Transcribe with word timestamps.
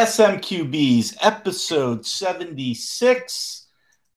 SMQB's 0.00 1.14
episode 1.20 2.06
76. 2.06 3.66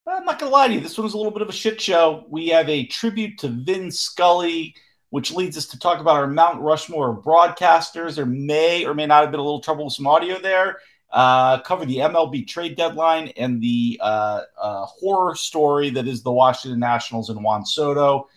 I'm 0.07 0.23
not 0.23 0.39
going 0.39 0.49
to 0.49 0.53
lie 0.55 0.69
to 0.69 0.75
you, 0.75 0.79
this 0.79 0.97
one 0.97 1.03
was 1.03 1.13
a 1.13 1.17
little 1.17 1.33
bit 1.33 1.41
of 1.41 1.49
a 1.49 1.51
shit 1.51 1.81
show. 1.81 2.23
We 2.29 2.47
have 2.47 2.69
a 2.69 2.85
tribute 2.85 3.37
to 3.39 3.49
Vin 3.49 3.91
Scully, 3.91 4.75
which 5.09 5.33
leads 5.33 5.57
us 5.57 5.65
to 5.67 5.79
talk 5.79 5.99
about 5.99 6.15
our 6.15 6.27
Mount 6.27 6.61
Rushmore 6.61 7.21
broadcasters. 7.21 8.15
There 8.15 8.25
may 8.25 8.85
or 8.85 8.93
may 8.93 9.05
not 9.07 9.23
have 9.23 9.31
been 9.31 9.41
a 9.41 9.43
little 9.43 9.59
trouble 9.59 9.83
with 9.83 9.93
some 9.93 10.07
audio 10.07 10.39
there. 10.39 10.77
Uh, 11.11 11.59
cover 11.63 11.85
the 11.85 11.97
MLB 11.97 12.47
trade 12.47 12.77
deadline 12.77 13.33
and 13.35 13.61
the 13.61 13.99
uh, 14.01 14.43
uh, 14.57 14.85
horror 14.85 15.35
story 15.35 15.89
that 15.89 16.07
is 16.07 16.23
the 16.23 16.31
Washington 16.31 16.79
Nationals 16.79 17.29
and 17.29 17.43
Juan 17.43 17.65
Soto. 17.65 18.29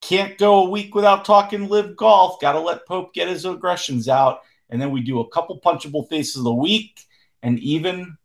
Can't 0.00 0.36
go 0.36 0.66
a 0.66 0.68
week 0.68 0.96
without 0.96 1.24
talking 1.24 1.68
LIV 1.68 1.94
golf. 1.94 2.40
Got 2.40 2.54
to 2.54 2.60
let 2.60 2.88
Pope 2.88 3.14
get 3.14 3.28
his 3.28 3.44
aggressions 3.44 4.08
out. 4.08 4.40
And 4.72 4.80
then 4.80 4.90
we 4.90 5.02
do 5.02 5.20
a 5.20 5.28
couple 5.28 5.60
punchable 5.60 6.08
faces 6.08 6.38
of 6.38 6.44
the 6.44 6.54
week 6.54 7.04
and 7.42 7.58
even 7.58 8.16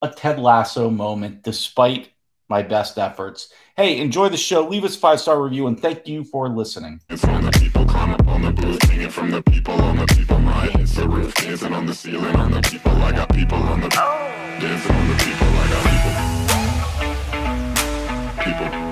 a 0.00 0.08
Ted 0.08 0.38
Lasso 0.38 0.88
moment, 0.88 1.42
despite 1.42 2.10
my 2.48 2.62
best 2.62 2.96
efforts. 2.96 3.52
Hey, 3.76 3.98
enjoy 3.98 4.28
the 4.28 4.36
show. 4.36 4.68
Leave 4.68 4.84
us 4.84 4.94
five 4.94 5.18
star 5.20 5.42
review 5.42 5.66
and 5.66 5.78
thank 5.78 6.06
you 6.06 6.22
for 6.22 6.48
listening. 6.48 7.00
It's 7.10 7.24
on 7.24 7.42
the 7.42 7.50
people, 7.50 7.84
climb 7.84 8.12
up 8.12 8.24
on 8.28 8.42
the 8.42 8.52
booth, 8.52 8.80
hanging 8.84 9.10
from 9.10 9.32
the 9.32 9.42
people 9.42 9.74
on 9.74 9.96
the 9.96 10.06
people. 10.06 10.38
My 10.38 10.66
hits 10.68 10.94
the 10.94 11.08
roof, 11.08 11.34
dancing 11.34 11.72
on 11.72 11.86
the 11.86 11.94
ceiling 11.94 12.36
on 12.36 12.52
the 12.52 12.60
people. 12.60 12.92
I 12.92 13.10
got 13.10 13.28
people 13.34 13.58
on 13.58 13.80
the 13.80 13.88
dancing 13.88 14.94
on 14.94 15.08
the 15.08 15.14
people. 15.24 15.48
I 15.48 15.68
got 18.44 18.54
people. 18.54 18.70
People. 18.70 18.85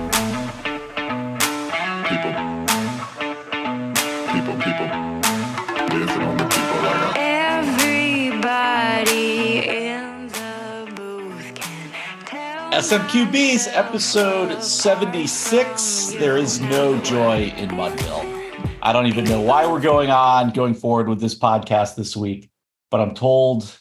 SMQB's 12.75 13.67
episode 13.67 14.61
76. 14.61 16.11
There 16.19 16.35
is 16.35 16.59
no 16.59 16.99
joy 16.99 17.53
in 17.55 17.69
Mudville. 17.69 18.77
I 18.81 18.91
don't 18.91 19.05
even 19.05 19.23
know 19.23 19.39
why 19.39 19.65
we're 19.65 19.79
going 19.79 20.09
on, 20.09 20.49
going 20.49 20.73
forward 20.73 21.07
with 21.07 21.21
this 21.21 21.39
podcast 21.39 21.95
this 21.95 22.17
week, 22.17 22.49
but 22.91 22.99
I'm 22.99 23.13
told 23.13 23.79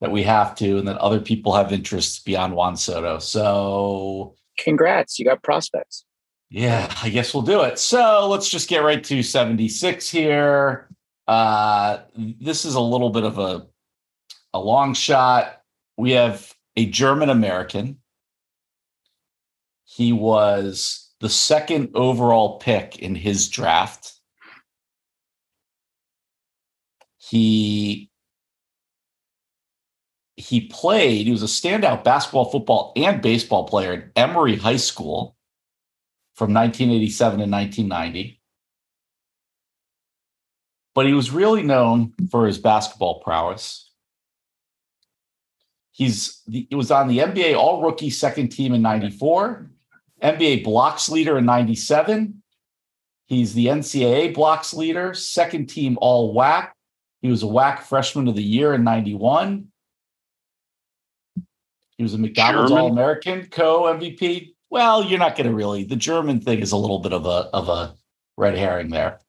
that 0.00 0.12
we 0.12 0.22
have 0.22 0.54
to 0.58 0.78
and 0.78 0.86
that 0.86 0.96
other 0.98 1.18
people 1.18 1.54
have 1.54 1.72
interests 1.72 2.20
beyond 2.20 2.54
Juan 2.54 2.76
Soto. 2.76 3.18
So, 3.18 4.36
Congrats, 4.60 5.18
you 5.18 5.24
got 5.24 5.42
prospects. 5.42 6.04
yeah, 6.48 6.94
I 7.02 7.08
guess 7.08 7.34
we'll 7.34 7.42
do 7.42 7.62
it. 7.62 7.80
So, 7.80 8.28
let's 8.28 8.48
just 8.48 8.68
get 8.68 8.84
right 8.84 9.02
to 9.02 9.24
76 9.24 10.08
here. 10.08 10.88
Uh, 11.26 11.98
this 12.16 12.64
is 12.64 12.76
a 12.76 12.80
little 12.80 13.10
bit 13.10 13.24
of 13.24 13.40
a, 13.40 13.66
a 14.54 14.60
long 14.60 14.94
shot. 14.94 15.62
We 15.96 16.12
have 16.12 16.54
a 16.76 16.86
German 16.86 17.28
American. 17.28 17.98
He 19.96 20.12
was 20.12 21.10
the 21.20 21.30
second 21.30 21.92
overall 21.94 22.58
pick 22.58 22.98
in 22.98 23.14
his 23.14 23.48
draft. 23.48 24.12
He 27.16 28.10
he 30.36 30.66
played, 30.68 31.24
he 31.24 31.32
was 31.32 31.42
a 31.42 31.46
standout 31.46 32.04
basketball, 32.04 32.44
football, 32.50 32.92
and 32.94 33.22
baseball 33.22 33.64
player 33.64 33.94
at 33.94 34.22
Emery 34.22 34.56
High 34.56 34.76
School 34.76 35.34
from 36.34 36.52
1987 36.52 37.38
to 37.38 37.46
1990. 37.46 38.38
But 40.94 41.06
he 41.06 41.14
was 41.14 41.30
really 41.30 41.62
known 41.62 42.12
for 42.30 42.46
his 42.46 42.58
basketball 42.58 43.20
prowess. 43.20 43.90
He's 45.90 46.42
he 46.46 46.74
was 46.74 46.90
on 46.90 47.08
the 47.08 47.20
NBA 47.20 47.56
All 47.56 47.80
Rookie 47.80 48.10
Second 48.10 48.50
Team 48.50 48.74
in 48.74 48.82
'94, 48.82 49.70
NBA 50.22 50.64
Blocks 50.64 51.08
Leader 51.08 51.38
in 51.38 51.44
'97. 51.44 52.42
He's 53.26 53.54
the 53.54 53.66
NCAA 53.66 54.34
Blocks 54.34 54.72
Leader, 54.72 55.14
Second 55.14 55.66
Team 55.66 55.98
All 56.00 56.34
WAC. 56.34 56.70
He 57.22 57.28
was 57.28 57.42
a 57.42 57.46
WAC 57.46 57.80
Freshman 57.80 58.28
of 58.28 58.36
the 58.36 58.42
Year 58.42 58.74
in 58.74 58.84
'91. 58.84 59.68
He 61.96 62.02
was 62.02 62.14
a 62.14 62.18
McDonald's 62.18 62.72
All 62.72 62.90
American 62.90 63.46
co 63.46 63.84
MVP. 63.84 64.54
Well, 64.70 65.04
you're 65.04 65.18
not 65.18 65.36
going 65.36 65.48
to 65.48 65.54
really. 65.54 65.84
The 65.84 65.96
German 65.96 66.40
thing 66.40 66.60
is 66.60 66.72
a 66.72 66.76
little 66.76 66.98
bit 66.98 67.12
of 67.12 67.26
a 67.26 67.48
of 67.52 67.68
a 67.68 67.94
red 68.36 68.56
herring 68.56 68.90
there. 68.90 69.20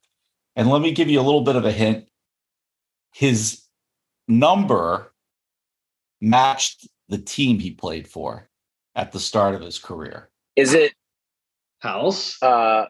And 0.55 0.71
let 0.71 0.81
me 0.81 0.93
give 0.93 1.11
you 1.11 1.21
a 1.21 1.23
little 1.23 1.43
bit 1.43 1.57
of 1.57 1.65
a 1.65 1.73
hint. 1.73 2.07
His 3.13 3.63
number 4.29 5.13
matched 6.21 6.89
the 7.09 7.19
team 7.19 7.59
he 7.59 7.73
played 7.73 8.09
for 8.09 8.49
at 8.95 9.13
the 9.13 9.21
start 9.21 9.55
of 9.55 9.61
his 9.61 9.79
career. 9.79 10.31
Is 10.57 10.75
it 10.75 10.93
House. 11.81 12.41
uh 12.43 12.87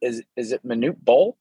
is 0.00 0.22
is 0.36 0.52
it 0.52 0.64
Manute 0.64 0.98
Bol? 1.02 1.36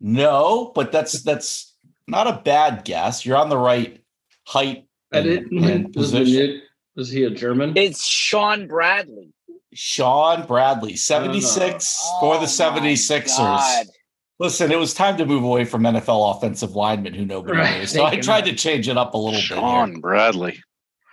No, 0.00 0.72
but 0.74 0.92
that's 0.92 1.22
that's 1.22 1.74
not 2.06 2.26
a 2.26 2.40
bad 2.44 2.84
guess. 2.84 3.24
You're 3.24 3.36
on 3.36 3.48
the 3.48 3.58
right 3.58 4.02
height 4.46 4.86
and, 5.12 5.24
didn't. 5.24 5.64
and 5.64 5.92
position. 5.92 6.42
it, 6.42 6.62
was 6.96 7.10
he 7.10 7.24
a 7.24 7.30
German? 7.30 7.76
It's 7.76 8.04
Shawn 8.06 8.66
Bradley. 8.66 9.32
Shawn 9.72 10.46
Bradley, 10.46 10.96
76 10.96 11.98
for 12.20 12.36
the 12.38 12.42
Oh, 12.42 12.46
76ers. 12.46 13.86
My 14.40 14.44
God. 14.44 14.46
Listen, 14.46 14.72
it 14.72 14.78
was 14.78 14.94
time 14.94 15.16
to 15.18 15.26
move 15.26 15.44
away 15.44 15.64
from 15.64 15.82
NFL 15.82 16.36
offensive 16.36 16.72
linemen 16.72 17.14
who 17.14 17.24
nobody 17.24 17.58
Right, 17.58 17.80
knew. 17.80 17.86
So 17.86 18.04
I 18.04 18.16
tried 18.16 18.46
to 18.46 18.54
change 18.54 18.88
it 18.88 18.96
up 18.96 19.14
a 19.14 19.18
little 19.18 19.32
bit. 19.32 19.42
Shawn 19.42 20.00
Bradley. 20.00 20.62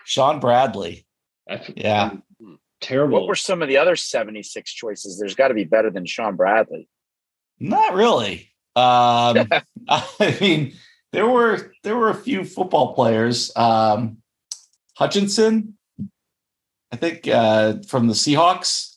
Shawn 0.06 0.40
Bradley. 0.40 1.06
I- 1.50 1.62
Yeah. 1.76 2.12
Terrible. 2.80 3.20
What 3.20 3.28
were 3.28 3.36
some 3.36 3.62
of 3.64 3.68
the 3.68 3.78
other 3.78 3.96
76 3.96 4.72
choices? 4.72 5.18
There's 5.20 5.34
got 5.36 5.48
to 5.48 5.56
be 5.56 5.64
better 5.64 5.90
than 5.90 6.06
Shawn 6.06 6.36
Bradley. 6.36 6.88
Not 7.60 7.96
really. 7.96 8.54
Um, 8.76 9.50
I 9.90 10.38
mean, 10.40 10.74
there 11.12 11.28
were 11.28 11.74
there 11.84 11.98
were 11.98 12.10
a 12.12 12.16
few 12.16 12.44
football 12.44 12.94
players. 12.94 13.52
Um, 13.56 14.18
Hutchinson, 14.96 15.78
I 16.92 16.96
think, 16.98 17.28
uh, 17.28 17.78
from 17.88 18.08
the 18.08 18.14
Seahawks, 18.14 18.96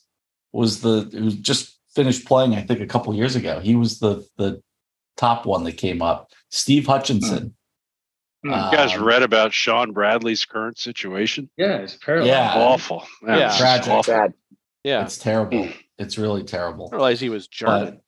was 0.51 0.81
the 0.81 1.09
who 1.11 1.31
just 1.31 1.79
finished 1.95 2.25
playing. 2.25 2.55
I 2.55 2.61
think 2.61 2.79
a 2.81 2.85
couple 2.87 3.13
years 3.13 3.35
ago. 3.35 3.59
He 3.59 3.75
was 3.75 3.99
the 3.99 4.25
the 4.37 4.61
top 5.17 5.45
one 5.45 5.63
that 5.65 5.73
came 5.77 6.01
up. 6.01 6.31
Steve 6.49 6.85
Hutchinson. 6.87 7.55
You 8.43 8.49
guys 8.51 8.95
Um, 8.95 9.03
read 9.03 9.21
about 9.21 9.53
Shawn 9.53 9.91
Bradley's 9.91 10.45
current 10.45 10.79
situation? 10.79 11.49
yeah, 11.57 11.77
it's 11.77 11.95
paralyzed. 11.95 12.27
Yeah. 12.29 12.53
awful. 12.55 13.03
Yeah. 13.21 13.37
That's 13.37 13.57
Tragic. 13.57 13.91
awful. 13.93 14.13
Bad. 14.15 14.33
Yeah. 14.83 15.03
It's 15.03 15.17
terrible. 15.19 15.69
It's 15.99 16.17
really 16.17 16.43
terrible. 16.43 16.89
I 16.91 16.95
realized 16.95 17.21
he 17.21 17.29
was 17.29 17.47
German. 17.47 18.01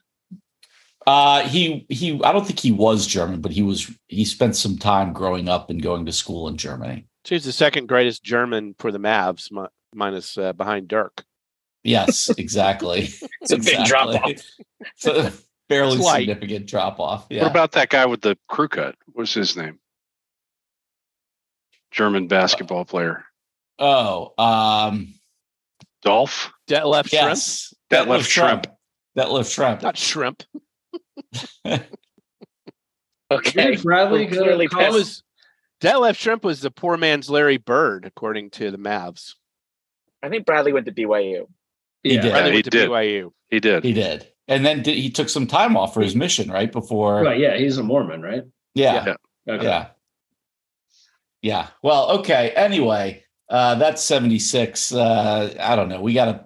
But 1.05 1.11
uh, 1.11 1.47
he 1.47 1.85
he 1.89 2.19
I 2.23 2.31
don't 2.31 2.47
think 2.47 2.59
he 2.59 2.71
was 2.71 3.05
German, 3.05 3.41
but 3.41 3.51
he 3.51 3.61
was 3.61 3.91
he 4.07 4.25
spent 4.25 4.55
some 4.55 4.77
time 4.77 5.13
growing 5.13 5.47
up 5.49 5.69
and 5.69 5.81
going 5.83 6.05
to 6.07 6.11
school 6.11 6.47
in 6.47 6.57
Germany. 6.57 7.05
So 7.25 7.35
he's 7.35 7.45
the 7.45 7.51
second 7.51 7.87
greatest 7.87 8.23
German 8.23 8.73
for 8.79 8.91
the 8.91 8.97
Mavs, 8.99 9.49
minus 9.93 10.37
uh, 10.37 10.53
behind 10.53 10.87
Dirk. 10.87 11.23
Yes, 11.83 12.29
exactly. 12.37 13.09
It's 13.41 13.51
a 13.51 13.57
big 13.57 13.85
drop 13.85 14.07
off. 14.23 14.31
It's 14.79 15.05
a 15.05 15.31
fairly 15.67 15.97
Slight. 15.97 16.19
significant 16.27 16.65
drop 16.65 16.99
off. 16.99 17.27
Yeah. 17.29 17.41
What 17.43 17.51
about 17.51 17.71
that 17.73 17.89
guy 17.89 18.05
with 18.05 18.21
the 18.21 18.37
crew 18.47 18.69
cut? 18.69 18.95
What's 19.11 19.33
his 19.33 19.57
name? 19.57 19.79
German 21.91 22.27
basketball 22.27 22.85
player. 22.85 23.25
oh, 23.79 24.33
um 24.41 25.13
Dolph? 26.03 26.51
Detlef 26.69 27.03
Schrempf, 27.03 27.11
yes. 27.13 27.73
Detlef 27.91 28.19
Schrempf. 28.21 28.65
Detlef 29.17 29.47
Schrempf. 29.47 29.81
not 29.81 29.97
Shrimp. 29.97 30.43
Okay. 33.31 33.71
Did 33.75 33.83
Bradley 33.83 34.25
We're 34.25 34.31
clearly 34.31 34.67
to 34.67 34.75
That 34.75 34.89
college? 34.89 34.93
was 34.93 35.23
Detlef 35.81 36.11
Schrempf 36.13 36.43
was 36.43 36.61
the 36.61 36.71
poor 36.71 36.97
man's 36.97 37.29
Larry 37.29 37.57
Bird, 37.57 38.05
according 38.05 38.51
to 38.51 38.69
the 38.71 38.77
Mavs. 38.77 39.33
I 40.21 40.29
think 40.29 40.45
Bradley 40.45 40.71
went 40.71 40.85
to 40.85 40.91
BYU. 40.91 41.47
He 42.03 42.17
did. 42.17 42.31
Bradley 42.31 42.51
he 42.51 42.55
went 42.57 42.65
to 42.65 42.69
did. 42.71 42.89
BYU. 42.89 43.31
He 43.49 43.59
did. 43.59 43.83
He 43.83 43.93
did. 43.93 44.27
And 44.47 44.65
then 44.65 44.83
did, 44.83 44.97
he 44.97 45.09
took 45.09 45.29
some 45.29 45.47
time 45.47 45.77
off 45.77 45.93
for 45.93 46.01
his 46.01 46.15
mission, 46.15 46.51
right? 46.51 46.71
Before 46.71 47.21
Right, 47.21 47.39
yeah, 47.39 47.55
he's 47.57 47.77
a 47.77 47.83
Mormon, 47.83 48.21
right? 48.21 48.43
yeah. 48.75 49.15
Okay. 49.47 49.63
Yeah. 49.63 49.87
Yeah. 51.41 51.67
Well, 51.81 52.11
okay. 52.19 52.51
Anyway, 52.51 53.23
uh 53.49 53.75
that's 53.75 54.01
76. 54.03 54.93
Uh 54.93 55.53
I 55.59 55.75
don't 55.75 55.89
know. 55.89 56.01
We 56.01 56.13
gotta 56.13 56.45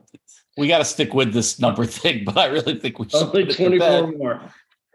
we 0.57 0.67
gotta 0.67 0.85
stick 0.85 1.13
with 1.13 1.33
this 1.33 1.59
number 1.59 1.85
thing, 1.99 2.23
but 2.25 2.37
I 2.37 2.45
really 2.47 2.79
think 2.79 2.99
we 2.99 3.09
should 3.09 3.21
Only 3.23 3.45
put 3.45 3.59
it 3.59 3.71
to 3.71 3.79
bed. 3.79 3.99
24 3.99 4.11
more. 4.17 4.41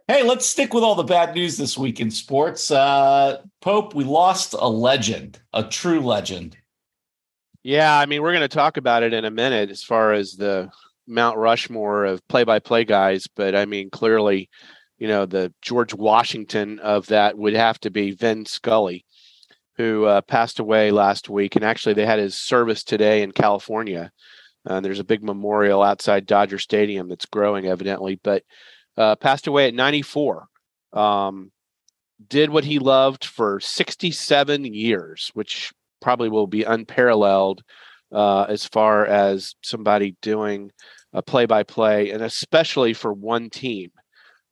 Hey, 0.09 0.25
let's 0.25 0.45
stick 0.47 0.75
with 0.75 0.83
all 0.83 0.97
the 0.97 1.05
bad 1.05 1.35
news 1.35 1.57
this 1.57 1.79
week 1.79 2.01
in 2.01 2.11
sports. 2.11 2.71
Uh 2.71 3.43
Pope, 3.61 3.95
we 3.95 4.05
lost 4.05 4.55
a 4.55 4.69
legend, 4.69 5.41
a 5.53 5.65
true 5.65 6.01
legend. 6.01 6.57
Yeah, 7.63 7.97
I 7.97 8.07
mean, 8.07 8.23
we're 8.23 8.33
going 8.33 8.41
to 8.43 8.49
talk 8.49 8.77
about 8.77 9.05
it 9.05 9.13
in 9.13 9.25
a 9.25 9.31
minute 9.31 9.71
as 9.71 9.85
far 9.85 10.13
as 10.13 10.33
the 10.33 10.69
Mount 11.07 11.37
Rushmore 11.39 12.05
of 12.05 12.27
play-by-play 12.27 12.85
guys, 12.85 13.29
but 13.37 13.55
I 13.55 13.67
mean, 13.67 13.89
clearly, 13.89 14.49
you 14.99 15.07
know, 15.07 15.27
the 15.27 15.53
George 15.63 15.95
Washington 15.95 16.81
of 16.81 17.07
that 17.07 17.39
would 17.39 17.55
have 17.55 17.79
to 17.81 17.91
be 17.91 18.13
Vin 18.13 18.47
Scully, 18.47 19.05
who 19.77 20.05
uh, 20.07 20.23
passed 20.23 20.59
away 20.59 20.91
last 20.91 21.29
week, 21.29 21.55
and 21.55 21.65
actually 21.65 21.95
they 21.95 22.07
had 22.07 22.19
his 22.19 22.37
service 22.37 22.83
today 22.83 23.23
in 23.23 23.31
California. 23.31 24.11
Uh, 24.67 24.81
there's 24.81 25.01
a 25.01 25.05
big 25.05 25.23
memorial 25.23 25.83
outside 25.83 26.27
Dodger 26.27 26.59
Stadium 26.59 27.09
that's 27.09 27.27
growing, 27.27 27.67
evidently, 27.67 28.19
but 28.25 28.43
uh, 28.97 29.15
passed 29.17 29.47
away 29.47 29.69
at 29.69 29.75
94. 29.75 30.47
Um, 30.93 31.53
did 32.29 32.51
what 32.51 32.65
he 32.65 32.79
loved 32.79 33.25
for 33.25 33.61
67 33.61 34.65
years, 34.65 35.31
which 35.35 35.73
probably 36.03 36.29
will 36.29 36.47
be 36.47 36.65
unparalleled 36.65 37.63
uh, 38.13 38.43
as 38.43 38.67
far 38.67 39.07
as 39.07 39.55
somebody 39.63 40.17
doing 40.21 40.71
a 41.13 41.23
play 41.23 41.47
by 41.47 41.63
play, 41.63 42.11
and 42.11 42.23
especially 42.23 42.93
for 42.93 43.13
one 43.13 43.49
team. 43.49 43.91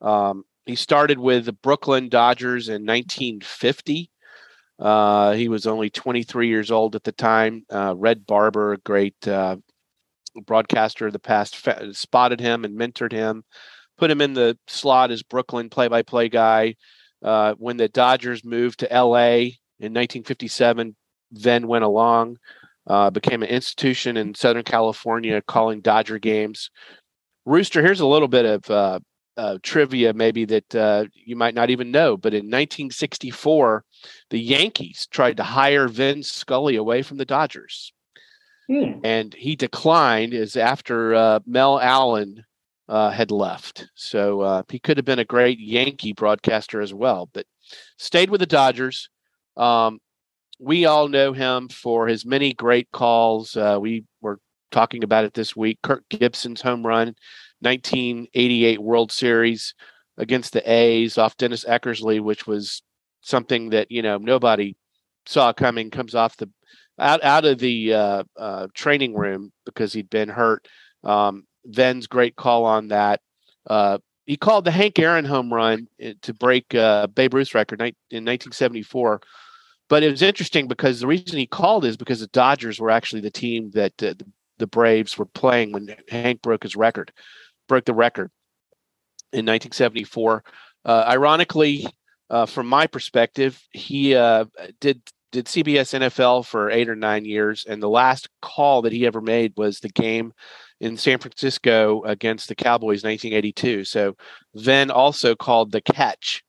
Um, 0.00 0.44
he 0.66 0.76
started 0.76 1.18
with 1.18 1.46
the 1.46 1.52
Brooklyn 1.52 2.08
Dodgers 2.08 2.68
in 2.68 2.86
1950. 2.86 4.10
Uh, 4.78 5.32
he 5.32 5.48
was 5.48 5.66
only 5.66 5.90
23 5.90 6.48
years 6.48 6.70
old 6.70 6.94
at 6.94 7.04
the 7.04 7.12
time. 7.12 7.64
Uh, 7.70 7.94
Red 7.96 8.26
Barber, 8.26 8.72
a 8.72 8.78
great 8.78 9.28
uh, 9.28 9.56
broadcaster 10.46 11.06
of 11.06 11.12
the 11.12 11.18
past, 11.18 11.56
fa- 11.56 11.92
spotted 11.92 12.40
him 12.40 12.64
and 12.64 12.78
mentored 12.78 13.12
him, 13.12 13.44
put 13.98 14.10
him 14.10 14.20
in 14.20 14.32
the 14.32 14.58
slot 14.68 15.10
as 15.10 15.22
Brooklyn 15.22 15.68
play 15.68 15.88
by 15.88 16.02
play 16.02 16.28
guy. 16.28 16.76
Uh, 17.22 17.52
when 17.58 17.76
the 17.76 17.88
Dodgers 17.88 18.44
moved 18.44 18.80
to 18.80 18.88
LA 18.90 19.50
in 19.78 19.92
1957, 19.92 20.96
then 21.30 21.66
went 21.66 21.84
along, 21.84 22.38
uh, 22.86 23.10
became 23.10 23.42
an 23.42 23.48
institution 23.48 24.16
in 24.16 24.34
Southern 24.34 24.64
California 24.64 25.40
calling 25.42 25.80
Dodger 25.80 26.18
games. 26.18 26.70
Rooster, 27.46 27.82
here's 27.82 28.00
a 28.00 28.06
little 28.06 28.28
bit 28.28 28.44
of 28.44 28.70
uh, 28.70 29.00
uh, 29.36 29.58
trivia, 29.62 30.12
maybe 30.12 30.44
that 30.44 30.74
uh, 30.74 31.04
you 31.14 31.36
might 31.36 31.54
not 31.54 31.70
even 31.70 31.90
know. 31.90 32.16
But 32.16 32.34
in 32.34 32.46
1964, 32.46 33.84
the 34.30 34.40
Yankees 34.40 35.06
tried 35.10 35.36
to 35.38 35.42
hire 35.42 35.88
Vin 35.88 36.22
Scully 36.22 36.76
away 36.76 37.02
from 37.02 37.16
the 37.16 37.24
Dodgers, 37.24 37.92
Hmm. 38.68 39.00
and 39.02 39.34
he 39.34 39.56
declined. 39.56 40.34
As 40.34 40.56
after 40.56 41.14
uh, 41.14 41.40
Mel 41.46 41.80
Allen 41.80 42.44
uh, 42.88 43.10
had 43.10 43.30
left, 43.30 43.88
so 43.94 44.40
uh, 44.42 44.62
he 44.68 44.78
could 44.78 44.96
have 44.96 45.06
been 45.06 45.18
a 45.18 45.24
great 45.24 45.58
Yankee 45.58 46.12
broadcaster 46.12 46.80
as 46.80 46.92
well, 46.94 47.28
but 47.32 47.46
stayed 47.98 48.30
with 48.30 48.40
the 48.40 48.46
Dodgers. 48.46 49.08
Um, 49.56 49.98
we 50.60 50.84
all 50.84 51.08
know 51.08 51.32
him 51.32 51.68
for 51.68 52.06
his 52.06 52.26
many 52.26 52.52
great 52.52 52.90
calls. 52.92 53.56
Uh, 53.56 53.78
we 53.80 54.04
were 54.20 54.38
talking 54.70 55.02
about 55.02 55.24
it 55.24 55.34
this 55.34 55.56
week. 55.56 55.78
Kirk 55.82 56.04
Gibson's 56.10 56.60
home 56.60 56.86
run, 56.86 57.14
1988 57.60 58.80
World 58.80 59.10
Series 59.10 59.74
against 60.18 60.52
the 60.52 60.70
A's 60.70 61.16
off 61.16 61.36
Dennis 61.38 61.64
Eckersley, 61.64 62.20
which 62.20 62.46
was 62.46 62.82
something 63.22 63.70
that 63.70 63.90
you 63.90 64.02
know 64.02 64.18
nobody 64.18 64.76
saw 65.26 65.52
coming. 65.52 65.90
Comes 65.90 66.14
off 66.14 66.36
the 66.36 66.50
out 66.98 67.24
out 67.24 67.46
of 67.46 67.58
the 67.58 67.94
uh, 67.94 68.24
uh, 68.36 68.66
training 68.74 69.14
room 69.14 69.52
because 69.64 69.94
he'd 69.94 70.10
been 70.10 70.28
hurt. 70.28 70.68
Um, 71.02 71.44
Vin's 71.64 72.06
great 72.06 72.36
call 72.36 72.66
on 72.66 72.88
that. 72.88 73.20
Uh, 73.66 73.98
he 74.26 74.36
called 74.36 74.64
the 74.66 74.70
Hank 74.70 74.98
Aaron 74.98 75.24
home 75.24 75.52
run 75.52 75.88
uh, 76.04 76.10
to 76.22 76.34
break 76.34 76.74
uh, 76.74 77.06
Babe 77.06 77.32
Ruth's 77.32 77.54
record 77.54 77.80
in 77.80 77.86
1974. 78.24 79.20
But 79.90 80.04
it 80.04 80.10
was 80.10 80.22
interesting 80.22 80.68
because 80.68 81.00
the 81.00 81.08
reason 81.08 81.36
he 81.36 81.48
called 81.48 81.84
is 81.84 81.96
because 81.96 82.20
the 82.20 82.28
Dodgers 82.28 82.78
were 82.78 82.90
actually 82.90 83.22
the 83.22 83.30
team 83.30 83.72
that 83.72 83.92
uh, 84.00 84.14
the, 84.16 84.26
the 84.58 84.66
Braves 84.68 85.18
were 85.18 85.26
playing 85.26 85.72
when 85.72 85.94
Hank 86.08 86.40
broke 86.42 86.62
his 86.62 86.76
record, 86.76 87.12
broke 87.68 87.84
the 87.84 87.92
record 87.92 88.30
in 89.32 89.44
1974. 89.44 90.44
Uh, 90.84 91.04
ironically, 91.08 91.86
uh, 92.30 92.46
from 92.46 92.68
my 92.68 92.86
perspective, 92.86 93.60
he 93.72 94.14
uh, 94.14 94.44
did 94.80 95.02
did 95.32 95.46
CBS 95.46 95.98
NFL 95.98 96.46
for 96.46 96.70
eight 96.70 96.88
or 96.88 96.96
nine 96.96 97.24
years, 97.24 97.64
and 97.68 97.82
the 97.82 97.88
last 97.88 98.28
call 98.42 98.82
that 98.82 98.92
he 98.92 99.06
ever 99.06 99.20
made 99.20 99.52
was 99.56 99.80
the 99.80 99.88
game 99.88 100.32
in 100.80 100.96
San 100.96 101.18
Francisco 101.18 102.02
against 102.02 102.48
the 102.48 102.54
Cowboys, 102.54 103.04
1982. 103.04 103.84
So 103.84 104.16
then 104.54 104.90
also 104.90 105.34
called 105.34 105.70
the 105.72 105.80
catch 105.80 106.42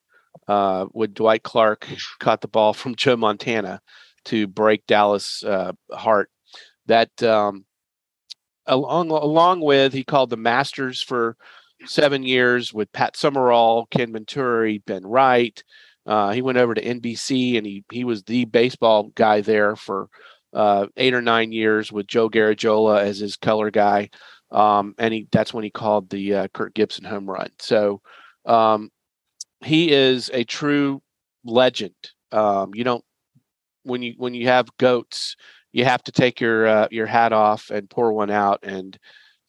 uh, 0.51 0.85
when 0.91 1.13
Dwight 1.13 1.43
Clark 1.43 1.87
caught 2.19 2.41
the 2.41 2.47
ball 2.49 2.73
from 2.73 2.95
Joe 2.95 3.15
Montana 3.15 3.79
to 4.25 4.47
break 4.47 4.85
Dallas' 4.85 5.43
uh, 5.43 5.71
heart. 5.93 6.29
That 6.87 7.23
um, 7.23 7.65
along 8.65 9.11
along 9.11 9.61
with 9.61 9.93
he 9.93 10.03
called 10.03 10.29
the 10.29 10.37
Masters 10.37 11.01
for 11.01 11.37
seven 11.85 12.23
years 12.23 12.73
with 12.73 12.91
Pat 12.91 13.15
Summerall, 13.15 13.85
Ken 13.91 14.11
Venturi, 14.11 14.79
Ben 14.79 15.05
Wright. 15.05 15.63
Uh, 16.05 16.31
he 16.31 16.41
went 16.41 16.57
over 16.57 16.73
to 16.73 16.83
NBC 16.83 17.57
and 17.57 17.65
he 17.65 17.85
he 17.89 18.03
was 18.03 18.23
the 18.23 18.43
baseball 18.45 19.11
guy 19.15 19.39
there 19.39 19.77
for 19.77 20.09
uh, 20.53 20.87
eight 20.97 21.13
or 21.13 21.21
nine 21.21 21.53
years 21.53 21.93
with 21.93 22.07
Joe 22.07 22.29
Garagiola 22.29 22.99
as 22.99 23.19
his 23.19 23.37
color 23.37 23.71
guy. 23.71 24.09
Um, 24.51 24.95
and 24.97 25.13
he 25.13 25.27
that's 25.31 25.53
when 25.53 25.63
he 25.63 25.69
called 25.69 26.09
the 26.09 26.35
uh, 26.35 26.47
Kirk 26.53 26.73
Gibson 26.73 27.05
home 27.05 27.29
run. 27.29 27.51
So 27.59 28.01
um, 28.45 28.89
he 29.63 29.91
is 29.91 30.29
a 30.33 30.43
true 30.43 31.01
legend. 31.43 31.95
Um, 32.31 32.71
you 32.73 32.83
don't 32.83 33.03
when 33.83 34.01
you 34.01 34.13
when 34.17 34.33
you 34.33 34.47
have 34.47 34.75
goats, 34.77 35.35
you 35.71 35.85
have 35.85 36.03
to 36.03 36.11
take 36.11 36.39
your 36.39 36.67
uh, 36.67 36.87
your 36.91 37.07
hat 37.07 37.33
off 37.33 37.69
and 37.69 37.89
pour 37.89 38.13
one 38.13 38.29
out. 38.29 38.59
And 38.63 38.97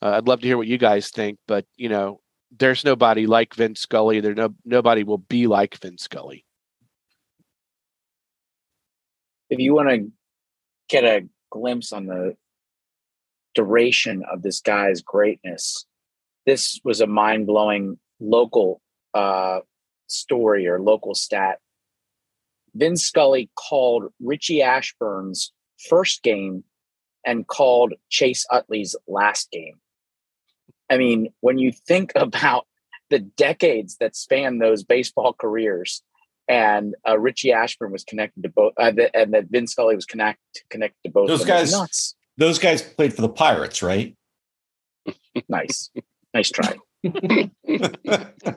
uh, 0.01 0.17
I'd 0.17 0.29
love 0.29 0.41
to 0.41 0.47
hear 0.47 0.57
what 0.57 0.67
you 0.67 0.79
guys 0.79 1.11
think, 1.11 1.39
but 1.47 1.65
you 1.77 1.89
know, 1.89 2.21
there's 2.59 2.85
nobody 2.85 3.27
like 3.27 3.55
Vin 3.55 3.77
Scully. 3.77 4.21
There 4.21 4.35
no 4.35 4.55
nobody 4.65 5.05
will 5.05 5.19
be 5.19 5.47
like 5.47 5.79
Vin 5.79 5.99
Scully. 5.99 6.45
if 9.53 9.59
you 9.59 9.75
want 9.75 9.91
to 9.91 10.11
get 10.89 11.05
a 11.05 11.29
glimpse 11.51 11.93
on 11.93 12.07
the 12.07 12.35
duration 13.55 14.23
of 14.33 14.41
this 14.41 14.63
guy's 14.63 15.03
greatness, 15.03 15.85
this 16.47 16.81
was 16.85 17.03
a 17.03 17.07
mind 17.07 17.47
blowing 17.47 17.99
local 18.19 18.81
uh, 19.13 19.61
story 20.13 20.67
or 20.67 20.81
local 20.81 21.15
stat. 21.15 21.59
Vin 22.75 22.97
Scully 22.97 23.51
called 23.55 24.13
Richie 24.21 24.63
Ashburn's 24.63 25.53
first 25.89 26.23
game 26.23 26.65
and 27.25 27.47
called 27.47 27.95
Chase 28.09 28.47
Utley's 28.51 28.97
last 29.07 29.51
game. 29.51 29.79
I 30.91 30.97
mean, 30.99 31.33
when 31.41 31.59
you 31.59 31.73
think 31.73 32.13
about 32.17 32.67
the 33.11 33.19
decades 33.19 33.97
that 33.99 34.17
span 34.17 34.59
those 34.59 34.85
baseball 34.85 35.35
careers, 35.35 36.03
and 36.49 36.95
uh, 37.09 37.19
Richie 37.19 37.53
Ashburn 37.53 37.93
was 37.93 38.05
connected 38.05 38.43
to 38.43 38.49
both, 38.49 38.73
uh, 38.77 38.91
the, 38.91 39.15
and 39.17 39.33
that 39.33 39.47
Vin 39.49 39.67
Scully 39.67 39.95
was 39.95 40.07
connect, 40.07 40.41
connected 40.71 40.99
to 41.05 41.11
both. 41.11 41.29
Those 41.29 41.45
guys- 41.45 41.73
nuts. 41.73 42.15
Those 42.39 42.59
guys 42.59 42.81
played 42.81 43.13
for 43.13 43.21
the 43.21 43.29
Pirates, 43.29 43.83
right? 43.83 44.17
Nice, 45.49 45.91
nice 46.33 46.51
try. 46.51 46.77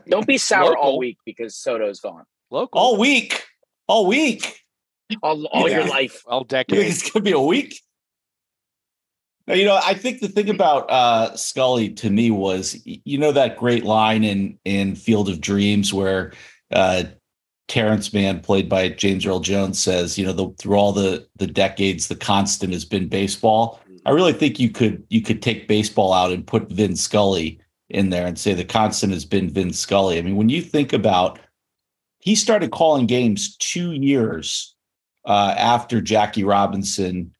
Don't 0.07 0.27
be 0.27 0.37
sour 0.37 0.77
all 0.77 0.97
week 0.97 1.17
because 1.25 1.55
Soto's 1.55 1.99
gone. 1.99 2.25
Local 2.51 2.79
All 2.79 2.97
week. 2.97 3.43
All 3.87 4.05
week. 4.05 4.63
All, 5.21 5.45
all 5.47 5.69
your 5.69 5.85
life. 5.87 6.23
all 6.27 6.39
You 6.43 6.45
think 6.45 6.67
decades. 6.67 7.01
it's 7.01 7.11
gonna 7.11 7.23
be 7.23 7.31
a 7.31 7.39
week? 7.39 7.81
Now, 9.47 9.53
you 9.53 9.65
know, 9.65 9.79
I 9.83 9.93
think 9.93 10.21
the 10.21 10.27
thing 10.27 10.49
about 10.49 10.89
uh, 10.89 11.35
Scully 11.35 11.89
to 11.93 12.09
me 12.09 12.31
was, 12.31 12.81
you 12.85 13.17
know, 13.17 13.31
that 13.31 13.57
great 13.57 13.83
line 13.83 14.23
in 14.23 14.57
in 14.65 14.95
Field 14.95 15.29
of 15.29 15.41
Dreams 15.41 15.93
where 15.93 16.33
uh, 16.71 17.03
Terrence 17.67 18.13
Mann, 18.13 18.39
played 18.39 18.67
by 18.69 18.89
James 18.89 19.25
Earl 19.25 19.39
Jones, 19.39 19.79
says, 19.79 20.17
you 20.17 20.25
know, 20.25 20.33
the, 20.33 20.49
through 20.59 20.75
all 20.77 20.91
the 20.91 21.27
the 21.35 21.47
decades, 21.47 22.07
the 22.07 22.15
constant 22.15 22.73
has 22.73 22.85
been 22.85 23.07
baseball. 23.07 23.79
I 24.05 24.11
really 24.11 24.33
think 24.33 24.59
you 24.59 24.69
could 24.69 25.03
you 25.09 25.21
could 25.21 25.41
take 25.41 25.67
baseball 25.67 26.13
out 26.13 26.31
and 26.31 26.45
put 26.45 26.71
Vin 26.71 26.95
Scully 26.95 27.59
in 27.89 28.09
there 28.09 28.25
and 28.25 28.37
say 28.37 28.53
the 28.53 28.65
constant 28.65 29.13
has 29.13 29.25
been 29.25 29.49
Vin 29.49 29.73
Scully. 29.73 30.17
I 30.17 30.21
mean, 30.21 30.35
when 30.35 30.49
you 30.49 30.61
think 30.61 30.93
about, 30.93 31.39
he 32.19 32.35
started 32.35 32.71
calling 32.71 33.05
games 33.05 33.55
two 33.57 33.91
years 33.91 34.75
uh, 35.25 35.53
after 35.57 36.01
Jackie 36.01 36.43
Robinson 36.43 37.31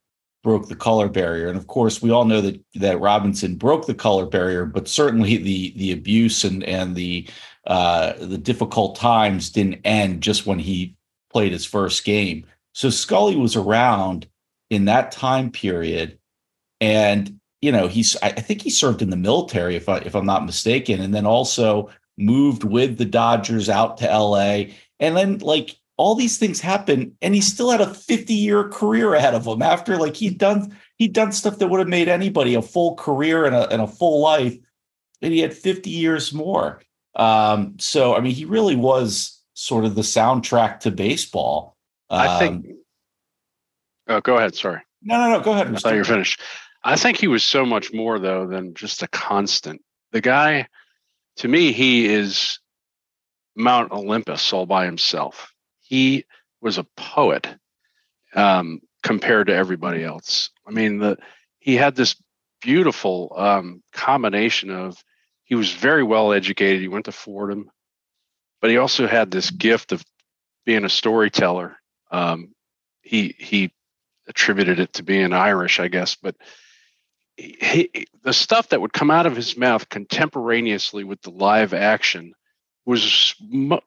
broke 0.44 0.68
the 0.68 0.76
color 0.76 1.10
barrier, 1.10 1.48
and 1.48 1.58
of 1.58 1.66
course, 1.66 2.04
we 2.04 2.12
all 2.12 2.26
know 2.26 2.40
that 2.40 2.64
that 2.76 3.00
Robinson 3.00 3.56
broke 3.56 3.88
the 3.88 3.96
color 3.96 4.28
barrier, 4.28 4.66
but 4.66 4.88
certainly 4.88 5.38
the 5.38 5.74
the 5.76 5.92
abuse 5.92 6.44
and 6.44 6.64
and 6.64 6.96
the 6.96 7.28
uh, 7.66 8.14
the 8.20 8.38
difficult 8.38 8.96
times 8.96 9.50
didn't 9.50 9.82
end 9.84 10.22
just 10.22 10.46
when 10.46 10.60
he 10.60 10.96
played 11.32 11.52
his 11.52 11.66
first 11.66 12.06
game. 12.06 12.46
So 12.74 12.92
Scully 12.92 13.36
was 13.36 13.56
around 13.56 14.28
in 14.70 14.86
that 14.86 15.12
time 15.12 15.50
period, 15.50 16.20
and 16.80 17.40
you 17.66 17.72
know 17.72 17.88
he's 17.88 18.16
I 18.22 18.30
think 18.30 18.62
he 18.62 18.70
served 18.70 19.02
in 19.02 19.10
the 19.10 19.18
military 19.18 19.76
if 19.76 19.90
I 19.90 19.98
if 19.98 20.16
I'm 20.16 20.26
not 20.26 20.46
mistaken, 20.46 21.02
and 21.02 21.14
then 21.16 21.26
also 21.26 21.90
moved 22.18 22.64
with 22.64 22.98
the 22.98 23.06
Dodgers 23.06 23.70
out 23.70 23.98
to 23.98 24.10
L.A. 24.10 24.76
and 25.00 25.18
then 25.18 25.40
like 25.40 25.76
all 25.98 26.14
these 26.14 26.38
things 26.38 26.62
happen, 26.62 27.18
and 27.24 27.34
he 27.34 27.42
still 27.42 27.72
had 27.72 27.82
a 27.82 27.92
50 27.94 28.34
year 28.34 28.70
career 28.70 29.16
ahead 29.16 29.34
of 29.34 29.48
him 29.48 29.64
after 29.64 29.98
like 29.98 30.16
he'd 30.16 30.38
done 30.38 30.78
he'd 30.98 31.14
done 31.14 31.32
stuff 31.32 31.58
that 31.58 31.68
would 31.68 31.80
have 31.80 31.90
made 31.90 32.08
anybody 32.08 32.54
a 32.54 32.62
full 32.62 32.96
career 32.96 33.46
and 33.46 33.56
a, 33.56 33.68
and 33.70 33.82
a 33.82 33.88
full 33.88 34.22
life, 34.22 34.56
and 35.24 35.34
he 35.34 35.40
had 35.40 35.54
50 35.54 35.90
years 35.90 36.32
more. 36.34 36.82
Um, 37.16 37.80
so, 37.80 38.14
I 38.14 38.20
mean, 38.20 38.36
he 38.36 38.46
really 38.46 38.76
was 38.76 39.42
sort 39.54 39.86
of 39.86 39.96
the 39.96 40.02
soundtrack 40.02 40.82
to 40.82 40.92
baseball. 40.92 41.76
I 42.10 42.38
think. 42.40 42.66
Um, 42.68 42.78
Oh, 44.08 44.22
go 44.22 44.38
ahead. 44.38 44.56
Sorry. 44.56 44.82
no, 45.02 45.18
no, 45.18 45.38
no. 45.38 45.44
Go 45.44 45.54
ahead. 45.54 45.74
I 45.74 45.78
thought 45.78 45.94
you 45.94 46.00
were 46.00 46.04
finished. 46.04 46.40
I 46.88 46.98
think 46.98 47.18
he 47.18 47.28
was 47.28 47.44
so 47.44 47.66
much 47.66 47.92
more 47.92 48.20
though 48.20 48.46
than 48.46 48.76
just 48.76 49.02
a 49.02 49.08
constant. 49.08 49.82
The 50.12 50.22
guy, 50.22 50.68
to 51.38 51.48
me, 51.48 51.72
he 51.72 52.06
is 52.06 52.60
Mount 53.56 53.92
Olympus 53.92 54.54
all 54.54 54.68
by 54.68 54.86
himself. 54.86 55.52
He 55.82 56.26
was 56.62 56.78
a 56.78 56.86
poet 56.96 57.48
um, 58.36 58.82
compared 59.02 59.48
to 59.48 59.56
everybody 59.56 60.04
else. 60.04 60.52
I 60.68 60.72
mean, 60.72 61.00
the 61.00 61.18
he 61.58 61.76
had 61.76 61.96
this 61.96 62.16
beautiful 62.62 63.34
um, 63.36 63.82
combination 63.92 64.70
of 64.70 65.04
he 65.44 65.56
was 65.56 65.72
very 65.72 66.04
well 66.04 66.34
educated. 66.34 66.82
He 66.82 66.88
went 66.88 67.06
to 67.06 67.12
Fordham, 67.12 67.72
but 68.62 68.70
he 68.70 68.78
also 68.78 69.08
had 69.08 69.32
this 69.32 69.50
gift 69.50 69.92
of 69.92 70.06
being 70.66 70.86
a 70.86 70.90
storyteller. 70.90 71.78
Um, 72.12 72.54
he 73.02 73.36
he 73.40 73.72
attributed 74.28 74.80
it 74.80 74.94
to 74.94 75.04
being 75.04 75.34
Irish, 75.34 75.80
I 75.80 75.88
guess, 75.88 76.16
but 76.16 76.36
he, 77.38 77.90
he, 77.94 78.08
the 78.24 78.34
stuff 78.34 78.70
that 78.70 78.82
would 78.82 78.94
come 78.94 79.12
out 79.12 79.26
of 79.26 79.36
his 79.36 79.58
mouth 79.58 79.90
contemporaneously 79.90 81.04
with 81.04 81.22
the 81.22 81.32
live 81.32 81.74
action 81.74 82.34
was 82.86 83.36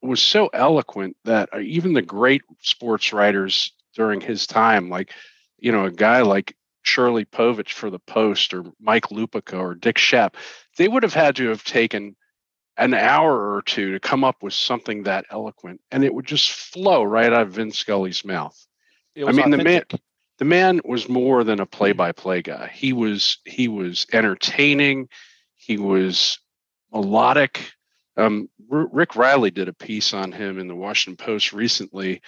was 0.02 0.20
so 0.20 0.48
eloquent 0.48 1.16
that 1.24 1.48
uh, 1.54 1.58
even 1.60 1.92
the 1.92 2.02
great 2.02 2.42
sports 2.60 3.12
writers 3.12 3.72
during 3.94 4.20
his 4.20 4.46
time, 4.46 4.90
like 4.90 5.12
you 5.58 5.72
know 5.72 5.84
a 5.84 5.90
guy 5.90 6.22
like 6.22 6.56
Shirley 6.82 7.24
Povich 7.24 7.72
for 7.72 7.90
the 7.90 8.00
Post 8.00 8.54
or 8.54 8.64
Mike 8.80 9.08
Lupica 9.10 9.58
or 9.58 9.74
Dick 9.74 9.96
Schaap, 9.96 10.34
they 10.76 10.88
would 10.88 11.02
have 11.02 11.14
had 11.14 11.36
to 11.36 11.48
have 11.48 11.64
taken 11.64 12.16
an 12.76 12.94
hour 12.94 13.54
or 13.54 13.62
two 13.62 13.92
to 13.92 14.00
come 14.00 14.24
up 14.24 14.42
with 14.42 14.54
something 14.54 15.04
that 15.04 15.26
eloquent, 15.30 15.80
and 15.90 16.04
it 16.04 16.14
would 16.14 16.26
just 16.26 16.50
flow 16.50 17.02
right 17.02 17.32
out 17.32 17.42
of 17.42 17.52
Vin 17.52 17.70
Scully's 17.70 18.24
mouth 18.24 18.66
I 19.26 19.32
mean, 19.32 19.50
the 19.50 19.56
man, 19.58 19.66
authentic. 19.66 20.00
The 20.38 20.44
man 20.44 20.80
was 20.84 21.08
more 21.08 21.44
than 21.44 21.60
a 21.60 21.66
play-by-play 21.66 22.42
guy. 22.42 22.70
He 22.72 22.92
was 22.92 23.38
he 23.44 23.68
was 23.68 24.06
entertaining. 24.12 25.08
He 25.54 25.76
was 25.78 26.38
melodic. 26.92 27.72
Um, 28.16 28.48
R- 28.70 28.88
Rick 28.92 29.16
Reilly 29.16 29.50
did 29.50 29.68
a 29.68 29.72
piece 29.72 30.14
on 30.14 30.32
him 30.32 30.58
in 30.58 30.68
the 30.68 30.74
Washington 30.76 31.24
Post 31.24 31.52
recently, 31.52 32.22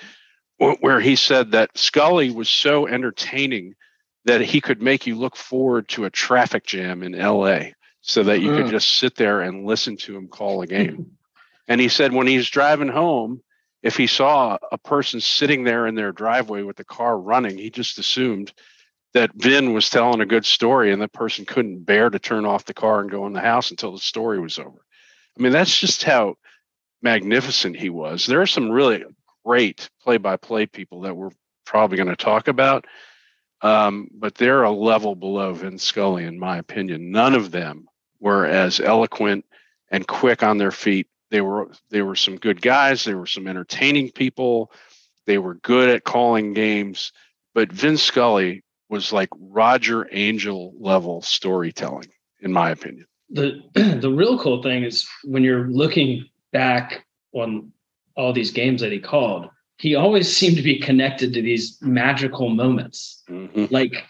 where 0.59 1.01
he 1.01 1.17
said 1.17 1.53
that 1.53 1.77
Scully 1.79 2.31
was 2.31 2.49
so 2.49 2.87
entertaining 2.87 3.75
that 4.27 4.41
he 4.41 4.61
could 4.61 4.83
make 4.83 5.07
you 5.07 5.15
look 5.17 5.37
forward 5.37 5.89
to 5.89 6.05
a 6.05 6.11
traffic 6.11 6.67
jam 6.67 7.03
in 7.03 7.15
L.A. 7.15 7.75
so 8.03 8.23
that 8.25 8.41
you 8.41 8.51
could 8.55 8.67
Mm. 8.67 8.71
just 8.71 8.89
sit 8.99 9.15
there 9.17 9.41
and 9.41 9.65
listen 9.65 9.97
to 9.99 10.17
him 10.17 10.29
call 10.29 10.63
a 10.63 10.67
game. 10.67 11.13
and 11.69 11.81
he 11.81 11.89
said 11.89 12.13
when 12.13 12.27
he's 12.27 12.49
driving 12.51 12.89
home, 12.89 13.41
if 13.83 13.97
he 13.97 14.07
saw 14.07 14.59
a 14.71 14.79
person 14.79 15.21
sitting 15.21 15.65
there 15.65 15.87
in 15.87 15.95
their 15.95 16.13
driveway 16.13 16.63
with 16.63 16.77
the 16.77 16.85
car 16.85 17.19
running, 17.19 17.57
he 17.57 17.71
just 17.71 17.99
assumed 17.99 18.53
that 19.15 19.35
Vin 19.35 19.73
was 19.73 19.91
telling 19.91 20.21
a 20.21 20.27
good 20.27 20.45
story 20.45 20.93
and 20.93 21.01
the 21.01 21.09
person 21.09 21.45
couldn't 21.45 21.85
bear 21.85 22.11
to 22.11 22.19
turn 22.19 22.45
off 22.45 22.65
the 22.65 22.75
car 22.75 23.01
and 23.01 23.11
go 23.11 23.27
in 23.27 23.33
the 23.33 23.41
house 23.41 23.71
until 23.71 23.93
the 23.93 23.99
story 23.99 24.39
was 24.39 24.59
over. 24.59 24.85
I 25.39 25.43
mean, 25.43 25.53
that's 25.53 25.79
just 25.79 26.03
how 26.03 26.37
magnificent 27.03 27.77
he 27.77 27.91
was. 27.91 28.27
There 28.27 28.41
are 28.41 28.47
some 28.47 28.71
really 28.71 29.05
great 29.45 29.89
play 30.03 30.19
by 30.19 30.37
play 30.37 30.67
people 30.67 31.01
that 31.03 31.17
we're 31.17 31.31
probably 31.65 31.97
going 31.97 32.09
to 32.09 32.17
talk 32.17 32.49
about, 32.49 32.87
um, 33.63 34.09
but 34.13 34.35
they're 34.35 34.63
a 34.63 34.71
level 34.71 35.15
below 35.15 35.55
Vin 35.55 35.79
Scully, 35.79 36.25
in 36.25 36.39
my 36.39 36.59
opinion. 36.59 37.11
None 37.11 37.35
of 37.35 37.51
them 37.51 37.89
were 38.21 38.45
as 38.45 38.81
eloquent 38.81 39.45
and 39.91 40.07
quick 40.07 40.43
on 40.43 40.59
their 40.59 40.71
feet 40.71 41.09
they 41.31 41.41
were 41.41 41.71
they 41.91 42.03
were 42.03 42.17
some 42.17 42.37
good 42.37 42.61
guys 42.61 43.05
they 43.05 43.15
were 43.15 43.27
some 43.27 43.47
entertaining 43.47 44.11
people 44.11 44.73
they 45.27 45.39
were 45.39 45.55
good 45.55 45.89
at 45.89 46.05
calling 46.05 46.53
games 46.53 47.13
but 47.55 47.73
vin 47.73 47.97
scully 47.97 48.63
was 48.89 49.13
like 49.13 49.29
roger 49.39 50.09
angell 50.13 50.73
level 50.79 51.23
storytelling 51.23 52.09
in 52.41 52.53
my 52.53 52.71
opinion 52.71 53.07
the 53.31 53.63
the 53.75 54.11
real 54.11 54.39
cool 54.39 54.63
thing 54.63 54.83
is 54.85 55.09
when 55.25 55.43
you're 55.43 55.69
looking 55.69 56.27
back 56.53 57.07
on 57.33 57.73
all 58.17 58.33
these 58.33 58.51
games 58.51 58.81
that 58.81 58.93
he 58.93 58.99
called, 58.99 59.49
he 59.79 59.95
always 59.95 60.35
seemed 60.37 60.57
to 60.57 60.63
be 60.63 60.79
connected 60.79 61.33
to 61.35 61.43
these 61.43 61.79
magical 61.81 62.49
moments. 62.49 63.23
Mhm. 63.29 63.71
Like, 63.71 64.05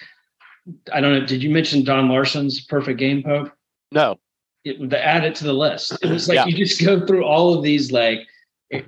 I 0.92 1.00
don't 1.00 1.12
know, 1.12 1.26
did 1.26 1.42
you 1.42 1.50
mention 1.50 1.84
Don 1.84 2.08
Larsen's 2.08 2.64
perfect 2.64 2.98
game 2.98 3.22
Pope? 3.22 3.52
No, 3.92 4.18
It, 4.64 4.90
the, 4.90 5.02
add 5.04 5.24
it 5.24 5.34
to 5.36 5.44
the 5.44 5.52
list. 5.54 5.92
It 6.02 6.10
was 6.10 6.28
like 6.28 6.36
Yeah. 6.36 6.46
you 6.46 6.54
just 6.56 6.84
go 6.84 7.04
through 7.06 7.24
all 7.24 7.54
of 7.54 7.62
these. 7.62 7.90
Like, 7.92 8.20
it, 8.68 8.84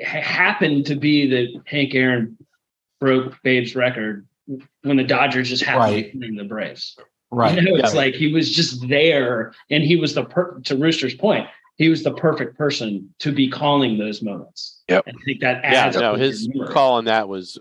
happened 0.00 0.84
to 0.86 0.96
be 0.96 1.26
that 1.30 1.62
Hank 1.66 1.94
Aaron 1.94 2.36
broke 3.00 3.40
Babe's 3.42 3.74
record 3.76 4.26
when 4.82 4.96
the 4.96 5.04
Dodgers 5.04 5.48
just 5.48 5.62
happened 5.62 5.94
Right. 5.94 6.06
to 6.06 6.12
be 6.12 6.18
playing 6.18 6.36
the 6.36 6.44
Braves. 6.44 6.98
Right. 7.30 7.54
You 7.54 7.62
know, 7.62 7.76
it's 7.76 7.94
Yeah. 7.94 8.00
like 8.00 8.14
he 8.14 8.32
was 8.32 8.54
just 8.54 8.86
there, 8.88 9.54
and 9.70 9.82
he 9.82 9.96
was 9.96 10.14
the 10.14 10.24
per- 10.24 10.60
to 10.60 10.76
Rooster's 10.76 11.14
point. 11.14 11.48
He 11.76 11.88
was 11.88 12.02
the 12.02 12.12
perfect 12.12 12.56
person 12.58 13.14
to 13.20 13.32
be 13.32 13.48
calling 13.48 13.98
those 13.98 14.20
moments. 14.22 14.82
Yep. 14.88 15.04
And 15.06 15.16
I 15.18 15.24
think 15.24 15.40
that 15.40 15.60
yeah, 15.64 15.90
no, 15.94 16.14
his 16.16 16.48
call 16.70 16.94
on 16.94 17.06
that 17.06 17.28
was 17.28 17.58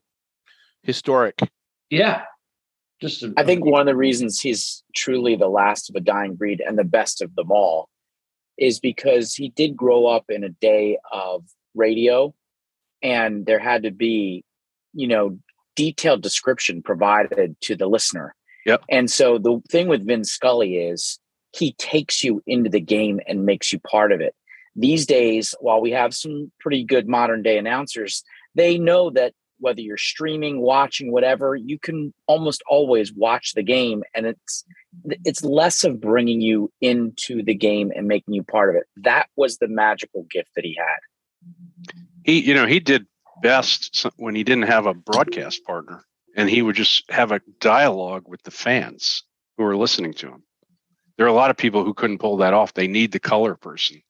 historic. 0.83 1.39
Yeah. 1.89 2.23
Just. 3.03 3.23
A, 3.23 3.33
I 3.35 3.43
think 3.43 3.65
one 3.65 3.81
of 3.81 3.87
the 3.87 3.95
reasons 3.95 4.39
he's 4.39 4.83
truly 4.95 5.35
the 5.35 5.49
last 5.49 5.89
of 5.89 5.95
a 5.95 5.99
dying 5.99 6.35
breed 6.35 6.61
and 6.65 6.77
the 6.77 6.85
best 6.85 7.21
of 7.21 7.35
them 7.35 7.51
all 7.51 7.89
is 8.57 8.79
because 8.79 9.35
he 9.35 9.49
did 9.49 9.75
grow 9.75 10.05
up 10.05 10.25
in 10.29 10.43
a 10.43 10.49
day 10.49 10.97
of 11.11 11.43
radio 11.75 12.33
and 13.01 13.45
there 13.45 13.59
had 13.59 13.83
to 13.83 13.91
be, 13.91 14.45
you 14.93 15.07
know, 15.07 15.37
detailed 15.75 16.21
description 16.21 16.81
provided 16.81 17.55
to 17.61 17.75
the 17.75 17.87
listener. 17.87 18.35
Yep. 18.65 18.83
And 18.89 19.11
so 19.11 19.37
the 19.37 19.61
thing 19.69 19.87
with 19.87 20.07
Vin 20.07 20.23
Scully 20.23 20.77
is 20.77 21.19
he 21.53 21.73
takes 21.73 22.23
you 22.23 22.41
into 22.47 22.69
the 22.69 22.79
game 22.79 23.19
and 23.27 23.45
makes 23.45 23.73
you 23.73 23.79
part 23.79 24.11
of 24.11 24.21
it. 24.21 24.33
These 24.75 25.05
days, 25.05 25.53
while 25.59 25.81
we 25.81 25.91
have 25.91 26.13
some 26.13 26.51
pretty 26.59 26.83
good 26.83 27.07
modern 27.07 27.43
day 27.43 27.57
announcers, 27.57 28.23
they 28.55 28.77
know 28.77 29.09
that 29.11 29.33
whether 29.63 29.81
you're 29.81 29.97
streaming, 29.97 30.61
watching, 30.61 31.11
whatever, 31.11 31.55
you 31.55 31.79
can 31.79 32.13
almost 32.27 32.61
always 32.69 33.11
watch 33.13 33.53
the 33.55 33.63
game, 33.63 34.03
and 34.13 34.25
it's 34.27 34.63
it's 35.25 35.43
less 35.43 35.83
of 35.83 35.99
bringing 35.99 36.41
you 36.41 36.71
into 36.81 37.41
the 37.43 37.55
game 37.55 37.91
and 37.95 38.07
making 38.07 38.33
you 38.35 38.43
part 38.43 38.69
of 38.69 38.75
it. 38.75 38.83
That 38.97 39.27
was 39.35 39.57
the 39.57 39.67
magical 39.67 40.23
gift 40.29 40.49
that 40.55 40.65
he 40.65 40.75
had. 40.77 40.99
he 42.23 42.39
you 42.41 42.53
know 42.53 42.67
he 42.67 42.79
did 42.79 43.05
best 43.41 44.05
when 44.17 44.35
he 44.35 44.43
didn't 44.43 44.67
have 44.67 44.85
a 44.85 44.93
broadcast 44.93 45.63
partner 45.65 46.03
and 46.35 46.49
he 46.49 46.61
would 46.61 46.75
just 46.75 47.09
have 47.11 47.31
a 47.31 47.41
dialogue 47.59 48.23
with 48.27 48.41
the 48.43 48.51
fans 48.51 49.23
who 49.57 49.63
were 49.63 49.75
listening 49.75 50.13
to 50.13 50.27
him 50.27 50.43
there 51.17 51.25
are 51.25 51.29
a 51.29 51.33
lot 51.33 51.49
of 51.51 51.57
people 51.57 51.83
who 51.83 51.93
couldn't 51.93 52.19
pull 52.19 52.37
that 52.37 52.53
off 52.53 52.73
they 52.73 52.87
need 52.87 53.11
the 53.11 53.19
color 53.19 53.55
person 53.55 54.01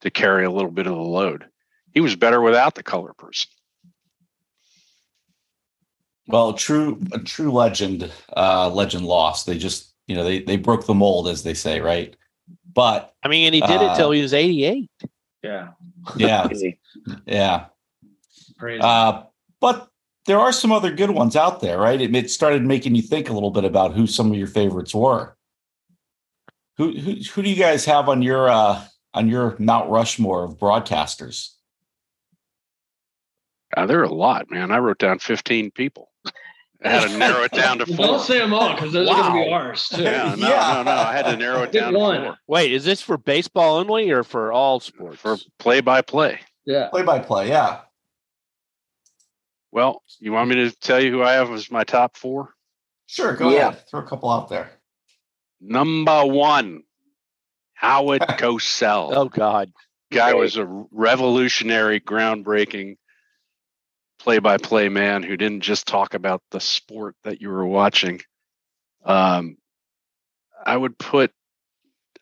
to 0.00 0.10
carry 0.10 0.44
a 0.44 0.50
little 0.50 0.70
bit 0.70 0.86
of 0.86 0.94
the 0.94 1.00
load 1.00 1.46
he 1.94 2.00
was 2.00 2.16
better 2.16 2.40
without 2.42 2.74
the 2.74 2.82
color 2.82 3.14
person 3.16 3.48
Well, 6.32 6.54
true, 6.54 6.98
a 7.12 7.18
true 7.18 7.52
legend, 7.52 8.10
uh, 8.36 8.70
legend 8.70 9.04
lost. 9.04 9.44
They 9.46 9.58
just, 9.58 9.92
you 10.06 10.16
know, 10.16 10.24
they 10.24 10.40
they 10.40 10.56
broke 10.56 10.86
the 10.86 10.94
mold, 10.94 11.28
as 11.28 11.42
they 11.42 11.52
say, 11.54 11.80
right? 11.80 12.16
But 12.72 13.14
I 13.22 13.28
mean, 13.28 13.46
and 13.46 13.54
he 13.54 13.60
did 13.60 13.82
it 13.82 13.90
Uh, 13.90 13.96
till 13.96 14.10
he 14.12 14.22
was 14.22 14.32
88. 14.32 14.90
Yeah. 15.42 15.68
yeah, 16.16 16.48
Easy. 16.52 16.78
yeah. 17.26 17.66
Crazy. 18.58 18.80
Uh, 18.82 19.24
but 19.60 19.88
there 20.26 20.38
are 20.38 20.52
some 20.52 20.72
other 20.72 20.90
good 20.90 21.10
ones 21.10 21.36
out 21.36 21.60
there, 21.60 21.78
right? 21.78 22.00
It, 22.00 22.14
it 22.16 22.30
started 22.30 22.62
making 22.64 22.94
you 22.94 23.02
think 23.02 23.28
a 23.28 23.32
little 23.34 23.50
bit 23.50 23.64
about 23.64 23.92
who 23.92 24.06
some 24.06 24.30
of 24.30 24.38
your 24.38 24.46
favorites 24.46 24.94
were. 24.94 25.36
Who 26.78 26.92
who, 26.92 27.12
who 27.34 27.42
do 27.42 27.50
you 27.50 27.56
guys 27.56 27.84
have 27.84 28.08
on 28.08 28.22
your 28.22 28.48
uh, 28.48 28.82
on 29.12 29.28
your 29.28 29.54
Mount 29.58 29.90
Rushmore 29.90 30.44
of 30.44 30.56
broadcasters? 30.58 31.50
Uh, 33.76 33.84
there 33.84 34.00
are 34.00 34.04
a 34.04 34.12
lot 34.14 34.50
man 34.50 34.70
i 34.70 34.76
wrote 34.78 34.98
down 34.98 35.18
15 35.18 35.70
people 35.70 36.11
i 36.84 36.88
had 36.88 37.08
to 37.08 37.16
narrow 37.18 37.42
it 37.44 37.52
down 37.52 37.78
to 37.78 37.86
four 37.86 38.06
Don't 38.06 38.20
say 38.20 38.38
them 38.38 38.52
all 38.54 38.74
because 38.74 38.92
those 38.92 39.08
are 39.08 39.14
going 39.14 39.44
to 39.44 39.48
be 39.48 39.52
ours 39.52 39.88
too. 39.88 40.02
yeah, 40.02 40.34
no, 40.36 40.48
Yeah. 40.48 40.72
no, 40.76 40.82
no. 40.84 40.90
I 40.92 41.12
had 41.12 41.26
to 41.26 41.36
narrow 41.36 41.62
it 41.62 41.72
Pick 41.72 41.80
down 41.80 41.92
to 41.92 41.98
four 41.98 42.38
Wait, 42.46 42.72
is 42.72 42.84
this 42.84 43.00
for 43.02 43.16
baseball 43.16 43.76
only 43.78 44.10
or 44.10 44.22
for 44.24 44.52
all 44.52 44.80
sports? 44.80 45.20
for 45.20 45.36
play 45.58 45.80
by 45.80 46.02
play. 46.02 46.40
Yeah. 46.64 46.88
Play 46.88 47.02
by 47.02 47.18
play, 47.18 47.48
yeah. 47.48 47.80
Well, 49.70 50.02
you 50.20 50.32
want 50.32 50.48
me 50.50 50.56
to 50.56 50.70
tell 50.76 51.00
you 51.00 51.10
who 51.10 51.22
I 51.22 51.32
have 51.32 51.50
as 51.50 51.70
my 51.70 51.84
top 51.84 52.16
four? 52.16 52.50
Sure, 53.06 53.34
go 53.34 53.50
Yeah. 53.50 53.68
ahead. 53.68 53.88
Throw 53.88 54.00
a 54.00 54.06
couple 54.06 54.30
out 54.30 54.48
there. 54.48 54.70
Number 55.60 56.24
one, 56.26 56.82
Howard 57.74 58.20
Cosell. 58.38 59.12
oh 59.14 59.28
God, 59.28 59.72
guy 60.10 60.32
Great. 60.32 60.40
was 60.40 60.56
a 60.56 60.66
revolutionary, 60.90 62.00
groundbreaking 62.00 62.96
play-by-play 64.22 64.88
man 64.88 65.22
who 65.24 65.36
didn't 65.36 65.62
just 65.62 65.86
talk 65.86 66.14
about 66.14 66.42
the 66.52 66.60
sport 66.60 67.16
that 67.24 67.40
you 67.40 67.48
were 67.48 67.66
watching. 67.66 68.20
Um, 69.04 69.56
I 70.64 70.76
would 70.76 70.96
put 70.96 71.32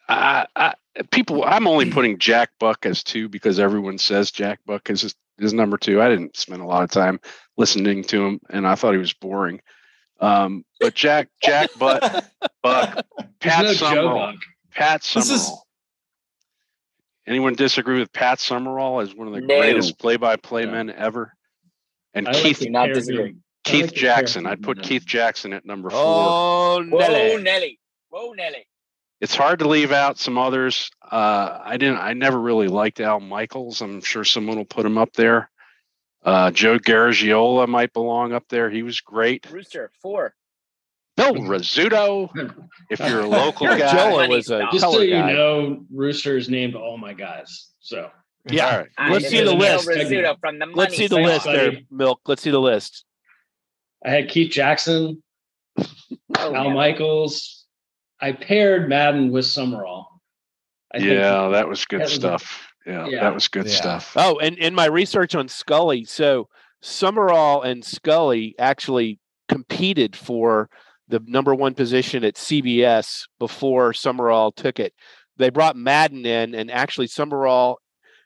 I, 0.09 0.47
I, 0.57 0.75
people. 1.11 1.45
I'm 1.45 1.66
only 1.66 1.90
putting 1.92 2.19
Jack 2.19 2.50
Buck 2.59 2.87
as 2.87 3.04
two 3.04 3.28
because 3.28 3.61
everyone 3.61 3.99
says 3.99 4.30
Jack 4.30 4.61
Buck 4.64 4.88
is 4.88 5.02
his, 5.02 5.14
is 5.38 5.52
number 5.52 5.76
two. 5.76 6.00
I 6.00 6.09
didn't 6.09 6.37
spend 6.37 6.62
a 6.62 6.66
lot 6.66 6.83
of 6.85 6.90
time 6.90 7.21
listening 7.59 8.02
to 8.04 8.25
him, 8.25 8.40
and 8.49 8.66
I 8.66 8.75
thought 8.76 8.92
he 8.92 8.99
was 8.99 9.12
boring. 9.12 9.61
Um, 10.21 10.64
but 10.80 10.95
Jack 10.95 11.28
Jack 11.42 11.71
Buck 11.78 12.00
Buck 12.62 13.07
Pat 13.40 13.64
There's 13.64 13.80
no 13.83 13.88
Summerall 13.88 14.14
Buck. 14.33 14.37
Pat 14.73 15.02
This 15.02 15.30
is- 15.30 15.42
Summerall. 15.42 15.66
Anyone 17.26 17.54
disagree 17.54 18.00
with 18.00 18.12
Pat 18.12 18.40
Summerall 18.40 19.00
as 19.00 19.14
one 19.14 19.28
of 19.28 19.35
the 19.35 19.40
No. 19.42 19.59
greatest 19.61 19.99
play-by-play 19.99 20.64
No. 20.64 20.73
men 20.73 20.90
ever? 20.90 21.33
And 22.14 22.29
I 22.29 22.33
Keith 22.33 22.59
to 22.59 22.64
Do 22.64 22.71
not 22.71 22.88
disagree. 22.88 23.37
Keith 23.64 23.87
like 23.87 23.95
Jackson. 23.95 24.47
I'd 24.47 24.62
put 24.62 24.83
Keith 24.83 25.05
Jackson 25.05 25.52
at 25.52 25.64
number 25.64 25.90
four. 25.90 26.00
Oh, 26.02 26.83
Whoa, 26.88 26.99
Nelly. 26.99 27.43
Nelly. 27.43 27.79
Whoa, 28.09 28.33
Nelly. 28.33 28.67
It's 29.21 29.35
hard 29.37 29.59
to 29.59 29.69
leave 29.69 29.93
out 29.93 30.19
some 30.19 30.38
others. 30.38 30.90
Uh, 31.02 31.61
I 31.62 31.76
didn't. 31.76 31.99
I 31.99 32.14
never 32.14 32.40
really 32.40 32.69
liked 32.69 33.00
Al 33.00 33.21
Michaels. 33.21 33.83
I'm 33.83 34.00
sure 34.00 34.25
someone 34.25 34.57
will 34.57 34.64
put 34.64 34.87
him 34.87 34.97
up 34.97 35.12
there. 35.12 35.50
Uh, 36.25 36.50
Joe 36.50 36.79
Garagiola 36.79 37.69
might 37.69 37.93
belong 37.93 38.33
up 38.33 38.45
there. 38.49 38.71
He 38.71 38.83
was 38.83 39.00
great. 39.00 39.47
Rooster, 39.50 39.90
four. 40.02 40.35
Phil 41.17 41.35
Rizzuto, 41.35 42.31
if 42.88 42.99
you're 43.00 43.21
a 43.21 43.26
local 43.26 43.67
guy. 43.76 43.79
Jola 43.95 44.29
was 44.29 44.49
a 44.50 44.61
Just 44.61 44.73
Just 44.73 44.85
so 44.85 44.93
color 44.93 45.05
you 45.05 45.11
guy. 45.14 45.33
know, 45.33 45.85
Rooster's 45.93 46.49
named 46.49 46.75
all 46.75 46.97
my 46.97 47.12
guys. 47.12 47.69
So 47.81 48.11
Yeah. 48.49 48.66
All 48.66 48.78
right. 48.78 48.88
I 48.99 49.11
Let's 49.11 49.28
see 49.28 49.42
the 49.42 49.52
list. 49.54 49.85
From 50.40 50.59
the 50.59 50.66
Let's 50.75 50.97
see 50.97 51.06
the 51.06 51.16
zone. 51.16 51.25
list 51.25 51.44
there. 51.44 51.73
Milk. 51.90 52.20
Let's 52.26 52.42
see 52.42 52.50
the 52.50 52.61
list. 52.61 53.04
I 54.04 54.11
had 54.11 54.28
Keith 54.28 54.50
Jackson, 54.50 55.23
Oh, 55.78 56.54
Al 56.54 56.64
yeah. 56.66 56.73
Michaels. 56.73 57.66
I 58.20 58.32
paired 58.32 58.88
Madden 58.88 59.30
with 59.30 59.47
Summerall. 59.47 60.20
I 60.92 60.99
think 60.99 61.11
yeah, 61.12 61.49
that 61.49 61.68
was 61.68 61.85
good 61.85 62.00
that 62.00 62.04
was 62.04 62.14
stuff. 62.14 62.66
Yeah, 62.87 63.06
yeah. 63.06 63.20
that 63.23 63.35
was 63.35 63.49
good 63.49 63.66
Yeah. 63.66 63.73
stuff. 63.75 64.12
Oh, 64.16 64.38
and 64.38 64.56
in 64.59 64.75
my 64.75 64.87
research 64.87 65.35
on 65.35 65.49
Scully, 65.49 66.04
so 66.04 66.49
Summerall 66.82 67.62
and 67.62 67.85
Scully 67.85 68.54
actually 68.59 69.18
competed 69.49 70.16
for 70.16 70.68
the 71.09 71.20
number 71.26 71.54
one 71.54 71.75
position 71.75 72.25
at 72.25 72.35
CBS 72.37 73.26
before 73.38 73.92
Summerall 73.92 74.52
took 74.52 74.78
it. 74.80 74.94
They 75.37 75.50
brought 75.50 75.76
Madden 75.76 76.25
in, 76.26 76.54
and 76.54 76.70
actually 76.70 77.06
Summerall 77.06 77.78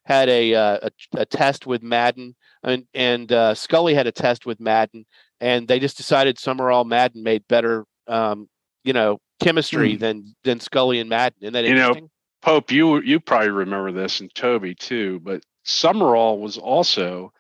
had 0.05 0.29
a 0.29 0.55
uh, 0.55 0.79
a, 0.83 1.21
a 1.21 1.25
test 1.27 1.67
with 1.67 1.83
Madden, 1.83 2.35
and 2.63 2.87
and 2.95 3.31
uh, 3.33 3.55
Scully 3.55 3.95
had 3.95 4.07
a 4.07 4.13
test 4.13 4.47
with 4.47 4.61
Madden, 4.61 5.07
and 5.41 5.67
they 5.69 5.79
just 5.79 5.97
decided 5.97 6.39
Summerall 6.39 6.85
Madden 6.85 7.23
made 7.23 7.47
better, 7.49 7.85
um, 8.07 8.49
you 8.85 8.93
know, 8.93 9.19
chemistry 9.41 9.97
than 9.97 10.35
than 10.45 10.61
Scully 10.61 11.01
and 11.01 11.09
Madden. 11.09 11.39
Isn't 11.43 11.53
that 11.55 11.65
You 11.65 11.75
know, 11.75 11.89
interesting? 11.89 12.11
Pope, 12.43 12.71
you 12.71 13.01
you 13.01 13.21
probably 13.21 13.51
remember 13.51 13.93
this, 13.93 14.21
and 14.21 14.35
Toby 14.35 14.75
too. 14.75 15.21
But 15.21 15.43
Summerall 15.65 16.39
was 16.39 16.59
also 16.59 17.33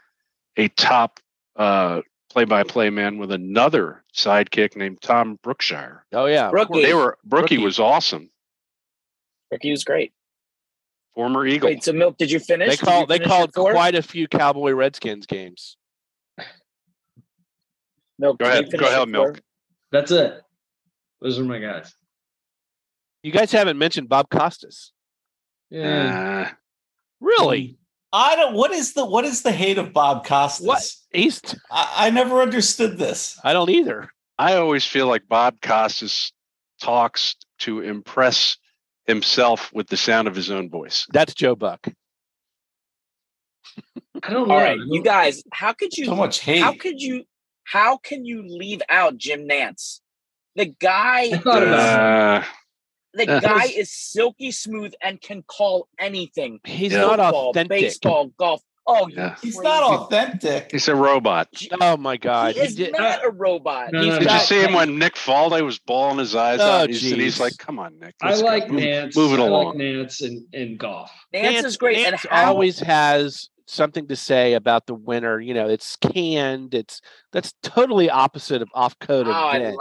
a 0.56 0.68
top 0.68 1.21
uh, 1.56 2.00
play-by-play 2.30 2.88
man 2.90 3.18
with 3.18 3.30
another 3.30 4.02
sidekick 4.14 4.76
named 4.76 5.00
Tom 5.02 5.38
Brookshier. 5.44 6.00
oh 6.12 6.26
yeah, 6.26 6.47
of 6.47 6.52
Rookie. 6.54 6.66
course. 6.73 6.83
They 6.87 6.94
were 6.94 7.18
Brookie 7.25 7.56
Rookie. 7.56 7.64
was 7.64 7.78
awesome, 7.78 8.30
Ricky 9.50 9.71
was 9.71 9.85
great. 9.85 10.12
Former 11.14 11.47
Eagle. 11.47 11.68
Wait, 11.71 11.85
so 11.85 11.92
Milk, 11.92 12.16
did 12.18 12.30
you 12.30 12.38
finish? 12.40 12.68
They 12.71 12.76
Did 12.76 12.85
call 12.85 13.06
they 13.06 13.18
finish 13.18 13.28
called 13.28 13.52
quite 13.52 13.94
a 13.94 14.02
few 14.02 14.28
Cowboy 14.28 14.73
Redskins 14.73 15.26
games. 15.26 15.76
Milk, 18.18 18.38
Go 18.38 18.47
ahead. 18.47 18.71
Go 18.71 18.87
ahead, 18.87 19.09
Milk. 19.09 19.40
that's 19.90 20.11
it. 20.11 20.40
Those 21.21 21.38
are 21.38 21.44
my 21.44 21.59
guys. 21.59 21.94
You 23.23 23.33
guys 23.33 23.50
haven't 23.50 23.78
mentioned 23.78 24.09
Bob 24.09 24.28
Costas. 24.30 24.92
Yeah. 25.71 26.47
Uh, 26.50 26.54
Really? 27.21 27.78
I 28.12 28.37
don't. 28.37 28.54
What 28.54 28.71
is 28.71 28.92
the 28.92 29.04
what 29.04 29.25
is 29.25 29.43
the 29.43 29.50
hate 29.50 29.78
of 29.78 29.93
Bob 29.93 30.26
Costas? 30.26 30.67
What? 30.67 30.82
He's 31.10 31.41
I, 31.71 32.06
I 32.06 32.10
never 32.10 32.43
understood 32.43 32.99
this. 32.99 33.41
I 33.43 33.52
don't 33.54 33.71
either. 33.71 34.10
I 34.39 34.56
always 34.56 34.84
feel 34.84 35.06
like 35.06 35.26
Bob 35.26 35.60
Costas 35.62 36.32
talks 36.80 37.34
to 37.60 37.80
impress 37.80 38.58
himself 39.06 39.73
with 39.73 39.88
the 39.88 39.97
sound 39.97 40.28
of 40.28 40.34
his 40.34 40.50
own 40.50 40.69
voice. 40.71 41.06
That's 41.12 41.34
Joe 41.34 41.54
Buck. 41.54 41.86
I 44.23 44.30
don't 44.30 44.49
know. 44.49 44.54
All 44.54 44.60
right, 44.60 44.78
you 44.86 45.02
guys, 45.02 45.43
how 45.52 45.73
could 45.73 45.97
you 45.97 46.06
So 46.06 46.14
much 46.14 46.40
hate. 46.40 46.60
how 46.60 46.73
could 46.75 47.00
you 47.00 47.25
how 47.64 47.97
can 47.99 48.25
you 48.25 48.43
leave 48.47 48.82
out 48.88 49.17
Jim 49.17 49.49
Nantz? 49.49 50.00
The 50.54 50.67
guy 50.67 51.30
I 51.32 51.43
Uh, 51.45 52.45
the 53.14 53.28
Uh, 53.36 53.40
guy 53.40 53.64
is 53.67 53.90
silky 53.90 54.50
smooth 54.52 54.93
and 55.00 55.21
can 55.21 55.43
call 55.45 55.88
anything. 55.99 56.60
He's 56.64 56.93
Yeah. 56.93 57.00
not 57.02 57.19
Football, 57.19 57.50
authentic. 57.50 57.69
baseball, 57.71 58.26
golf. 58.38 58.62
Oh, 58.86 59.08
Yeah. 59.08 59.34
He's 59.40 59.54
crazy. 59.56 59.62
not 59.68 59.82
authentic. 59.82 60.70
he's 60.73 60.88
a 60.88 60.94
robot. 60.94 61.49
Oh 61.80 61.97
my 61.97 62.16
God! 62.18 62.54
He 62.54 62.60
He 62.60 62.66
is 62.66 62.75
did- 62.75 62.92
not 62.92 63.25
a 63.25 63.30
robot. 63.30 63.92
No, 63.92 64.00
He's 64.00 64.08
no, 64.08 64.18
Did 64.18 64.26
no. 64.26 64.32
you 64.32 64.38
got- 64.38 64.47
see 64.47 64.60
him 64.62 64.73
when 64.75 64.99
Nick 64.99 65.14
Faldo 65.14 65.64
was 65.64 65.78
bawling 65.78 66.18
his 66.18 66.34
eyes 66.34 66.60
Oh, 66.60 66.64
out? 66.82 66.90
He's, 66.90 67.10
and 67.10 67.20
he's 67.20 67.40
like, 67.40 67.56
"Come 67.58 67.78
on, 67.78 67.99
Nick." 67.99 68.14
I 68.23 68.28
let's 68.28 68.40
go. 68.42 68.47
like 68.47 68.68
Move- 68.68 68.82
Nantz. 68.82 69.16
Move 69.16 69.32
it 69.38 69.42
I 69.42 69.47
along. 69.47 69.64
like 69.66 69.76
Nantz 69.76 70.20
and, 70.23 70.47
and 70.52 70.78
golf. 70.78 71.10
Nantz, 71.34 71.64
is 71.64 71.76
great. 71.78 71.99
and 72.06 72.14
Nantz 72.16 72.26
how 72.28 72.52
always 72.52 72.78
has 72.80 73.49
something 73.66 74.06
to 74.08 74.16
say 74.16 74.52
about 74.52 74.86
the 74.86 74.94
winner. 74.94 75.40
You 75.40 75.54
know, 75.54 75.66
it's 75.68 75.97
canned. 75.97 76.75
It's 76.75 77.00
that's 77.32 77.54
totally 77.62 78.10
opposite 78.10 78.60
of 78.60 78.68
off 78.75 78.99
code 78.99 79.26
oh, 79.26 79.30
of 79.30 79.36
I 79.36 79.58
love 79.58 79.75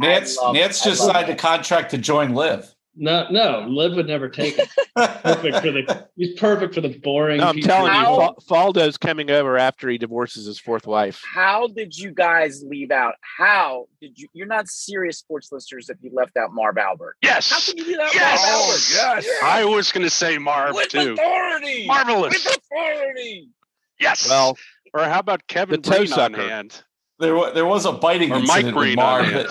Nantz 0.00 0.36
I 0.40 0.44
love- 0.46 0.54
Nantz 0.56 0.84
just 0.84 1.00
love 1.00 1.12
signed 1.16 1.28
a 1.28 1.34
contract 1.34 1.90
to 1.90 1.98
join 1.98 2.34
LIV. 2.34 2.72
No, 2.96 3.26
no, 3.30 3.66
Liv 3.68 3.94
would 3.94 4.06
never 4.06 4.28
take 4.28 4.56
it. 4.56 4.68
Perfect 4.94 5.56
for 5.56 5.72
the. 5.72 6.08
He's 6.16 6.38
perfect 6.38 6.74
for 6.74 6.80
the 6.80 6.90
boring. 7.00 7.38
No, 7.40 7.48
I'm 7.48 7.54
people. 7.56 7.68
telling 7.68 7.92
you, 7.92 7.98
How- 7.98 8.36
Faldo's 8.48 8.96
coming 8.96 9.30
over 9.32 9.58
after 9.58 9.88
he 9.88 9.98
divorces 9.98 10.46
his 10.46 10.60
fourth 10.60 10.86
wife. 10.86 11.20
How 11.34 11.66
did 11.66 11.96
you 11.98 12.12
guys 12.12 12.62
leave 12.64 12.92
out? 12.92 13.14
How 13.20 13.86
did 14.00 14.16
you? 14.18 14.28
You're 14.32 14.46
not 14.46 14.68
serious 14.68 15.18
sports 15.18 15.50
listeners 15.50 15.88
if 15.90 15.96
you 16.02 16.10
left 16.12 16.36
out 16.36 16.52
Marv 16.52 16.78
Albert. 16.78 17.16
Yes. 17.20 17.50
How 17.50 17.58
can 17.60 17.76
you 17.78 17.84
leave 17.90 17.98
out 17.98 18.14
Yes! 18.14 18.40
Marv 18.40 18.52
Oh, 18.54 19.08
Albert? 19.10 19.24
yes. 19.26 19.42
I 19.42 19.64
was 19.64 19.90
going 19.90 20.04
to 20.04 20.10
say 20.10 20.38
Marv 20.38 20.74
with 20.76 20.88
too. 20.88 21.14
authority. 21.14 21.86
Marvelous. 21.88 22.44
With 22.44 22.56
authority. 22.58 23.48
Yes. 23.98 24.28
Well, 24.28 24.56
or 24.92 25.00
how 25.04 25.18
about 25.18 25.46
Kevin 25.48 25.80
The 25.82 25.90
toe 25.90 25.96
Green 25.98 26.12
on 26.12 26.16
sucker. 26.34 26.48
hand? 26.48 26.82
There, 27.18 27.34
wa- 27.34 27.50
there 27.50 27.66
was 27.66 27.86
a 27.86 27.92
biting 27.92 28.30
Or 28.32 28.40
Mike 28.40 28.64
incident 28.66 28.76
with 28.76 28.84
Green 28.84 28.96
Marv. 28.96 29.26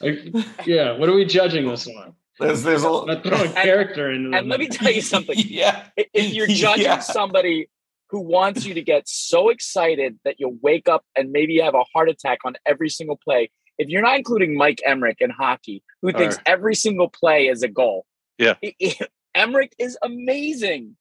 yeah, 0.66 0.96
what 0.96 1.08
are 1.08 1.14
we 1.14 1.24
judging 1.24 1.68
this 1.68 1.86
on? 1.86 2.14
There's, 2.40 2.62
there's 2.62 2.82
a, 2.84 2.88
I'm 2.88 3.22
throwing 3.22 3.52
character 3.52 4.10
in, 4.10 4.34
And 4.34 4.48
let 4.48 4.58
me 4.60 4.68
tell 4.68 4.90
you 4.90 5.02
something. 5.02 5.36
yeah. 5.46 5.84
If- 5.96 6.08
If 6.14 6.32
you're 6.34 6.46
judging 6.48 6.84
Yeah. 6.84 6.98
somebody 7.00 7.68
who 8.08 8.20
wants 8.20 8.64
you 8.66 8.74
to 8.74 8.82
get 8.82 9.08
so 9.08 9.50
excited 9.50 10.18
that 10.24 10.36
you'll 10.38 10.56
wake 10.62 10.88
up 10.88 11.04
and 11.16 11.30
maybe 11.30 11.58
have 11.60 11.74
a 11.74 11.84
heart 11.94 12.08
attack 12.08 12.38
on 12.44 12.54
every 12.66 12.88
single 12.88 13.16
play, 13.22 13.50
if 13.78 13.88
you're 13.88 14.02
not 14.02 14.16
including 14.16 14.56
Mike 14.56 14.80
Emrick 14.86 15.16
in 15.20 15.30
hockey, 15.30 15.82
who 16.02 16.10
thinks 16.12 16.36
Alright. 16.36 16.48
every 16.48 16.74
single 16.74 17.08
play 17.08 17.46
is 17.46 17.62
a 17.62 17.68
goal, 17.68 18.04
Yeah. 18.38 18.54
I- 18.64 18.74
I- 18.82 19.06
Emrick 19.36 19.70
is 19.78 19.96
amazing. 20.02 20.96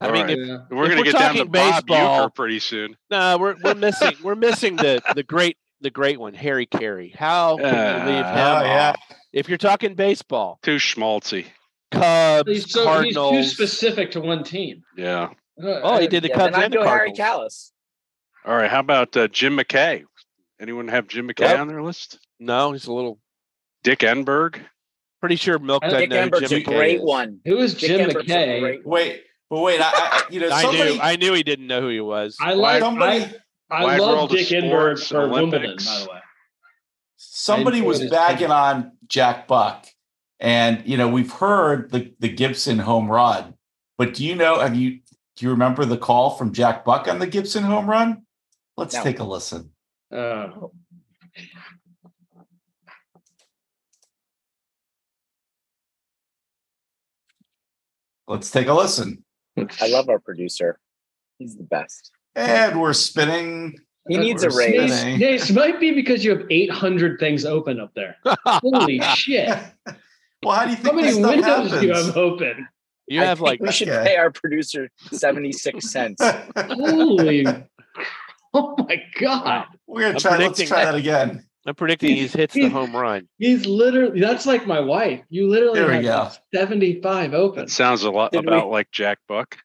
I 0.00 0.06
All 0.06 0.12
mean, 0.12 0.22
right. 0.26 0.38
if, 0.38 0.48
Yeah. 0.48 0.56
We're 0.70 0.86
going 0.88 0.98
to 0.98 1.04
get 1.04 1.12
down 1.18 1.32
to 1.34 1.38
talking 1.44 1.52
Bob 1.52 1.86
baseball- 1.86 2.28
Uecker 2.30 2.34
pretty 2.34 2.58
soon. 2.58 2.96
no, 3.10 3.38
we're 3.38 3.54
we're 3.62 3.74
missing 3.74 4.12
we're 4.22 4.34
missing 4.34 4.76
the 4.76 5.00
the 5.14 5.22
great 5.22 5.56
the 5.80 5.90
great 5.90 6.18
one, 6.20 6.34
Harry 6.34 6.66
Caray. 6.66 7.14
How 7.14 7.56
can 7.56 7.64
you 7.66 8.06
leave 8.12 8.24
him 8.24 8.24
Ah, 8.26 8.60
Oh, 8.60 8.64
yeah. 8.64 8.88
off? 8.90 9.16
If 9.32 9.48
you're 9.48 9.58
talking 9.58 9.94
baseball, 9.94 10.58
Too 10.62 10.76
schmaltzy. 10.76 11.46
Cubs, 11.90 12.48
He's, 12.50 12.70
so, 12.70 12.80
he's 12.80 12.86
Cardinals. 12.86 13.32
too 13.32 13.42
specific 13.44 14.10
to 14.12 14.20
one 14.20 14.44
team. 14.44 14.82
Yeah. 14.96 15.30
Uh, 15.62 15.80
Oh, 15.82 15.98
he 16.00 16.06
did 16.06 16.22
the 16.22 16.28
Yeah, 16.28 16.36
Cubs 16.36 16.54
then 16.54 16.64
and 16.64 16.72
the 16.72 16.78
go 16.78 16.82
Harry 16.84 17.12
Cardinals. 17.12 17.18
Callis. 17.18 17.72
All 18.44 18.56
right. 18.56 18.70
How 18.70 18.80
about 18.80 19.16
uh, 19.16 19.28
Jim 19.28 19.56
McKay? 19.58 20.04
Anyone 20.60 20.88
have 20.88 21.08
Jim 21.08 21.28
McKay 21.28 21.40
Yep. 21.50 21.58
on 21.60 21.68
their 21.68 21.82
list? 21.82 22.18
No, 22.38 22.72
he's 22.72 22.86
a 22.86 22.92
little. 22.92 23.18
Dick 23.82 24.00
Enberg. 24.00 24.60
Pretty 25.20 25.36
sure 25.36 25.58
Milk 25.58 25.84
I 25.84 25.90
doesn't 25.90 26.08
know 26.10 26.28
who 26.28 26.46
Jim 26.46 26.58
a 26.58 26.62
McKay 26.62 26.64
great 26.76 26.96
is. 26.98 27.02
one. 27.02 27.40
Who 27.44 27.58
is 27.58 27.74
Dick 27.74 27.88
Jim 27.90 28.08
Enberg's 28.10 28.26
McKay? 28.28 28.84
Wait, 28.84 29.22
but 29.50 29.60
wait, 29.60 29.80
I, 29.82 29.90
I 29.92 30.22
you 30.30 30.40
know, 30.40 30.48
I 30.50 30.70
knew 30.72 30.98
I 31.02 31.16
knew 31.16 31.32
he 31.34 31.42
didn't 31.42 31.66
know 31.66 31.80
who 31.82 31.88
he 31.88 32.00
was. 32.00 32.36
I 32.40 32.54
like. 32.54 32.80
somebody, 32.80 33.24
I, 33.24 33.34
I 33.70 33.84
Wide 33.84 34.00
love 34.00 34.30
Dick 34.30 34.48
Enberg 34.48 34.98
Sports, 34.98 35.08
for 35.08 35.28
Wimbledon, 35.28 35.76
by 35.76 36.00
the 36.04 36.08
way. 36.10 36.20
somebody 37.16 37.80
was 37.82 38.00
his 38.00 38.10
bagging 38.10 38.48
take. 38.48 38.50
on 38.50 38.92
Jack 39.06 39.46
Buck, 39.46 39.86
and 40.40 40.82
you 40.86 40.96
know 40.96 41.08
we've 41.08 41.30
heard 41.32 41.90
the 41.90 42.12
the 42.18 42.28
Gibson 42.28 42.78
home 42.80 43.10
run, 43.10 43.54
but 43.98 44.14
do 44.14 44.24
you 44.24 44.34
know? 44.34 44.58
Have 44.60 44.74
you 44.74 45.00
do 45.36 45.46
you 45.46 45.50
remember 45.50 45.84
the 45.84 45.96
call 45.98 46.30
from 46.30 46.52
Jack 46.52 46.84
Buck 46.84 47.06
on 47.08 47.18
the 47.18 47.26
Gibson 47.26 47.62
home 47.64 47.88
run? 47.88 48.26
Let's 48.76 48.94
No. 48.94 49.02
take 49.02 49.18
a 49.20 49.24
listen. 49.24 49.70
Uh, 50.12 50.48
Let's 58.28 58.50
take 58.50 58.68
a 58.68 58.74
listen. 58.74 59.24
I 59.56 59.88
love 59.88 60.08
our 60.08 60.18
producer. 60.20 60.78
He's 61.38 61.56
the 61.56 61.64
best. 61.64 62.12
And 62.36 62.80
we're 62.80 62.92
spinning 62.92 63.78
He 64.08 64.16
needs 64.16 64.42
a 64.44 64.48
We're 64.48 64.58
raise. 64.58 64.94
spinning. 64.98 65.18
This 65.20 65.50
might 65.50 65.78
be 65.80 65.92
because 65.92 66.24
you 66.24 66.30
have 66.36 66.46
800 66.50 67.18
things 67.20 67.44
open 67.44 67.80
up 67.80 67.92
there. 67.94 68.16
Holy 68.46 69.00
shit. 69.14 69.48
Well, 70.42 70.56
how 70.56 70.64
do 70.64 70.70
you 70.70 70.76
think 70.76 70.86
How 70.88 70.92
many 70.92 71.08
this 71.08 71.16
stuff 71.16 71.30
windows 71.34 71.70
do 71.80 71.86
you 71.86 71.92
happens? 71.92 72.06
have 72.06 72.16
open? 72.16 72.68
You 73.08 73.20
I 73.20 73.24
have 73.24 73.38
think 73.38 73.46
like 73.48 73.60
we 73.60 73.72
should 73.72 73.88
Okay. 73.88 74.04
pay 74.10 74.16
our 74.16 74.30
producer 74.30 74.88
76 75.12 75.90
cents. 75.90 76.22
Holy. 76.56 77.46
Oh 78.52 78.74
my 78.78 79.00
God. 79.20 79.66
We're 79.86 80.00
gonna 80.00 80.14
I'm 80.14 80.18
try. 80.18 80.36
Let's 80.38 80.60
try 80.66 80.84
that 80.84 80.96
again. 80.96 81.44
I'm 81.66 81.74
predicting 81.76 82.16
he 82.16 82.26
hits 82.26 82.52
the 82.52 82.68
home 82.68 82.96
run. 82.96 83.28
He's 83.38 83.64
literally, 83.64 84.18
that's 84.20 84.44
like 84.44 84.66
my 84.66 84.80
wife. 84.80 85.20
You 85.28 85.48
literally 85.48 85.78
There 85.78 85.88
we 86.00 86.04
have 86.06 86.32
go. 86.52 86.58
75 86.58 87.32
open. 87.34 87.60
That 87.66 87.70
sounds 87.70 88.02
a 88.02 88.10
lot 88.10 88.32
Did 88.32 88.40
we- 88.40 88.48
about 88.48 88.68
like 88.70 88.90
Jack 88.90 89.18
Buck. 89.28 89.56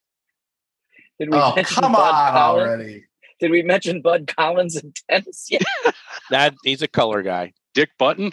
Did 1.19 1.29
we 1.31 1.37
Oh, 1.37 1.53
mention 1.55 1.75
come 1.83 1.91
Bud 1.93 1.99
on 2.01 2.31
Collins? 2.33 2.67
already. 2.69 3.05
Did 3.39 3.51
we 3.51 3.61
mention 3.63 4.01
Bud 4.01 4.31
Collins 4.35 4.75
in 4.77 4.93
tennis 5.09 5.47
yet? 5.51 5.63
That 6.29 6.55
he's 6.63 6.81
a 6.81 6.87
color 6.87 7.21
guy. 7.21 7.53
Dick 7.73 7.89
Button. 7.99 8.31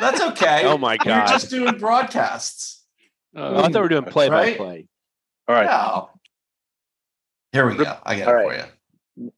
That's 0.00 0.20
okay. 0.20 0.62
Oh 0.66 0.76
my 0.78 0.96
god. 0.96 1.06
You're 1.06 1.26
just 1.26 1.50
doing 1.50 1.78
broadcasts. 1.78 2.84
Uh, 3.36 3.58
I 3.58 3.62
thought 3.62 3.74
we 3.74 3.80
were 3.80 3.88
doing 3.88 4.04
play-by-play. 4.04 4.86
all 5.48 5.54
right. 5.54 5.64
Yeah. 5.64 6.02
Here 7.52 7.66
we 7.68 7.76
go. 7.76 7.96
I 8.04 8.18
got 8.18 8.28
All 8.28 8.34
it 8.34 8.36
right. 8.46 8.64
for 9.16 9.20
you. 9.20 9.32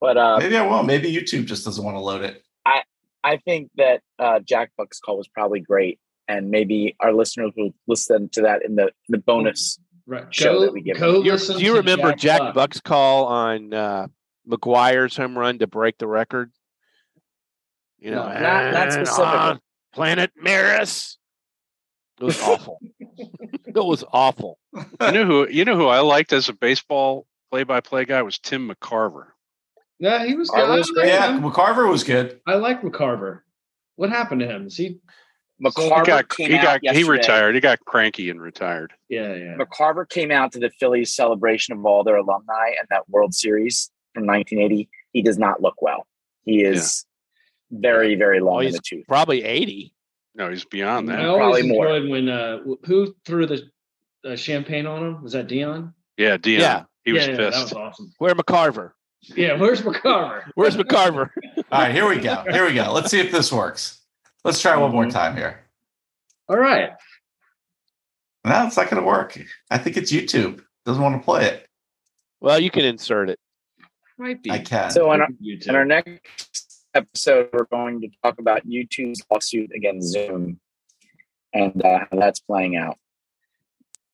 But 0.00 0.16
uh, 0.16 0.38
Maybe 0.38 0.56
I 0.56 0.66
will. 0.66 0.82
Maybe 0.84 1.12
YouTube 1.12 1.46
just 1.46 1.64
doesn't 1.64 1.84
want 1.84 1.96
to 1.96 2.00
load 2.00 2.22
it. 2.22 2.42
I 2.64 2.82
I 3.24 3.36
think 3.38 3.70
that 3.76 4.00
uh, 4.18 4.38
Jack 4.40 4.70
Buck's 4.76 5.00
call 5.00 5.16
was 5.18 5.26
probably 5.28 5.60
great, 5.60 5.98
and 6.28 6.50
maybe 6.50 6.94
our 7.00 7.12
listeners 7.12 7.52
will 7.56 7.74
listen 7.88 8.28
to 8.30 8.42
that 8.42 8.64
in 8.64 8.76
the 8.76 8.92
the 9.08 9.18
bonus. 9.18 9.78
Right. 10.08 10.34
Show 10.34 10.54
Go, 10.54 10.60
that 10.62 10.72
we 10.72 10.80
give 10.80 10.98
go 10.98 11.22
do 11.22 11.58
you 11.58 11.76
remember 11.76 12.14
Jack, 12.14 12.38
Buck. 12.38 12.54
Buck's 12.54 12.80
call 12.80 13.26
on 13.26 13.74
uh, 13.74 14.06
McGwire's 14.48 15.14
home 15.14 15.36
run 15.36 15.58
to 15.58 15.66
break 15.66 15.98
the 15.98 16.06
record? 16.06 16.50
You 17.98 18.12
know, 18.12 18.22
No, 18.22 18.32
not- 18.40 18.72
not 18.72 18.74
"And 18.84 18.92
specifically." 18.92 19.24
on 19.26 19.60
Planet 19.92 20.30
Maris. 20.34 21.18
It 22.18 22.24
was 22.24 22.40
awful. 22.40 22.80
it 23.18 23.74
was 23.74 24.02
awful. 24.10 24.58
You 24.74 25.12
know 25.12 25.26
who? 25.26 25.48
You 25.48 25.66
know 25.66 25.76
who 25.76 25.86
I 25.86 26.00
liked 26.00 26.32
as 26.32 26.48
a 26.48 26.54
baseball 26.54 27.26
play-by-play 27.50 28.06
guy 28.06 28.22
was 28.22 28.38
Tim 28.38 28.68
McCarver. 28.68 29.26
Yeah, 29.98 30.24
he 30.24 30.34
was 30.36 30.48
good. 30.48 30.68
Was 30.68 30.90
great. 30.90 31.08
Yeah. 31.08 31.38
McCarver 31.38 31.88
was 31.88 32.02
good. 32.02 32.40
I 32.46 32.54
like 32.54 32.80
McCarver. 32.82 33.40
What 33.96 34.08
happened 34.10 34.40
to 34.40 34.46
him? 34.46 34.66
Is 34.68 34.76
he? 34.76 35.00
McCarver 35.62 36.00
He 36.00 36.06
got 36.06 36.28
came 36.28 36.50
he 36.50 36.56
out 36.56 36.80
got 36.82 36.94
he 36.94 37.04
retired. 37.04 37.54
He 37.54 37.60
got 37.60 37.80
cranky 37.84 38.30
and 38.30 38.40
retired. 38.40 38.92
Yeah, 39.08 39.34
yeah. 39.34 39.56
McCarver 39.56 40.08
came 40.08 40.30
out 40.30 40.52
to 40.52 40.58
the 40.60 40.70
Phillies 40.78 41.14
celebration 41.14 41.74
of 41.76 41.84
all 41.84 42.04
their 42.04 42.16
alumni 42.16 42.68
and 42.78 42.86
that 42.90 43.08
World 43.08 43.34
Series 43.34 43.90
from 44.14 44.26
1980. 44.26 44.88
He 45.12 45.22
does 45.22 45.38
not 45.38 45.60
look 45.60 45.80
well. 45.82 46.06
He 46.44 46.62
is 46.62 47.04
very, 47.70 48.14
very 48.14 48.40
long 48.40 48.56
Oh, 48.56 48.60
in 48.60 48.72
the 48.72 48.80
tooth. 48.86 49.04
Probably 49.08 49.42
80. 49.42 49.92
No, 50.34 50.48
he's 50.50 50.64
beyond 50.64 51.10
I 51.10 51.16
that. 51.16 51.24
always 51.26 51.40
Probably 51.64 51.68
more. 51.68 51.88
enjoyed 51.96 52.10
when 52.10 52.28
uh, 52.28 52.58
who 52.84 53.14
threw 53.26 53.46
the 53.46 53.68
uh, 54.24 54.36
champagne 54.36 54.86
on 54.86 55.02
him? 55.02 55.22
Was 55.22 55.32
that 55.32 55.48
Deion? 55.48 55.92
Yeah, 56.16 56.36
Deion. 56.36 56.58
Yeah. 56.60 56.82
He 57.04 57.12
was 57.12 57.26
yeah, 57.26 57.30
yeah, 57.32 57.36
that 57.38 57.52
pissed. 57.52 57.62
was 57.64 57.72
awesome. 57.72 58.12
Where 58.18 58.34
McCarver? 58.34 58.92
Yeah, 59.34 59.54
where's 59.58 59.82
McCarver? 59.82 60.44
Where's 60.54 60.76
McCarver? 60.76 61.30
All 61.56 61.80
right, 61.80 61.92
here 61.92 62.08
we 62.08 62.18
go. 62.20 62.44
Here 62.50 62.64
we 62.66 62.74
go. 62.74 62.92
Let's 62.92 63.10
see 63.10 63.18
if 63.18 63.32
this 63.32 63.50
works. 63.52 63.97
Let's 64.48 64.62
try 64.62 64.78
one 64.78 64.92
more 64.92 65.04
Mhm. 65.04 65.12
time 65.12 65.36
here. 65.36 65.60
All 66.48 66.56
right. 66.56 66.92
No, 68.46 68.66
it's 68.66 68.78
not 68.78 68.88
going 68.88 69.02
to 69.02 69.06
work. 69.06 69.38
I 69.70 69.76
think 69.76 69.98
it's 69.98 70.10
YouTube. 70.10 70.64
Doesn't 70.86 71.02
want 71.02 71.20
to 71.20 71.22
play 71.22 71.44
it. 71.44 71.68
Well, 72.40 72.58
you 72.58 72.70
can 72.70 72.86
insert 72.86 73.28
it. 73.28 73.38
Might 74.16 74.42
be. 74.42 74.50
I 74.50 74.60
can. 74.60 74.90
So 74.90 75.10
on 75.10 75.20
our, 75.20 75.28
YouTube. 75.28 75.68
in 75.68 75.74
our 75.76 75.84
next 75.84 76.82
episode, 76.94 77.50
we're 77.52 77.66
going 77.66 78.00
to 78.00 78.08
talk 78.22 78.38
about 78.38 78.66
YouTube's 78.66 79.20
lawsuit 79.30 79.70
against 79.76 80.08
Zoom 80.14 80.58
and 81.52 81.84
uh, 81.84 82.06
how 82.10 82.18
that's 82.18 82.40
playing 82.40 82.76
out. 82.76 82.96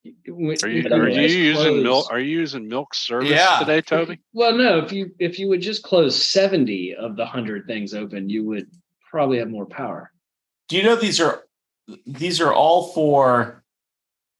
Are 0.04 0.10
you, 0.24 0.56
are 0.64 0.68
you 0.68 1.28
using 1.28 1.82
milk? 1.84 2.08
Are 2.10 2.18
you 2.18 2.40
using 2.40 2.66
milk 2.68 2.92
service 2.92 3.30
Yeah. 3.30 3.58
today, 3.60 3.80
Toby? 3.82 4.18
Well, 4.32 4.52
no. 4.58 4.78
If 4.78 4.92
you 4.92 5.14
if 5.20 5.38
you 5.38 5.48
would 5.48 5.62
just 5.62 5.84
close 5.84 6.20
seventy 6.22 6.92
of 6.94 7.14
the 7.16 7.24
hundred 7.24 7.66
things 7.66 7.94
open, 7.94 8.28
you 8.28 8.44
would 8.44 8.68
probably 9.10 9.38
have 9.38 9.48
more 9.48 9.64
power. 9.64 10.10
Do 10.68 10.76
you 10.76 10.82
know 10.82 10.96
these 10.96 11.20
are 11.20 11.44
these 12.06 12.40
are 12.40 12.52
all 12.52 12.88
for 12.92 13.62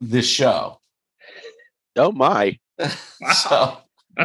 this 0.01 0.27
show? 0.27 0.81
Oh 1.97 2.13
my. 2.13 2.59
So 3.35 3.79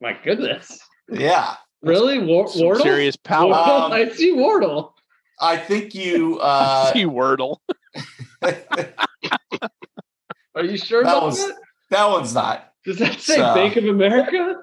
My 0.00 0.16
goodness. 0.24 0.78
yeah, 1.10 1.56
Really, 1.82 2.18
War- 2.18 2.48
Some 2.48 2.62
Wardle? 2.62 2.82
serious 2.82 3.16
power. 3.16 3.48
Wardle? 3.50 3.74
Um, 3.82 3.92
I 3.92 4.08
see 4.10 4.32
Wardle. 4.32 4.94
I 5.40 5.56
think 5.56 5.94
you. 5.94 6.38
Uh, 6.42 6.92
See 6.92 7.04
Wordle. 7.04 7.58
Are 10.54 10.64
you 10.64 10.76
sure 10.78 11.02
that 11.04 11.10
about 11.10 11.22
was- 11.26 11.46
that? 11.46 11.56
that 11.90 12.06
one's 12.10 12.34
not. 12.34 12.72
Does 12.84 12.98
that 12.98 13.20
say 13.20 13.36
so- 13.36 13.54
Bank 13.54 13.76
of 13.76 13.84
America? 13.84 14.56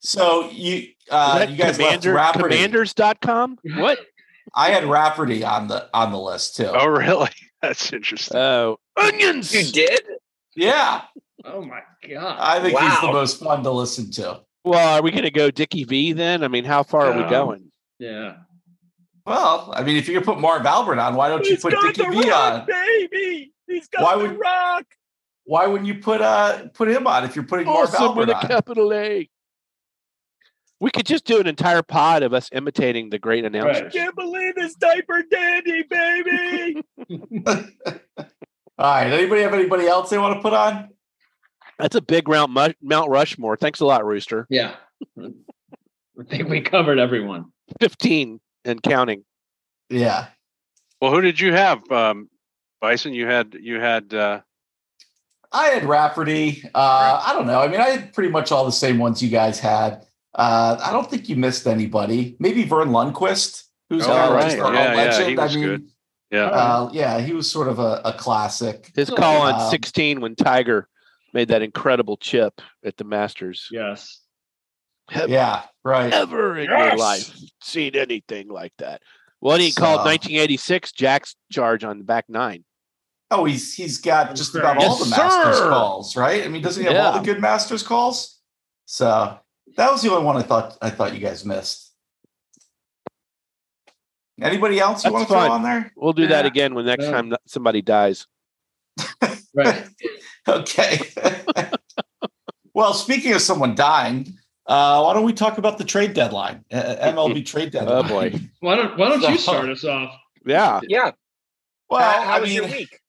So 0.00 0.48
you 0.50 0.88
uh, 1.10 1.46
you 1.48 1.56
guys 1.56 1.76
Commander, 1.76 2.14
left 2.14 2.36
Raftery. 2.36 2.50
commanders.com? 2.50 3.58
What? 3.76 3.98
I 4.54 4.70
had 4.70 4.84
Raftery 4.84 5.44
on 5.44 5.68
the 5.68 5.88
on 5.94 6.10
the 6.12 6.18
list 6.18 6.56
too. 6.56 6.66
Oh, 6.72 6.86
really? 6.88 7.28
That's 7.62 7.92
interesting. 7.92 8.36
Oh, 8.38 8.78
onions. 8.96 9.54
You 9.54 9.70
did? 9.70 10.00
Yeah, 10.56 11.02
Oh 11.44 11.62
my 11.62 11.80
god! 12.08 12.36
I 12.40 12.60
think 12.60 12.78
he's 12.78 13.00
the 13.00 13.12
most 13.12 13.40
fun 13.40 13.62
to 13.62 13.70
listen 13.70 14.10
to. 14.12 14.40
Well, 14.64 14.98
are 14.98 15.02
we 15.02 15.10
going 15.10 15.22
to 15.24 15.30
go 15.30 15.50
Dickie 15.50 15.84
V 15.84 16.12
then? 16.12 16.42
I 16.44 16.48
mean, 16.48 16.64
how 16.64 16.82
far 16.82 17.06
are 17.06 17.16
we 17.16 17.22
Um, 17.24 17.30
going? 17.30 17.70
yeah. 17.98 18.36
Well, 19.26 19.72
I 19.76 19.82
mean, 19.82 19.96
if 19.96 20.08
you're 20.08 20.20
gonna 20.20 20.34
put 20.34 20.40
Marv 20.40 20.66
Albert 20.66 20.98
on, 20.98 21.14
why 21.14 21.28
don't 21.28 21.46
you 21.46 21.56
put 21.56 21.74
Dickie 21.82 22.02
V 22.10 22.30
on? 22.30 22.66
baby. 22.66 23.52
He's 23.66 23.86
got 23.88 24.02
Why 24.02 24.16
the 24.18 24.28
would- 24.30 24.38
rock. 24.40 24.84
Why 25.44 25.66
wouldn't 25.66 25.86
you 25.86 25.94
put 26.00 26.20
uh 26.20 26.68
put 26.74 26.88
him 26.88 27.06
on 27.06 27.24
if 27.24 27.36
you're 27.36 27.44
putting 27.44 27.66
Marv 27.66 27.88
Awesome 27.94 28.16
with 28.16 28.28
a 28.30 28.36
on? 28.36 28.46
capital 28.46 28.92
A. 28.92 29.28
We 30.80 30.90
could 30.90 31.04
just 31.04 31.26
do 31.26 31.38
an 31.38 31.46
entire 31.46 31.82
pod 31.82 32.22
of 32.22 32.32
us 32.32 32.48
imitating 32.52 33.10
the 33.10 33.18
great 33.18 33.44
announcers. 33.44 33.88
I 33.88 33.98
can't 33.98 34.16
believe 34.16 34.54
this 34.54 34.74
diaper 34.74 35.22
dandy, 35.30 35.82
baby. 35.82 36.82
All 37.46 38.24
right. 38.78 39.12
Anybody 39.12 39.42
have 39.42 39.52
anybody 39.52 39.86
else 39.86 40.08
they 40.08 40.16
want 40.18 40.36
to 40.36 40.40
put 40.40 40.54
on? 40.54 40.88
That's 41.78 41.96
a 41.96 42.00
big 42.00 42.28
round 42.28 42.54
mu- 42.54 42.72
Mount 42.82 43.10
Rushmore. 43.10 43.56
Thanks 43.58 43.80
a 43.80 43.86
lot, 43.86 44.06
Rooster. 44.06 44.46
Yeah. 44.48 44.74
I 45.18 46.24
think 46.28 46.48
we 46.48 46.62
covered 46.62 46.98
everyone. 46.98 47.52
15 47.80 48.40
and 48.64 48.82
counting. 48.82 49.24
Yeah. 49.90 50.28
Well, 51.00 51.10
who 51.10 51.20
did 51.20 51.40
you 51.40 51.52
have, 51.52 51.90
um, 51.90 52.28
Bison? 52.80 53.12
You 53.14 53.26
had 53.26 53.54
you 53.60 53.80
had 53.80 54.12
uh, 54.14 54.40
I 55.52 55.68
had 55.68 55.82
Raftery. 55.84 56.64
Uh, 56.74 57.22
I 57.26 57.32
don't 57.34 57.46
know. 57.46 57.60
I 57.60 57.68
mean, 57.68 57.80
I 57.80 57.90
had 57.90 58.12
pretty 58.14 58.30
much 58.30 58.52
all 58.52 58.64
the 58.64 58.72
same 58.72 58.98
ones 58.98 59.22
you 59.22 59.28
guys 59.30 59.58
had. 59.58 60.06
Uh, 60.34 60.78
I 60.82 60.92
don't 60.92 61.08
think 61.10 61.28
you 61.28 61.36
missed 61.36 61.66
anybody. 61.66 62.36
Maybe 62.38 62.64
Verne 62.64 62.90
Lundquist, 62.90 63.64
who's 63.88 64.04
Oh, 64.04 64.08
kind 64.08 64.28
of 64.30 64.36
right. 64.36 64.44
just 64.44 64.58
our 64.58 64.72
Yeah, 64.74 64.80
own 64.90 64.96
yeah, 64.96 65.04
legend. 65.04 65.28
he 65.30 65.36
was 65.36 65.52
I 65.52 65.58
mean, 65.58 65.66
good. 65.68 65.88
yeah. 66.30 66.44
Uh, 66.44 66.90
yeah, 66.92 67.20
he 67.20 67.32
was 67.32 67.50
sort 67.50 67.68
of 67.68 67.78
a, 67.78 68.00
a 68.04 68.12
classic. 68.12 68.92
His 68.94 69.10
call 69.10 69.42
on 69.42 69.54
Um, 69.54 69.70
16 69.70 70.20
when 70.20 70.36
Tiger 70.36 70.88
made 71.34 71.48
that 71.48 71.62
incredible 71.62 72.16
chip 72.16 72.60
at 72.84 72.96
the 72.96 73.04
Masters. 73.04 73.68
Yes. 73.70 74.20
Have 75.10 75.28
Yeah, 75.30 75.62
right. 75.84 76.12
ever 76.12 76.56
in 76.56 76.70
your 76.70 76.96
life 76.96 77.36
seen 77.62 77.96
anything 77.96 78.48
like 78.48 78.72
that? 78.78 79.02
What 79.40 79.60
he 79.60 79.72
called 79.72 80.00
1986 80.04 80.92
Jack's 80.92 81.34
charge 81.50 81.82
on 81.82 81.98
the 81.98 82.04
back 82.04 82.26
nine. 82.28 82.64
Oh, 83.32 83.44
he's 83.44 83.74
he's 83.74 83.98
got 83.98 84.34
just 84.36 84.54
about 84.54 84.80
Yes, 84.80 84.90
all 84.90 84.98
the 84.98 85.06
Masters 85.10 85.56
sir. 85.58 85.68
calls, 85.70 86.16
right? 86.16 86.44
I 86.44 86.48
mean, 86.48 86.62
doesn't 86.62 86.82
he 86.84 86.92
have 86.92 87.04
all 87.14 87.20
the 87.20 87.24
good 87.24 87.40
Masters 87.40 87.82
calls? 87.82 88.38
So 88.86 89.38
that 89.80 89.90
was 89.90 90.02
the 90.02 90.10
only 90.10 90.24
one 90.24 90.36
I 90.36 90.42
thought 90.42 90.76
I 90.82 90.90
thought 90.90 91.14
you 91.14 91.20
guys 91.20 91.44
missed. 91.46 91.90
Anybody 94.40 94.78
else 94.78 95.04
you 95.04 95.10
That's 95.10 95.12
want 95.14 95.28
to 95.28 95.32
throw 95.34 95.50
on 95.50 95.62
there? 95.62 95.90
We'll 95.96 96.12
do 96.12 96.26
that 96.28 96.44
again 96.44 96.74
when 96.74 96.84
next 96.84 97.04
Yeah. 97.04 97.10
time 97.12 97.34
somebody 97.46 97.82
dies. 97.82 98.26
Right. 99.52 99.84
Okay. 100.46 101.00
well, 102.74 102.94
speaking 102.94 103.32
of 103.32 103.40
someone 103.42 103.74
dying, 103.74 104.32
uh, 104.64 105.02
why 105.02 105.12
don't 105.12 105.24
we 105.24 105.32
talk 105.32 105.58
about 105.58 105.76
the 105.76 105.82
trade 105.84 106.14
deadline, 106.14 106.64
uh, 106.70 106.94
MLB 107.00 107.44
trade 107.44 107.72
deadline? 107.72 108.04
Oh 108.04 108.08
boy. 108.08 108.32
Why 108.60 108.76
don't 108.76 108.96
Why 108.96 109.08
don't 109.08 109.22
you 109.22 109.38
start 109.38 109.68
us 109.68 109.84
off? 109.84 110.14
Yeah. 110.46 110.80
Yeah. 110.86 111.10
Well, 111.88 112.00
how 112.00 112.22
how 112.22 112.36
I 112.36 112.40
was 112.40 112.48
mean, 112.48 112.62
your 112.62 112.70
week? 112.70 113.00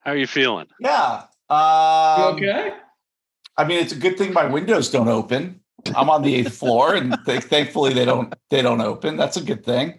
How 0.00 0.10
are 0.10 0.16
you 0.16 0.26
feeling? 0.26 0.66
yeah. 0.80 1.26
You 1.48 1.56
Um, 1.56 2.34
okay? 2.34 2.72
I 3.56 3.64
mean, 3.64 3.78
it's 3.78 3.92
a 3.92 3.96
good 3.98 4.18
thing 4.18 4.32
my 4.32 4.46
windows 4.46 4.90
don't 4.90 5.08
open. 5.08 5.60
I'm 5.94 6.10
on 6.10 6.22
the 6.22 6.34
eighth 6.34 6.56
floor, 6.56 6.94
and 6.94 7.16
th- 7.26 7.44
thankfully 7.44 7.92
they 7.94 8.04
don't 8.04 8.34
they 8.50 8.62
don't 8.62 8.80
open. 8.80 9.16
That's 9.16 9.36
a 9.36 9.42
good 9.42 9.64
thing. 9.64 9.98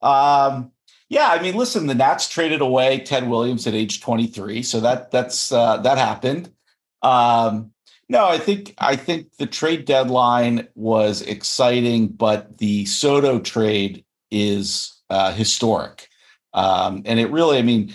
Um, 0.00 0.72
yeah, 1.08 1.28
I 1.28 1.42
mean, 1.42 1.56
listen, 1.56 1.86
the 1.86 1.94
Nats 1.94 2.28
traded 2.28 2.62
away 2.62 3.00
Ted 3.00 3.28
Williams 3.28 3.66
at 3.66 3.74
age 3.74 4.00
23, 4.00 4.62
so 4.62 4.80
that 4.80 5.10
that's 5.10 5.52
uh, 5.52 5.76
that 5.78 5.98
happened. 5.98 6.50
Um, 7.02 7.72
no, 8.08 8.26
I 8.26 8.38
think 8.38 8.74
I 8.78 8.96
think 8.96 9.36
the 9.36 9.46
trade 9.46 9.84
deadline 9.84 10.68
was 10.74 11.22
exciting, 11.22 12.08
but 12.08 12.58
the 12.58 12.84
Soto 12.86 13.40
trade 13.40 14.04
is 14.30 15.02
uh, 15.10 15.32
historic, 15.32 16.08
um, 16.54 17.02
and 17.04 17.20
it 17.20 17.30
really. 17.30 17.58
I 17.58 17.62
mean, 17.62 17.92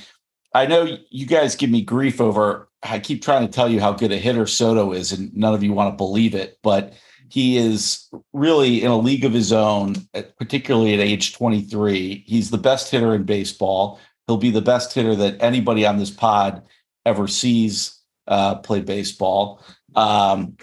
I 0.54 0.66
know 0.66 0.98
you 1.10 1.26
guys 1.26 1.56
give 1.56 1.70
me 1.70 1.82
grief 1.82 2.22
over. 2.22 2.70
I 2.84 3.00
keep 3.00 3.24
trying 3.24 3.46
to 3.46 3.52
tell 3.52 3.70
you 3.70 3.80
how 3.82 3.94
good 3.94 4.12
a 4.12 4.18
hitter 4.18 4.46
Soto 4.46 4.92
is, 4.92 5.12
and 5.12 5.36
none 5.36 5.54
of 5.54 5.63
you 5.63 5.74
want 5.74 5.92
to 5.92 5.98
believe 5.98 6.36
it, 6.36 6.60
but 6.62 6.94
he 7.30 7.58
is 7.58 8.08
really 8.34 8.84
in 8.84 8.92
a 8.92 8.98
league 8.98 9.26
of 9.26 9.34
his 9.34 9.52
own, 9.52 9.96
particularly 10.38 10.94
at 10.94 11.00
age 11.00 11.34
23. 11.34 12.24
He's 12.26 12.50
the 12.50 12.58
best 12.58 12.90
hitter 12.90 13.13
in 13.13 13.24
baseball. 13.24 14.00
He'll 14.28 14.38
be 14.38 14.52
the 14.52 14.62
best 14.62 14.94
hitter 14.94 15.16
that 15.16 15.42
anybody 15.42 15.86
on 15.86 15.98
this 15.98 16.12
pod 16.12 16.63
ever 17.06 17.28
sees 17.28 18.02
uh, 18.28 18.56
play 18.56 18.82
baseball. 18.82 19.63
Um, 19.96 20.58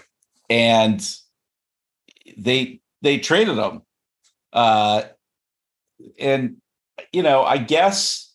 and 0.49 1.07
they 2.37 2.81
they 3.01 3.19
traded 3.19 3.57
him. 3.57 3.81
Uh, 4.53 5.03
and 6.19 6.57
you 7.11 7.23
know, 7.23 7.43
I 7.43 7.57
guess 7.57 8.33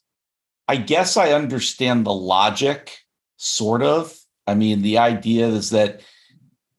I 0.69 0.77
guess 0.77 1.17
I 1.17 1.33
understand 1.33 2.05
the 2.05 2.13
logic, 2.13 2.99
sort 3.37 3.83
of. 3.83 4.17
I 4.47 4.55
mean, 4.55 4.83
the 4.83 4.99
idea 4.99 5.49
is 5.49 5.71
that 5.71 6.01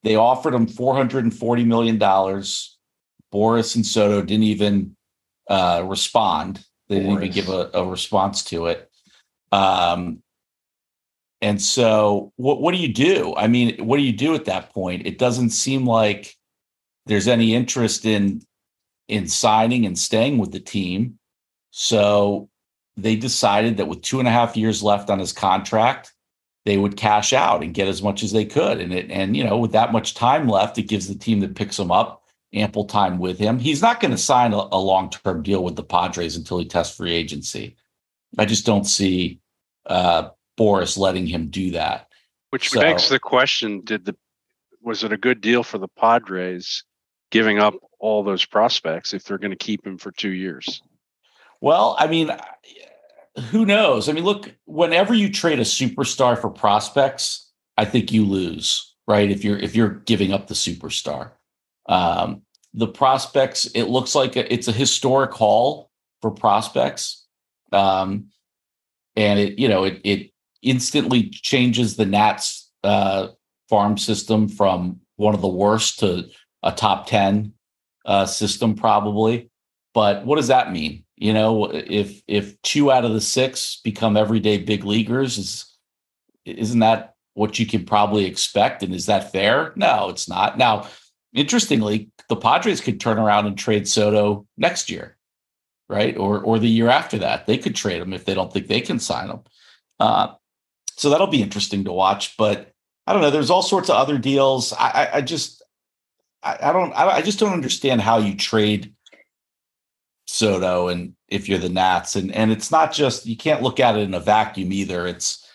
they 0.04 0.16
offered 0.16 0.54
him 0.54 0.68
$440 0.68 1.66
million. 1.66 2.00
Boras 2.00 3.76
and 3.76 3.86
Soto 3.86 4.22
didn't 4.22 4.44
even 4.44 4.96
uh, 5.50 5.84
respond. 5.86 6.66
They 6.90 7.00
didn't 7.00 7.24
even 7.24 7.32
give 7.32 7.50
a, 7.50 7.70
a 7.74 7.86
response 7.86 8.44
to 8.46 8.68
it. 8.68 8.90
Um, 9.52 10.22
and 11.42 11.62
so, 11.62 12.32
what 12.36 12.62
what 12.62 12.74
do 12.74 12.78
you 12.78 12.94
do? 12.94 13.34
I 13.36 13.48
mean, 13.48 13.86
what 13.86 13.98
do 13.98 14.04
you 14.04 14.12
do 14.12 14.36
at 14.36 14.46
that 14.46 14.72
point? 14.72 15.08
It 15.08 15.18
doesn't 15.18 15.50
seem 15.52 15.86
like 15.86 16.36
there's 17.06 17.28
any 17.28 17.56
interest 17.56 18.06
in 18.06 18.42
in 19.08 19.28
signing 19.28 19.86
and 19.86 19.98
staying 19.98 20.38
with 20.38 20.52
the 20.52 20.60
team. 20.60 21.18
So 21.72 22.50
they 22.96 23.16
decided 23.16 23.78
that 23.78 23.88
with 23.88 24.02
two 24.02 24.20
and 24.20 24.28
a 24.28 24.32
half 24.32 24.56
years 24.56 24.84
left 24.84 25.10
on 25.10 25.20
his 25.20 25.34
contract, 25.34 26.11
they 26.66 26.78
would 26.78 26.98
cash 26.98 27.34
out 27.34 27.64
and 27.64 27.74
get 27.74 27.88
as 27.88 28.02
much 28.02 28.24
as 28.24 28.32
they 28.32 28.46
could. 28.46 28.80
And 28.80 28.94
it 28.94 29.10
and 29.10 29.36
you 29.36 29.44
know, 29.44 29.58
with 29.58 29.72
that 29.72 29.92
much 29.92 30.14
time 30.14 30.48
left, 30.48 30.78
it 30.78 30.84
gives 30.84 31.08
the 31.08 31.16
team 31.16 31.40
that 31.42 31.56
picks 31.56 31.78
him 31.80 31.92
up 31.92 32.24
ample 32.54 32.86
time 32.86 33.18
with 33.18 33.40
him. 33.40 33.60
He's 33.60 33.82
not 33.82 34.00
going 34.00 34.12
to 34.12 34.18
sign 34.18 34.54
a, 34.54 34.68
a 34.72 34.80
long 34.80 35.10
term 35.10 35.42
deal 35.44 35.64
with 35.64 35.76
the 35.76 35.84
Padres 35.84 36.36
until 36.36 36.60
he 36.60 36.66
tests 36.66 36.96
free 36.96 37.14
agency. 37.14 37.76
I 38.38 38.46
just 38.46 38.66
don't 38.66 38.86
see 38.86 39.40
uh, 39.86 40.30
Boras 40.60 40.98
letting 40.98 41.28
him 41.28 41.48
do 41.48 41.72
that. 41.72 42.08
Which 42.50 42.70
So- 42.70 42.82
begs 42.82 43.10
the 43.10 43.20
question: 43.20 43.82
Did 43.84 44.06
the 44.06 44.16
was 44.82 45.04
it 45.04 45.14
a 45.14 45.18
good 45.18 45.42
deal 45.42 45.64
for 45.64 45.78
the 45.78 45.88
Padres 45.88 46.84
giving 47.30 47.60
up 47.60 47.76
all 48.00 48.24
those 48.24 48.46
prospects 48.46 49.14
if 49.14 49.24
they're 49.24 49.38
going 49.38 49.52
to 49.52 49.58
keep 49.58 49.86
him 49.86 49.98
for 49.98 50.12
two 50.12 50.32
years? 50.32 50.82
Well, 51.62 51.96
I 52.00 52.08
mean, 52.08 52.32
who 53.50 53.66
knows? 53.66 54.10
I 54.10 54.14
mean, 54.14 54.24
look, 54.24 54.54
whenever 54.66 55.14
you 55.14 55.32
trade 55.32 55.60
a 55.60 55.64
superstar 55.64 56.40
for 56.40 56.50
prospects, 56.50 57.52
I 57.78 57.86
think 57.86 58.12
you 58.12 58.26
lose, 58.26 58.96
right? 59.08 59.30
If 59.30 59.44
you're 59.44 59.58
if 59.58 59.76
you're 59.76 59.90
giving 59.90 60.34
up 60.34 60.48
the 60.48 60.54
superstar, 60.54 61.32
um, 61.88 62.42
the 62.74 62.88
prospects, 62.88 63.66
it 63.74 63.84
looks 63.84 64.16
like 64.16 64.36
a, 64.36 64.52
it's 64.52 64.68
a 64.68 64.74
historic 64.74 65.32
haul 65.32 65.90
for 66.22 66.32
prospects, 66.32 67.26
um, 67.72 68.28
and 69.16 69.40
it 69.40 69.58
you 69.60 69.70
know 69.70 69.86
it 69.86 70.02
it 70.04 70.32
instantly 70.62 71.30
changes 71.30 71.96
the 71.96 72.06
Nats 72.06 72.70
uh, 72.84 73.30
farm 73.70 73.98
system 73.98 74.50
from 74.50 75.00
one 75.16 75.34
of 75.34 75.42
the 75.42 75.48
worst 75.48 76.00
to 76.00 76.26
a 76.64 76.72
top 76.72 77.08
ten 77.08 77.54
uh, 78.06 78.26
system, 78.26 78.76
probably. 78.76 79.50
But 79.94 80.26
what 80.26 80.36
does 80.36 80.48
that 80.48 80.72
mean? 80.72 81.06
You 81.22 81.34
know, 81.34 81.66
if 81.72 82.24
if 82.28 82.60
two 82.64 82.92
out 82.92 83.06
of 83.06 83.14
the 83.14 83.22
six 83.22 83.80
become 83.84 84.18
everyday 84.18 84.58
big 84.58 84.86
leaguers, 84.86 85.38
is 85.38 85.78
isn't 86.46 86.80
that 86.80 87.14
what 87.36 87.60
you 87.60 87.68
can 87.68 87.86
probably 87.86 88.26
expect? 88.26 88.82
And 88.82 88.92
is 88.92 89.06
that 89.06 89.32
fair? 89.32 89.72
No, 89.76 90.10
it's 90.10 90.28
not. 90.28 90.58
Now, 90.58 90.88
interestingly, 91.32 92.10
the 92.28 92.36
Padres 92.36 92.82
could 92.82 93.00
turn 93.00 93.20
around 93.20 93.46
and 93.46 93.56
trade 93.56 93.88
Soto 93.88 94.48
next 94.58 94.90
year, 94.90 95.16
right? 95.88 96.18
Or 96.18 96.42
or 96.42 96.58
the 96.58 96.68
year 96.68 96.90
after 96.90 97.20
that. 97.20 97.46
They 97.46 97.60
could 97.60 97.76
trade 97.76 98.02
him 98.02 98.14
if 98.14 98.26
they 98.26 98.34
don't 98.34 98.52
think 98.52 98.66
they 98.66 98.82
can 98.82 98.98
sign 98.98 99.30
him. 99.30 99.42
Uh, 100.00 100.30
so 100.98 101.12
that'll 101.12 101.28
be 101.28 101.44
interesting 101.44 101.84
to 101.84 101.94
watch. 101.94 102.36
But 102.36 102.74
I 103.06 103.14
don't 103.14 103.22
know. 103.22 103.30
There's 103.30 103.52
all 103.52 103.62
sorts 103.62 103.92
of 103.92 103.96
other 103.96 104.18
deals. 104.18 104.74
I, 104.74 104.90
I, 104.90 105.18
I 105.18 105.22
just 105.22 105.62
I, 106.42 106.58
I 106.64 106.74
don't 106.74 106.94
I, 106.94 107.08
I 107.18 107.22
just 107.22 107.38
don't 107.38 107.54
understand 107.54 108.02
how 108.02 108.18
you 108.18 108.36
trade 108.36 108.96
Soto 110.32 110.88
and 110.88 111.14
if 111.28 111.50
you're 111.50 111.60
the 111.60 111.70
Nats 111.70 112.16
and 112.16 112.32
and 112.32 112.52
it's 112.52 112.72
not 112.72 112.94
just 112.94 113.26
you 113.26 113.36
can't 113.36 113.62
look 113.62 113.80
at 113.80 113.96
it 113.96 114.02
in 114.02 114.14
a 114.14 114.20
vacuum 114.20 114.72
either. 114.72 115.06
It's 115.06 115.46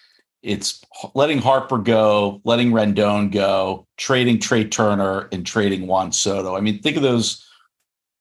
it's 0.42 0.84
letting 1.14 1.38
Harper 1.38 1.78
go, 1.78 2.40
letting 2.44 2.70
Rendon 2.70 3.32
go, 3.32 3.86
trading 3.96 4.38
Trey 4.38 4.64
Turner 4.64 5.28
and 5.32 5.44
trading 5.44 5.86
Juan 5.86 6.12
Soto. 6.12 6.56
I 6.56 6.60
mean, 6.60 6.80
think 6.80 6.96
of 6.96 7.02
those 7.02 7.44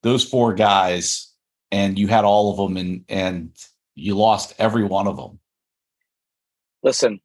those 0.01 0.23
four 0.23 0.53
guys 0.53 1.31
and 1.71 1.99
you 1.99 2.07
had 2.07 2.23
all 2.23 2.51
of 2.51 2.57
them 2.57 2.77
and 2.77 3.03
and 3.09 3.51
you 3.95 4.15
lost 4.15 4.53
every 4.57 4.83
one 4.83 5.07
of 5.07 5.17
them. 5.17 5.39
Listen, 6.83 7.19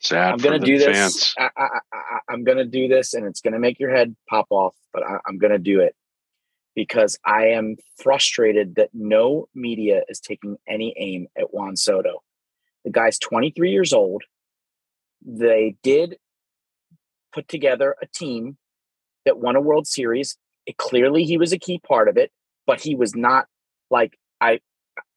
Sad 0.00 0.32
I'm 0.34 0.38
gonna 0.38 0.58
the 0.58 0.66
do 0.66 0.78
this. 0.78 0.96
fans. 0.96 1.34
I, 1.38 1.50
I, 1.56 1.68
I, 1.92 2.18
I'm 2.28 2.44
gonna 2.44 2.64
do 2.64 2.88
this, 2.88 3.14
and 3.14 3.24
it's 3.26 3.40
gonna 3.40 3.58
make 3.58 3.80
your 3.80 3.90
head 3.90 4.14
pop 4.28 4.46
off. 4.50 4.74
But 4.92 5.04
I, 5.04 5.18
I'm 5.26 5.38
gonna 5.38 5.58
do 5.58 5.80
it 5.80 5.94
because 6.74 7.18
I 7.24 7.48
am 7.48 7.76
frustrated 8.02 8.76
that 8.76 8.90
no 8.92 9.48
media 9.54 10.02
is 10.08 10.20
taking 10.20 10.56
any 10.68 10.94
aim 10.98 11.28
at 11.38 11.52
Juan 11.54 11.76
Soto. 11.76 12.22
The 12.84 12.90
guy's 12.90 13.18
23 13.18 13.70
years 13.70 13.92
old. 13.92 14.22
They 15.24 15.76
did 15.82 16.16
put 17.32 17.48
together 17.48 17.96
a 18.02 18.06
team 18.06 18.56
that 19.24 19.38
won 19.38 19.56
a 19.56 19.60
World 19.60 19.86
Series. 19.86 20.36
It, 20.66 20.76
clearly, 20.76 21.24
he 21.24 21.38
was 21.38 21.52
a 21.52 21.58
key 21.58 21.80
part 21.86 22.08
of 22.08 22.16
it, 22.16 22.30
but 22.66 22.80
he 22.80 22.94
was 22.94 23.14
not 23.14 23.46
like 23.90 24.18
I. 24.40 24.60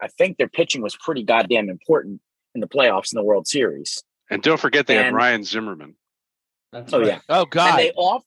I 0.02 0.08
think 0.08 0.38
their 0.38 0.48
pitching 0.48 0.82
was 0.82 0.96
pretty 0.96 1.24
goddamn 1.24 1.70
important 1.70 2.22
in 2.56 2.62
the 2.62 2.68
playoffs 2.68 3.14
in 3.14 3.18
the 3.18 3.24
World 3.24 3.48
Series. 3.48 4.04
And 4.30 4.42
don't 4.42 4.60
forget 4.60 4.88
they 4.88 4.96
had 4.96 5.14
Ryan 5.14 5.44
Zimmerman. 5.44 5.96
That's 6.72 6.94
Oh 6.94 7.00
right. 7.00 7.08
yeah. 7.08 7.20
Oh 7.30 7.42
and 7.42 7.52
God! 7.52 7.80
they 7.80 7.92
off 7.92 8.24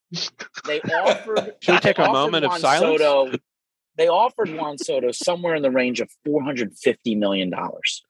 they 0.66 0.80
offered 0.80 1.54
Should 1.60 1.72
we 1.74 1.78
take 1.80 1.98
a 1.98 2.02
offered 2.02 2.12
moment 2.12 2.44
of 2.44 2.50
Juan 2.50 2.60
silence? 2.60 3.02
Soto, 3.02 3.38
they 3.96 4.08
offered 4.08 4.50
Juan 4.50 4.78
Soto 4.78 5.12
somewhere 5.12 5.54
in 5.54 5.62
the 5.62 5.70
range 5.70 6.00
of 6.00 6.10
450 6.24 7.14
million 7.16 7.50
dollars. 7.50 8.02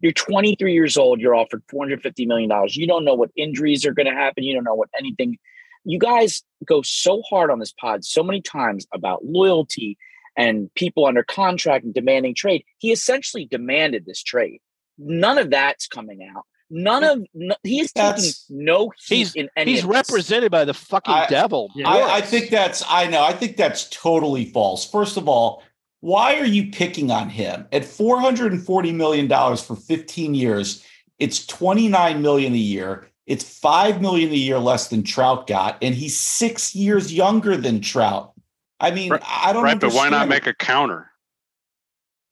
You're 0.00 0.12
23 0.12 0.74
years 0.74 0.96
old, 0.96 1.20
you're 1.20 1.34
offered 1.34 1.62
450 1.70 2.26
million 2.26 2.50
dollars. 2.50 2.76
You 2.76 2.86
don't 2.86 3.04
know 3.04 3.14
what 3.14 3.30
injuries 3.36 3.86
are 3.86 3.92
going 3.92 4.06
to 4.06 4.12
happen, 4.12 4.44
you 4.44 4.54
don't 4.54 4.64
know 4.64 4.74
what 4.74 4.90
anything. 4.98 5.38
You 5.84 6.00
guys 6.00 6.42
go 6.64 6.82
so 6.82 7.22
hard 7.22 7.50
on 7.50 7.60
this 7.60 7.72
pod 7.72 8.04
so 8.04 8.24
many 8.24 8.40
times 8.42 8.86
about 8.92 9.24
loyalty 9.24 9.96
and 10.36 10.72
people 10.74 11.06
under 11.06 11.22
contract 11.22 11.84
and 11.84 11.94
demanding 11.94 12.34
trade. 12.34 12.64
He 12.78 12.90
essentially 12.92 13.46
demanded 13.46 14.04
this 14.04 14.22
trade. 14.22 14.60
None 14.98 15.38
of 15.38 15.50
that's 15.50 15.86
coming 15.86 16.28
out. 16.36 16.44
None 16.68 17.04
of 17.04 17.24
no, 17.32 17.54
he's 17.62 17.92
taking 17.92 18.30
no 18.50 18.90
heat 19.06 19.16
He's 19.16 19.34
in 19.36 19.48
any 19.56 19.72
he's 19.72 19.84
of 19.84 19.88
this. 19.90 19.94
represented 20.10 20.50
by 20.50 20.64
the 20.64 20.74
fucking 20.74 21.14
I- 21.14 21.26
devil. 21.28 21.70
Yeah. 21.76 21.88
I, 21.88 22.16
I 22.16 22.20
think 22.20 22.50
that's 22.50 22.82
I 22.88 23.06
know. 23.06 23.22
I 23.22 23.32
think 23.32 23.56
that's 23.56 23.88
totally 23.90 24.46
false. 24.46 24.88
First 24.90 25.16
of 25.16 25.28
all, 25.28 25.62
why 26.00 26.36
are 26.38 26.44
you 26.44 26.70
picking 26.70 27.10
on 27.10 27.28
him 27.30 27.66
at 27.72 27.84
four 27.84 28.18
hundred 28.20 28.52
and 28.52 28.64
forty 28.64 28.92
million 28.92 29.28
dollars 29.28 29.62
for 29.62 29.76
fifteen 29.76 30.34
years? 30.34 30.84
It's 31.18 31.46
twenty 31.46 31.86
nine 31.88 32.20
million 32.20 32.52
a 32.52 32.56
year. 32.56 33.08
It's 33.26 33.58
five 33.58 34.00
million 34.00 34.30
a 34.30 34.34
year 34.36 34.58
less 34.58 34.88
than 34.88 35.02
Trout 35.02 35.46
got, 35.46 35.78
and 35.82 35.94
he's 35.94 36.16
six 36.16 36.74
years 36.74 37.12
younger 37.14 37.56
than 37.56 37.80
Trout. 37.80 38.32
I 38.80 38.90
mean, 38.90 39.10
Right- 39.12 39.22
I 39.26 39.52
don't 39.52 39.62
Right, 39.64 39.78
but 39.80 39.92
why 39.92 40.08
not 40.08 40.28
make 40.28 40.46
a 40.46 40.54
counter? 40.54 41.10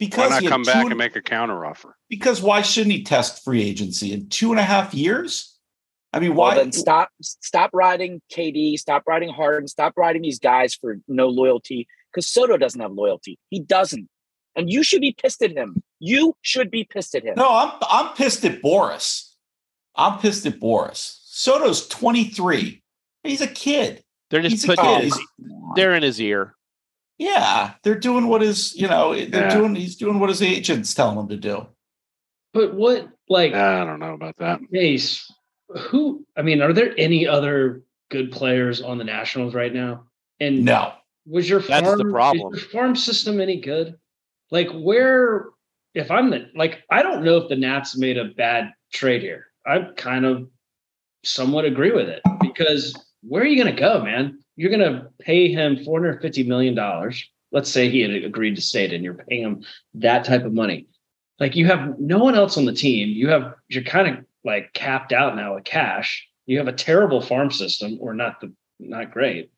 Why 0.04 0.08
because 0.10 0.30
not 0.30 0.42
he 0.42 0.48
come 0.48 0.62
back 0.62 0.76
and- 0.76 0.90
and 0.92 0.98
make 0.98 1.16
a 1.16 1.22
counter 1.22 1.64
offer? 1.66 1.96
because 2.08 2.40
why 2.42 2.62
shouldn't 2.62 2.92
he 2.94 3.02
test 3.02 3.42
free 3.44 3.62
agency 3.62 4.12
in 4.12 4.28
two 4.28 4.50
and 4.50 4.60
a 4.60 4.64
half 4.64 4.94
years? 4.94 5.50
I 6.12 6.20
mean, 6.20 6.36
Well, 6.36 6.48
why? 6.50 6.54
then 6.56 6.70
stop 6.72 7.10
stop 7.22 7.70
riding 7.72 8.22
KD, 8.32 8.76
stop 8.78 9.02
riding 9.06 9.30
Harden, 9.30 9.66
stop 9.66 9.94
riding 9.96 10.22
these 10.22 10.38
guys 10.38 10.74
for 10.74 11.00
no 11.08 11.28
loyalty 11.28 11.88
because 12.12 12.26
Soto 12.28 12.56
doesn't 12.56 12.80
have 12.80 12.92
loyalty. 12.92 13.38
He 13.50 13.58
doesn't. 13.60 14.08
And 14.56 14.70
you 14.70 14.84
should 14.84 15.00
be 15.00 15.12
pissed 15.12 15.42
at 15.42 15.50
him. 15.50 15.82
You 15.98 16.36
should 16.42 16.70
be 16.70 16.84
pissed 16.84 17.16
at 17.16 17.24
him. 17.24 17.34
No, 17.36 17.48
I'm 17.52 17.72
I'm 17.90 18.14
pissed 18.14 18.44
at 18.44 18.62
Boras. 18.62 19.28
I'm 19.96 20.20
pissed 20.20 20.46
at 20.46 20.60
Boras. 20.60 21.18
Soto's 21.24 21.88
23. 21.88 22.82
He's 23.24 23.40
a 23.40 23.48
kid. 23.48 24.04
They're 24.30 24.42
just 24.42 24.52
He's 24.52 24.66
putting 24.66 24.84
kid. 24.84 24.92
it 24.92 24.96
in 24.98 25.02
He's- 25.04 25.18
they're 25.74 25.94
in 25.94 26.02
his 26.04 26.20
ear. 26.20 26.54
Yeah, 27.18 27.74
they're 27.82 27.98
doing 27.98 28.28
what 28.28 28.42
is 28.42 28.74
you 28.74 28.88
know, 28.88 29.14
they're 29.14 29.42
Yeah. 29.48 29.56
doing 29.56 29.74
he's 29.74 29.96
doing 29.96 30.18
what 30.18 30.30
his 30.30 30.42
agent's 30.42 30.94
telling 30.94 31.18
him 31.18 31.28
to 31.28 31.36
do. 31.36 31.66
But 32.52 32.74
what, 32.74 33.08
like, 33.28 33.52
I 33.52 33.84
don't 33.84 33.98
know 33.98 34.14
about 34.14 34.36
that. 34.38 34.60
Chase, 34.72 35.30
who? 35.68 36.24
I 36.36 36.42
mean, 36.42 36.62
are 36.62 36.72
there 36.72 36.94
any 36.96 37.26
other 37.26 37.82
good 38.10 38.30
players 38.30 38.80
on 38.80 38.98
the 38.98 39.04
Nationals 39.04 39.54
right 39.54 39.72
now? 39.74 40.04
And 40.40 40.64
No. 40.64 40.92
was 41.26 41.48
your 41.48 41.60
That's 41.60 41.84
farm, 41.86 41.98
the 41.98 42.10
problem. 42.12 42.54
your 42.54 42.62
farm 42.68 42.94
system 42.96 43.40
any 43.40 43.60
good? 43.60 43.96
Like 44.50 44.68
where? 44.70 45.46
If 45.94 46.10
I'm 46.10 46.30
the 46.30 46.50
like, 46.56 46.82
I 46.90 47.02
don't 47.02 47.22
know 47.24 47.36
if 47.38 47.48
the 47.48 47.54
Nats 47.56 47.96
made 47.96 48.18
a 48.18 48.24
bad 48.24 48.72
trade 48.92 49.22
here. 49.22 49.46
I 49.64 49.78
kind 49.96 50.24
of 50.26 50.48
somewhat 51.22 51.64
agree 51.64 51.92
with 51.92 52.08
it 52.08 52.20
because 52.40 52.94
where 53.22 53.42
are 53.42 53.46
you 53.46 53.62
going 53.62 53.74
to 53.74 53.80
go, 53.80 54.02
man? 54.02 54.38
You're 54.56 54.70
going 54.70 54.92
to 54.92 55.08
pay 55.20 55.50
him 55.52 55.84
450 55.84 56.44
million 56.44 56.74
dollars. 56.74 57.24
Let's 57.52 57.70
say 57.70 57.88
he 57.88 58.00
had 58.00 58.10
agreed 58.24 58.56
to 58.56 58.62
stay, 58.62 58.92
and 58.92 59.04
you're 59.04 59.14
paying 59.14 59.42
him 59.42 59.64
that 59.94 60.24
type 60.24 60.44
of 60.44 60.52
money. 60.52 60.86
Like 61.38 61.56
you 61.56 61.66
have 61.66 61.98
no 61.98 62.18
one 62.18 62.34
else 62.34 62.56
on 62.56 62.64
the 62.64 62.72
team. 62.72 63.08
You 63.08 63.28
have 63.28 63.54
you're 63.68 63.82
kind 63.84 64.08
of 64.08 64.24
like 64.44 64.72
capped 64.72 65.12
out 65.12 65.36
now 65.36 65.54
with 65.54 65.64
cash. 65.64 66.26
You 66.46 66.58
have 66.58 66.68
a 66.68 66.72
terrible 66.72 67.20
farm 67.20 67.50
system, 67.50 67.98
or 68.00 68.14
not 68.14 68.40
the 68.40 68.52
not 68.80 69.10
great. 69.12 69.50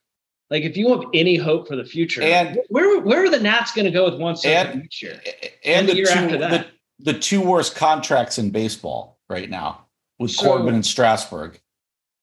Like 0.51 0.63
if 0.63 0.77
you 0.77 0.91
have 0.91 1.05
any 1.13 1.37
hope 1.37 1.69
for 1.69 1.75
the 1.77 1.85
future, 1.85 2.23
And- 2.23 2.59
where 2.69 3.01
where 3.01 3.25
are 3.25 3.31
the 3.31 3.41
Nats 3.41 3.73
going 3.73 3.87
to 3.87 3.91
go 3.91 4.05
with 4.11 4.21
Juan 4.21 4.37
Soto 4.37 4.55
And- 4.55 4.81
next 4.83 5.03
year? 5.03 5.21
And 5.43 5.53
And 5.65 5.89
the 5.89 5.93
the, 5.93 5.97
year 5.99 6.07
two, 6.07 6.13
after 6.13 6.39
the, 6.39 6.49
that. 6.49 6.67
the 7.01 7.19
two 7.19 7.41
worst 7.41 7.75
contracts 7.77 8.39
in 8.39 8.51
baseball 8.51 9.19
right 9.29 9.51
now 9.51 9.87
with 10.19 10.31
So- 10.31 10.47
Corbin 10.47 10.75
and 10.75 10.87
Strasburg. 10.87 11.59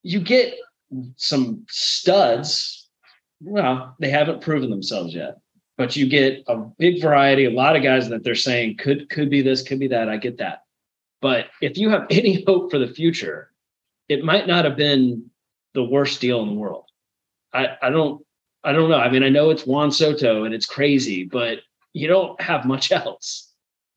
You 0.04 0.20
get 0.20 0.56
some 1.18 1.66
studs. 1.70 2.90
Well, 3.42 3.96
they 4.00 4.10
haven't 4.10 4.42
proven 4.42 4.70
themselves 4.70 5.14
yet, 5.14 5.40
but 5.78 5.96
you 5.96 6.08
get 6.08 6.44
a 6.48 6.58
big 6.58 7.02
variety, 7.02 7.46
a 7.46 7.52
lot 7.52 7.76
of 7.76 7.84
guys 7.84 8.10
that 8.10 8.24
they're 8.24 8.36
saying 8.36 8.78
could 8.78 9.10
could 9.10 9.30
be 9.30 9.42
this, 9.42 9.62
could 9.62 9.80
be 9.80 9.88
that. 9.90 10.10
I 10.10 10.18
get 10.18 10.38
that, 10.38 10.64
but 11.22 11.48
if 11.62 11.78
you 11.78 11.90
have 11.90 12.08
any 12.10 12.44
hope 12.46 12.72
for 12.72 12.80
the 12.80 12.88
future, 12.88 13.52
it 14.10 14.24
might 14.24 14.48
not 14.48 14.66
have 14.66 14.78
been 14.78 15.30
the 15.74 15.84
worst 15.84 16.22
deal 16.22 16.42
in 16.42 16.50
the 16.50 16.56
world. 16.56 16.86
I 17.54 17.78
I 17.82 17.90
don't 17.90 18.26
I 18.64 18.72
don't 18.72 18.90
know. 18.90 18.98
I 18.98 19.10
mean, 19.10 19.24
I 19.24 19.30
know 19.30 19.50
it's 19.50 19.66
Juan 19.66 19.92
Soto 19.92 20.46
and 20.46 20.54
it's 20.54 20.66
crazy, 20.66 21.26
but 21.26 21.60
you 21.94 22.08
don't 22.08 22.40
have 22.42 22.66
much 22.66 22.92
else. 22.92 23.50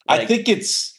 I 0.09 0.25
think 0.25 0.49
it's. 0.49 0.93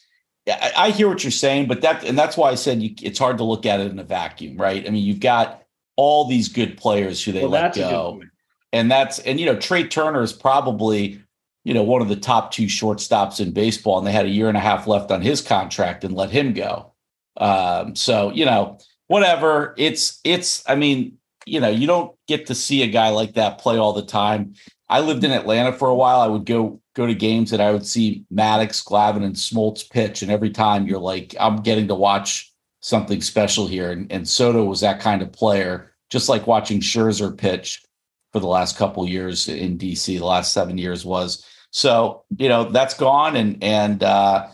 I, 0.47 0.71
I 0.77 0.89
hear 0.91 1.09
what 1.09 1.23
you're 1.23 1.31
saying, 1.31 1.67
but 1.67 1.81
that 1.81 2.03
and 2.03 2.17
that's 2.17 2.37
why 2.37 2.49
I 2.49 2.55
said 2.55 2.81
you, 2.81 2.93
it's 3.01 3.19
hard 3.19 3.37
to 3.37 3.43
look 3.43 3.65
at 3.65 3.79
it 3.79 3.91
in 3.91 3.99
a 3.99 4.03
vacuum, 4.03 4.57
right? 4.57 4.85
I 4.85 4.89
mean, 4.89 5.03
you've 5.03 5.19
got 5.19 5.63
all 5.97 6.25
these 6.25 6.47
good 6.47 6.77
players 6.77 7.23
who 7.23 7.33
they 7.33 7.41
Well, 7.41 7.49
let 7.49 7.61
that's 7.73 7.77
a 7.77 7.81
good 7.81 7.89
go, 7.89 8.21
and 8.71 8.89
that's 8.89 9.19
and 9.19 9.39
you 9.39 9.45
know 9.45 9.57
Trea 9.57 9.87
Turner 9.87 10.21
is 10.21 10.31
probably 10.31 11.21
you 11.65 11.73
know 11.73 11.83
one 11.83 12.01
of 12.01 12.07
the 12.07 12.15
top 12.15 12.51
two 12.51 12.67
shortstops 12.67 13.41
in 13.41 13.51
baseball, 13.51 13.97
and 13.97 14.07
they 14.07 14.13
had 14.13 14.25
a 14.25 14.29
year 14.29 14.47
and 14.47 14.57
a 14.57 14.61
half 14.61 14.87
left 14.87 15.11
on 15.11 15.21
his 15.21 15.41
contract 15.41 16.05
and 16.05 16.15
let 16.15 16.29
him 16.29 16.53
go. 16.53 16.93
Um, 17.35 17.95
so 17.95 18.31
you 18.31 18.45
know 18.45 18.79
whatever 19.07 19.73
it's 19.77 20.19
it's 20.23 20.63
I 20.67 20.75
mean 20.75 21.17
you 21.45 21.59
know 21.59 21.69
you 21.69 21.87
don't 21.87 22.15
get 22.27 22.47
to 22.47 22.55
see 22.55 22.83
a 22.83 22.87
guy 22.87 23.09
like 23.09 23.33
that 23.33 23.57
play 23.59 23.77
all 23.77 23.93
the 23.93 24.05
time. 24.05 24.53
I 24.89 25.01
lived 25.01 25.23
in 25.23 25.31
Atlanta 25.31 25.73
for 25.73 25.89
a 25.89 25.95
while. 25.95 26.21
I 26.21 26.27
would 26.27 26.45
go 26.45 26.79
go 26.95 27.05
to 27.05 27.13
games 27.13 27.51
and 27.53 27.61
I 27.61 27.71
would 27.71 27.85
see 27.85 28.25
Maddux, 28.33 28.85
Glavine, 28.85 29.23
and 29.23 29.35
Smoltz 29.35 29.89
pitch, 29.89 30.21
and 30.21 30.31
every 30.31 30.49
time 30.49 30.87
you're 30.87 30.99
like, 30.99 31.35
I'm 31.39 31.57
getting 31.57 31.87
to 31.89 31.95
watch 31.95 32.46
something 32.87 33.21
special 33.21 33.67
here. 33.67 33.91
And, 33.91 34.09
and 34.11 34.27
Soto 34.27 34.63
was 34.63 34.79
that 34.79 35.01
kind 35.01 35.21
of 35.21 35.31
player, 35.33 35.93
just 36.09 36.29
like 36.29 36.47
watching 36.47 36.79
Scherzer 36.79 37.37
pitch 37.37 37.83
for 38.31 38.39
the 38.39 38.47
last 38.47 38.77
couple 38.77 39.03
of 39.03 39.09
years 39.09 39.49
in 39.49 39.77
DC. 39.77 40.05
The 40.05 40.25
last 40.25 40.53
seven 40.53 40.77
years 40.77 41.03
was 41.03 41.45
so. 41.71 42.23
You 42.37 42.49
know 42.49 42.65
that's 42.65 42.93
gone, 42.93 43.35
and 43.35 43.61
and 43.63 44.03
uh, 44.03 44.47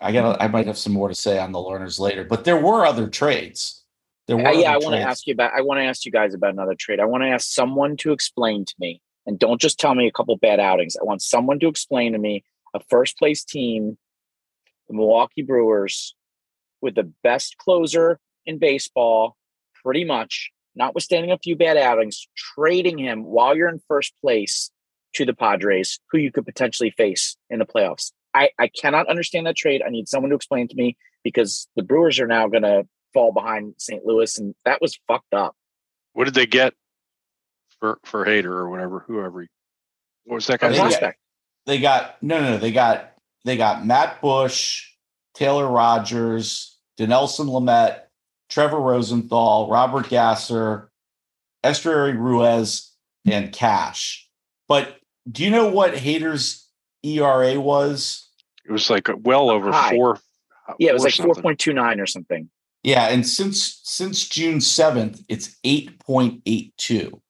I 0.00 0.12
got 0.12 0.40
I 0.40 0.48
might 0.48 0.66
have 0.66 0.78
some 0.78 0.92
more 0.92 1.08
to 1.08 1.14
say 1.14 1.38
on 1.38 1.52
the 1.52 1.58
Lerners 1.58 2.00
later, 2.00 2.24
but 2.24 2.44
there 2.44 2.60
were 2.60 2.86
other 2.86 3.08
trades. 3.08 3.84
There 4.26 4.36
were 4.38 4.48
Uh, 4.48 4.52
yeah, 4.52 4.72
I 4.72 4.78
want 4.78 4.94
to 4.94 5.00
ask 5.00 5.26
you 5.26 5.34
about. 5.34 5.52
I 5.52 5.60
want 5.60 5.78
to 5.80 5.84
ask 5.84 6.06
you 6.06 6.12
guys 6.12 6.32
about 6.32 6.52
another 6.52 6.74
trade. 6.74 7.00
I 7.00 7.04
want 7.04 7.22
to 7.22 7.28
ask 7.28 7.48
someone 7.48 7.96
to 7.98 8.12
explain 8.12 8.64
to 8.64 8.74
me, 8.78 9.02
and 9.26 9.38
don't 9.38 9.60
just 9.60 9.78
tell 9.78 9.94
me 9.94 10.06
a 10.06 10.12
couple 10.12 10.36
bad 10.36 10.58
outings. 10.58 10.96
I 10.96 11.04
want 11.04 11.20
someone 11.20 11.58
to 11.60 11.68
explain 11.68 12.12
to 12.12 12.18
me 12.18 12.44
a 12.72 12.80
first 12.88 13.18
place 13.18 13.44
team, 13.44 13.98
the 14.88 14.94
Milwaukee 14.94 15.42
Brewers, 15.42 16.14
with 16.84 16.94
the 16.94 17.10
best 17.24 17.56
closer 17.58 18.20
in 18.46 18.58
baseball, 18.58 19.36
pretty 19.82 20.04
much, 20.04 20.50
notwithstanding 20.76 21.32
a 21.32 21.38
few 21.38 21.56
bad 21.56 21.76
outings, 21.76 22.28
trading 22.36 22.98
him 22.98 23.24
while 23.24 23.56
you're 23.56 23.68
in 23.68 23.80
first 23.88 24.12
place 24.20 24.70
to 25.14 25.24
the 25.24 25.32
Padres, 25.34 25.98
who 26.10 26.18
you 26.18 26.30
could 26.30 26.44
potentially 26.44 26.90
face 26.90 27.36
in 27.50 27.58
the 27.58 27.64
playoffs. 27.64 28.12
I, 28.34 28.50
I 28.58 28.68
cannot 28.68 29.08
understand 29.08 29.46
that 29.46 29.56
trade. 29.56 29.80
I 29.84 29.90
need 29.90 30.08
someone 30.08 30.30
to 30.30 30.36
explain 30.36 30.68
to 30.68 30.74
me 30.76 30.96
because 31.22 31.68
the 31.76 31.82
Brewers 31.82 32.20
are 32.20 32.26
now 32.26 32.48
going 32.48 32.64
to 32.64 32.86
fall 33.14 33.32
behind 33.32 33.74
St. 33.78 34.04
Louis, 34.04 34.36
and 34.38 34.54
that 34.64 34.80
was 34.82 34.98
fucked 35.08 35.32
up. 35.32 35.54
What 36.12 36.24
did 36.24 36.34
they 36.34 36.46
get 36.46 36.74
for 37.80 37.98
for 38.04 38.24
Hader 38.26 38.46
or 38.46 38.68
whatever, 38.68 39.04
whoever? 39.06 39.42
he- 39.42 39.48
What 40.24 40.34
was 40.36 40.46
that 40.48 40.62
I 40.62 40.68
guy's 40.68 40.76
think 40.76 40.82
name? 40.82 40.90
yeah. 40.90 40.98
Prospect. 40.98 41.18
they 41.66 41.78
got 41.80 42.22
no, 42.22 42.40
no, 42.42 42.50
no. 42.52 42.58
They 42.58 42.72
got 42.72 43.12
they 43.44 43.56
got 43.56 43.86
Matt 43.86 44.20
Bush, 44.20 44.90
Taylor 45.34 45.68
Rogers, 45.68 46.73
Dinelson 46.98 47.46
Lamet, 47.46 48.00
Trevor 48.48 48.80
Rosenthal, 48.80 49.68
Robert 49.70 50.08
Gasser, 50.08 50.90
Esteury 51.64 52.16
Ruiz, 52.16 52.92
and 53.26 53.52
Cash. 53.52 54.28
But 54.68 54.96
do 55.30 55.44
you 55.44 55.50
know 55.50 55.68
what 55.68 55.94
Hader's 55.94 56.68
ERA 57.02 57.60
was? 57.60 58.28
It 58.66 58.72
was 58.72 58.88
like 58.90 59.08
well 59.22 59.50
over 59.50 59.72
High. 59.72 59.90
four. 59.90 60.18
Yeah, 60.78 60.90
it 60.90 60.94
was 60.94 61.04
like 61.04 61.14
four 61.14 61.34
point 61.34 61.58
two 61.58 61.72
nine 61.72 62.00
or 62.00 62.06
something. 62.06 62.48
Yeah, 62.82 63.08
and 63.08 63.26
since 63.26 63.80
since 63.84 64.28
June 64.28 64.60
seventh, 64.60 65.22
it's 65.28 65.56
eight 65.64 65.98
point 66.00 66.42
eight 66.46 66.74
two. 66.76 67.20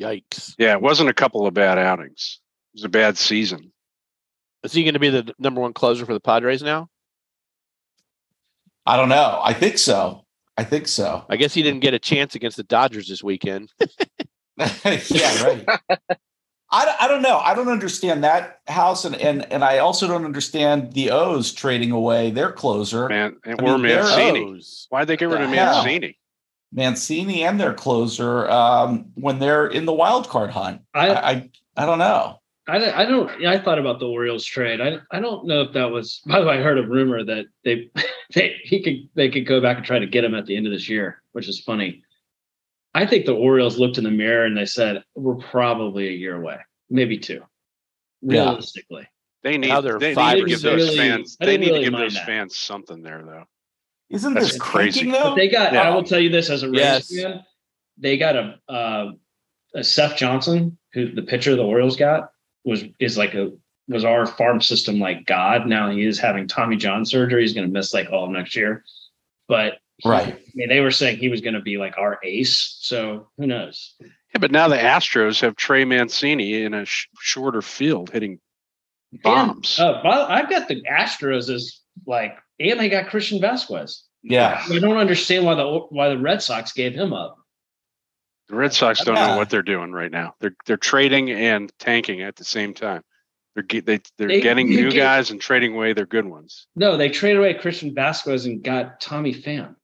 Yikes! 0.00 0.54
Yeah, 0.58 0.72
it 0.72 0.82
wasn't 0.82 1.10
a 1.10 1.14
couple 1.14 1.46
of 1.46 1.54
bad 1.54 1.78
outings. 1.78 2.40
It 2.74 2.78
was 2.78 2.84
a 2.84 2.88
bad 2.88 3.16
season. 3.16 3.72
Is 4.64 4.72
he 4.72 4.84
going 4.84 4.94
to 4.94 5.00
be 5.00 5.10
the 5.10 5.34
number 5.38 5.60
one 5.60 5.72
closer 5.72 6.06
for 6.06 6.14
the 6.14 6.20
Padres 6.20 6.62
now? 6.62 6.88
I 8.86 8.96
don't 8.96 9.08
know. 9.08 9.40
I 9.42 9.52
think 9.52 9.78
so. 9.78 10.24
I 10.56 10.64
think 10.64 10.86
so. 10.88 11.24
I 11.28 11.36
guess 11.36 11.54
he 11.54 11.62
didn't 11.62 11.80
get 11.80 11.94
a 11.94 11.98
chance 11.98 12.34
against 12.34 12.56
the 12.56 12.62
Dodgers 12.64 13.08
this 13.08 13.22
weekend. 13.22 13.72
yeah, 14.58 15.42
right. 15.44 15.64
I, 16.70 16.84
don't- 16.84 17.02
I 17.02 17.08
don't 17.08 17.22
know. 17.22 17.38
I 17.38 17.54
don't 17.54 17.68
understand 17.68 18.22
that 18.24 18.60
house, 18.66 19.04
and 19.04 19.16
and 19.16 19.50
and 19.52 19.64
I 19.64 19.78
also 19.78 20.06
don't 20.06 20.24
understand 20.24 20.92
the 20.92 21.10
O's 21.10 21.52
trading 21.52 21.90
away 21.90 22.30
their 22.30 22.52
closer, 22.52 23.08
Man, 23.08 23.36
and 23.44 23.60
I 23.60 23.64
or 23.64 23.78
mean, 23.78 23.88
they're 23.88 24.02
Mancini. 24.02 24.44
O's. 24.44 24.86
Why'd 24.90 25.06
they 25.08 25.16
get 25.16 25.28
rid 25.30 25.40
of 25.40 25.50
The 25.50 25.56
hell? 25.56 25.76
Mancini? 25.84 26.18
Mancini, 26.72 27.44
and 27.44 27.58
their 27.60 27.74
closer 27.74 28.48
um, 28.50 29.06
when 29.14 29.38
they're 29.38 29.66
in 29.66 29.84
the 29.86 29.92
wild 29.92 30.28
card 30.28 30.50
hunt. 30.50 30.82
I 30.94 31.08
I 31.10 31.30
I, 31.30 31.50
I 31.78 31.86
don't 31.86 31.98
know. 31.98 32.40
I, 32.68 32.78
don't- 32.78 32.94
I 32.94 33.04
don't. 33.04 33.44
I 33.46 33.58
thought 33.58 33.78
about 33.78 33.98
the 33.98 34.06
Orioles 34.06 34.44
trade. 34.44 34.80
I 34.80 34.98
I 35.10 35.18
don't 35.20 35.46
know 35.46 35.62
if 35.62 35.72
that 35.72 35.90
was. 35.90 36.20
By 36.26 36.40
the 36.40 36.46
way, 36.46 36.58
I 36.58 36.62
heard 36.62 36.78
a 36.78 36.86
rumor 36.86 37.24
that 37.24 37.46
they 37.64 37.90
they 38.34 38.56
he 38.62 38.82
could 38.82 39.08
they 39.14 39.30
could 39.30 39.46
go 39.46 39.60
back 39.60 39.78
and 39.78 39.86
try 39.86 39.98
to 39.98 40.06
get 40.06 40.24
him 40.24 40.34
at 40.34 40.46
the 40.46 40.56
end 40.56 40.66
of 40.66 40.72
this 40.72 40.88
year, 40.88 41.22
which 41.32 41.48
is 41.48 41.60
funny. 41.60 42.02
I 42.94 43.06
think 43.06 43.24
the 43.26 43.34
Orioles 43.34 43.78
looked 43.78 43.98
in 43.98 44.04
the 44.04 44.10
mirror 44.10 44.44
and 44.44 44.56
they 44.56 44.66
said 44.66 45.02
we're 45.14 45.36
probably 45.36 46.08
a 46.08 46.12
year 46.12 46.36
away, 46.36 46.58
maybe 46.90 47.16
two, 47.18 47.42
Yeah. 48.20 48.42
realistically. 48.42 49.08
They 49.42 49.56
need 49.58 49.68
Now 49.68 49.80
they're 49.80 49.98
five 50.14 50.36
need 50.36 50.42
or 50.42 50.46
to 50.46 50.50
give 50.50 50.60
those 50.62 50.74
Really- 50.82 50.96
fans 50.98 51.36
they 51.40 51.46
didn't 51.46 51.60
need 51.62 51.78
to 51.78 51.84
give 51.90 51.98
those 51.98 52.14
that. 52.14 52.26
fans 52.26 52.56
something 52.56 53.02
there 53.02 53.22
though. 53.24 53.44
Isn't 54.10 54.34
That's 54.34 54.52
this 54.52 54.60
crazy. 54.60 55.00
tanking 55.00 55.12
though? 55.14 55.34
they 55.34 55.48
got. 55.48 55.72
Yeah. 55.72 55.80
I 55.88 55.94
will 55.94 56.04
tell 56.04 56.20
you 56.20 56.28
this 56.28 56.50
as 56.50 56.62
a 56.62 56.68
Rays 56.68 56.78
Yes. 56.80 57.16
fan, 57.22 57.42
they 57.96 58.18
got 58.18 58.36
a, 58.36 58.58
uh, 58.68 59.12
a 59.74 59.82
Seth 59.82 60.16
Johnson, 60.18 60.76
who 60.92 61.12
the 61.12 61.22
pitcher 61.22 61.56
the 61.56 61.62
Orioles 61.64 61.96
got 61.96 62.30
was 62.64 62.84
is 62.98 63.16
like 63.18 63.34
a 63.34 63.50
was 63.88 64.04
our 64.04 64.26
farm 64.26 64.60
system 64.60 64.98
like 65.00 65.26
God. 65.26 65.66
Now 65.66 65.90
he 65.90 66.04
is 66.06 66.18
having 66.18 66.46
Tommy 66.48 66.76
John 66.76 67.04
surgery. 67.04 67.42
He's 67.42 67.52
going 67.52 67.66
to 67.66 67.72
miss 67.72 67.92
like 67.92 68.10
all 68.10 68.24
of 68.24 68.30
next 68.30 68.54
year. 68.56 68.84
But 69.48 69.78
he- 69.98 70.08
Right. 70.08 70.34
I 70.34 70.40
mean, 70.54 70.68
they 70.68 70.80
were 70.80 70.90
saying 70.90 71.18
he 71.18 71.28
was 71.28 71.40
going 71.42 71.54
to 71.54 71.60
be 71.60 71.78
like 71.78 71.96
our 71.98 72.18
ace. 72.24 72.76
So 72.80 73.28
who 73.38 73.46
knows? 73.46 73.94
Yeah, 74.00 74.38
but 74.40 74.50
now 74.50 74.66
the 74.68 74.76
Astros 74.76 75.40
have 75.42 75.54
Trey 75.56 75.84
Mancini 75.84 76.62
in 76.62 76.74
a 76.74 76.84
sh- 76.86 77.06
shorter 77.20 77.62
field 77.62 78.10
hitting 78.10 78.40
bombs. 79.22 79.78
And, 79.78 79.88
uh, 79.88 80.00
well, 80.04 80.26
I've 80.26 80.48
got 80.50 80.68
the 80.68 80.82
Astros 80.90 81.50
as 81.52 81.80
like, 82.06 82.36
and 82.58 82.80
they 82.80 82.88
got 82.88 83.08
Christian 83.10 83.40
Vázquez. 83.40 84.02
Yeah. 84.22 84.64
I 84.70 84.78
don't 84.78 84.96
understand 84.96 85.44
why 85.44 85.54
the 85.54 85.66
why 85.90 86.08
the 86.08 86.18
Red 86.18 86.42
Sox 86.42 86.72
gave 86.72 86.94
him 86.94 87.12
up. 87.12 87.36
The 88.52 88.58
Red 88.58 88.74
Sox 88.74 89.02
don't 89.02 89.14
know 89.14 89.38
what 89.38 89.48
they're 89.48 89.62
doing 89.62 89.92
right 89.92 90.10
now. 90.10 90.34
They're 90.40 90.54
they're 90.66 90.76
trading 90.76 91.30
and 91.30 91.72
tanking 91.78 92.20
at 92.20 92.36
the 92.36 92.44
same 92.44 92.74
time. 92.74 93.00
They're 93.54 93.62
ge- 93.62 93.82
they 93.82 94.00
they're 94.18 94.28
They- 94.28 94.42
getting 94.42 94.68
new 94.68 94.90
get- 94.90 94.98
guys 94.98 95.30
and 95.30 95.40
trading 95.40 95.74
away 95.74 95.94
their 95.94 96.04
good 96.04 96.26
ones. 96.26 96.66
No, 96.76 96.98
they 96.98 97.08
traded 97.08 97.38
away 97.38 97.54
Christian 97.54 97.94
Vázquez 97.94 98.44
and 98.44 98.62
got 98.62 99.00
Tommy 99.00 99.32
Pham. 99.32 99.76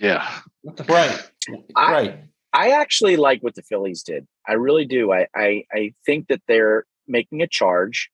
Yeah. 0.00 0.28
What 0.62 0.76
the 0.76 0.82
Right. 0.82 1.10
fuck? 1.10 1.30
I- 1.76 1.92
right. 1.92 2.18
I 2.52 2.70
actually 2.70 3.14
like 3.14 3.40
what 3.44 3.54
the 3.54 3.62
Phillies 3.62 4.02
did. 4.02 4.26
I 4.48 4.54
really 4.54 4.84
do. 4.84 5.12
I, 5.12 5.28
I 5.32 5.62
I 5.72 5.94
think 6.04 6.26
that 6.26 6.42
they're 6.48 6.86
making 7.06 7.40
a 7.42 7.46
charge. 7.46 8.10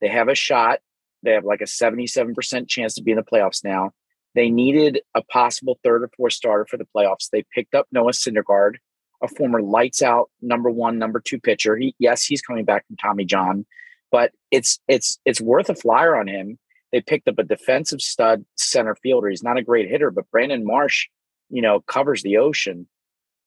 They 0.00 0.06
have 0.08 0.28
a 0.28 0.36
shot. 0.36 0.78
They 1.24 1.32
have 1.32 1.44
like 1.44 1.62
a 1.62 1.66
77% 1.66 2.68
chance 2.68 2.94
to 2.94 3.02
be 3.02 3.10
in 3.10 3.16
the 3.16 3.24
playoffs 3.24 3.64
now. 3.64 3.90
They 4.36 4.50
needed 4.50 5.00
a 5.16 5.22
possible 5.24 5.80
third 5.82 6.04
or 6.04 6.10
fourth 6.16 6.34
starter 6.34 6.64
for 6.64 6.76
the 6.76 6.86
playoffs. 6.96 7.28
They 7.32 7.42
picked 7.52 7.74
up 7.74 7.88
Noah 7.90 8.12
Syndergaard, 8.12 8.76
a 9.22 9.28
former 9.28 9.62
lights 9.62 10.02
out 10.02 10.30
number 10.40 10.70
one, 10.70 10.98
number 10.98 11.20
two 11.20 11.40
pitcher. 11.40 11.76
He, 11.76 11.94
yes, 11.98 12.24
he's 12.24 12.42
coming 12.42 12.64
back 12.64 12.86
from 12.86 12.96
Tommy 12.96 13.24
John, 13.24 13.64
but 14.10 14.32
it's 14.50 14.80
it's 14.88 15.18
it's 15.24 15.40
worth 15.40 15.70
a 15.70 15.74
flyer 15.74 16.16
on 16.16 16.28
him. 16.28 16.58
They 16.90 17.00
picked 17.00 17.28
up 17.28 17.38
a 17.38 17.44
defensive 17.44 18.02
stud 18.02 18.44
center 18.56 18.94
fielder. 18.96 19.30
He's 19.30 19.42
not 19.42 19.58
a 19.58 19.62
great 19.62 19.88
hitter, 19.88 20.10
but 20.10 20.30
Brandon 20.30 20.64
Marsh, 20.66 21.08
you 21.48 21.62
know, 21.62 21.80
covers 21.80 22.22
the 22.22 22.36
ocean. 22.36 22.86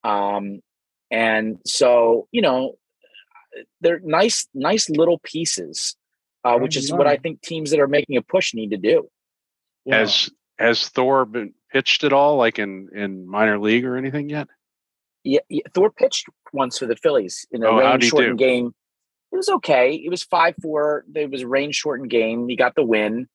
Um, 0.04 0.62
and 1.12 1.60
so, 1.66 2.28
you 2.32 2.42
know, 2.42 2.78
they're 3.82 4.00
nice, 4.04 4.48
nice 4.54 4.90
little 4.90 5.20
pieces, 5.24 5.96
uh, 6.44 6.58
which 6.58 6.76
is 6.76 6.92
what 6.92 7.08
I 7.08 7.18
think 7.18 7.42
teams 7.42 7.72
that 7.72 7.80
are 7.80 7.88
making 7.88 8.18
a 8.18 8.22
push 8.22 8.54
need 8.54 8.72
to 8.72 8.78
do. 8.78 9.08
Well, 9.86 10.00
Has 10.00 10.32
has 10.58 10.90
Thor 10.90 11.26
been 11.26 11.54
pitched 11.72 12.04
at 12.04 12.14
all, 12.14 12.38
like 12.38 12.60
in 12.60 12.90
in 12.96 13.28
minor 13.28 13.60
league 13.60 13.86
or 13.86 13.98
anything 13.98 14.30
yet? 14.30 14.48
Yeah, 15.26 15.40
yeah, 15.50 15.64
Thor 15.74 15.90
pitched 15.92 16.28
once 16.54 16.78
for 16.78 16.86
the 16.86 16.96
Phillies 16.96 17.46
in 17.52 17.64
a 17.64 17.68
Oh, 17.68 17.78
rain 17.80 18.00
shortened 18.00 18.38
game. 18.38 18.74
It 19.32 19.36
was 19.36 19.50
okay. 19.50 19.96
It 19.96 20.10
was 20.10 20.24
five 20.24 20.54
four. 20.62 21.04
It 21.14 21.30
was 21.32 21.42
a 21.42 21.48
rain 21.48 21.72
shortened 21.72 22.10
game. 22.10 22.48
He 22.48 22.56
got 22.56 22.76
the 22.76 22.84
win. 22.84 23.28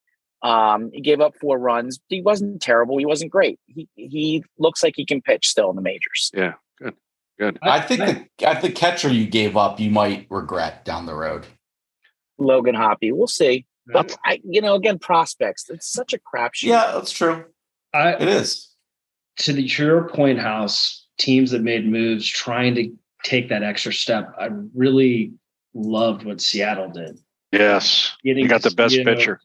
Um, 0.43 0.91
he 0.95 1.01
gave 1.03 1.21
up 1.21 1.35
four 1.39 1.59
runs. 1.59 2.01
He 2.09 2.23
wasn't 2.23 2.63
terrible. 2.63 2.97
He 2.97 3.05
wasn't 3.05 3.31
great. 3.31 3.59
He 3.67 3.89
he 3.97 4.45
looks 4.59 4.83
like 4.83 4.95
he 4.97 5.05
can 5.05 5.21
pitch 5.21 5.47
still 5.49 5.69
in 5.69 5.77
the 5.77 5.83
majors. 5.83 6.31
Yeah, 6.33 6.55
good, 6.81 6.95
good. 7.39 7.59
I 7.61 7.81
think 7.81 8.29
the, 8.39 8.47
at 8.49 8.63
the 8.63 8.71
catcher 8.71 9.09
you 9.11 9.27
gave 9.27 9.57
up, 9.57 9.79
you 9.81 9.91
might 9.91 10.27
regret 10.31 10.85
down 10.85 11.05
the 11.07 11.15
road. 11.15 11.45
Logan 12.39 12.75
Hoppy. 12.77 13.13
We'll 13.13 13.27
see. 13.27 13.67
But 13.93 14.17
I, 14.25 14.41
you 14.45 14.61
know, 14.63 14.75
again, 14.77 14.99
prospects. 15.01 15.69
It's 15.69 15.93
such 15.93 16.13
a 16.15 16.19
crapshoot. 16.19 16.63
Yeah, 16.69 16.93
that's 16.95 17.11
true. 17.11 17.45
I, 17.93 18.13
It 18.15 18.29
is. 18.29 18.69
to 19.39 19.53
the 19.53 19.67
to 19.69 19.85
your 19.85 20.09
point, 20.09 20.39
House 20.39 21.00
teams 21.21 21.51
that 21.53 21.63
made 21.63 21.87
moves 21.87 22.27
trying 22.27 22.75
to 22.75 22.91
take 23.23 23.49
that 23.51 23.63
extra 23.63 23.93
step. 23.93 24.33
I 24.39 24.49
really 24.75 25.33
loved 25.75 26.25
what 26.25 26.41
Seattle 26.41 26.91
did. 26.91 27.19
Yes, 27.53 28.17
Getting 28.25 28.45
you 28.45 28.49
got 28.49 28.63
the 28.63 28.71
best 28.71 28.95
you 28.95 29.05
know, 29.05 29.15
pitcher. 29.15 29.41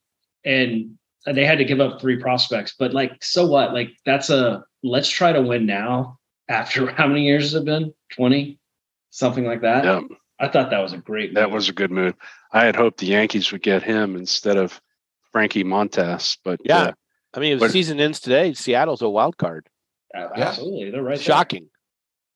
and 0.45 0.97
they 1.25 1.43
had 1.45 1.57
to 1.57 1.65
give 1.65 1.79
up 1.81 1.99
three 1.99 2.17
prospects. 2.17 2.75
But 2.77 2.93
like, 2.93 3.23
so 3.23 3.45
what? 3.47 3.73
Like, 3.73 3.89
that's 4.05 4.29
a 4.29 4.63
let's 4.83 5.09
try 5.09 5.33
to 5.33 5.41
win 5.41 5.65
now. 5.65 6.17
After 6.47 6.87
how 6.91 7.07
many 7.07 7.25
years 7.25 7.43
has 7.45 7.55
it 7.55 7.65
been? 7.65 7.93
Twenty, 8.11 8.59
something 9.09 9.43
like 9.45 9.61
that. 9.61 9.83
Yeah, 9.83 10.01
I 10.39 10.47
thought 10.47 10.69
that 10.69 10.79
was 10.79 10.93
a 10.93 10.97
great. 10.97 11.33
that 11.33 11.51
was 11.51 11.67
a 11.69 11.73
good 11.73 11.91
move. 11.91 12.13
I 12.51 12.63
had 12.65 12.75
hoped 12.75 12.99
the 12.99 13.07
Yankees 13.07 13.51
would 13.51 13.63
get 13.63 13.83
him 13.83 14.15
instead 14.15 14.55
of 14.57 14.79
Frankie 15.31 15.63
Montas, 15.65 16.37
but 16.43 16.59
Yeah. 16.63 16.77
uh, 16.77 16.91
I 17.33 17.39
mean, 17.39 17.53
if 17.53 17.59
But- 17.59 17.67
the 17.67 17.73
season 17.73 17.99
ends 17.99 18.19
today, 18.21 18.53
Seattle's 18.53 19.01
a 19.01 19.09
wild 19.09 19.37
card. 19.37 19.67
Yeah. 20.15 20.47
absolutely. 20.47 20.91
They're 20.91 21.03
right. 21.03 21.17
there. 21.17 21.23
Shocking. 21.23 21.67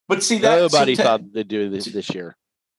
But 0.07 0.23
see 0.23 0.39
that 0.39 0.59
Nobody 0.59 0.93
see, 0.93 0.97
to, 0.97 1.03
thought 1.03 1.33
they'd 1.33 1.47
do 1.47 1.69
this 1.69 1.85
this 1.85 2.09
year. 2.13 2.35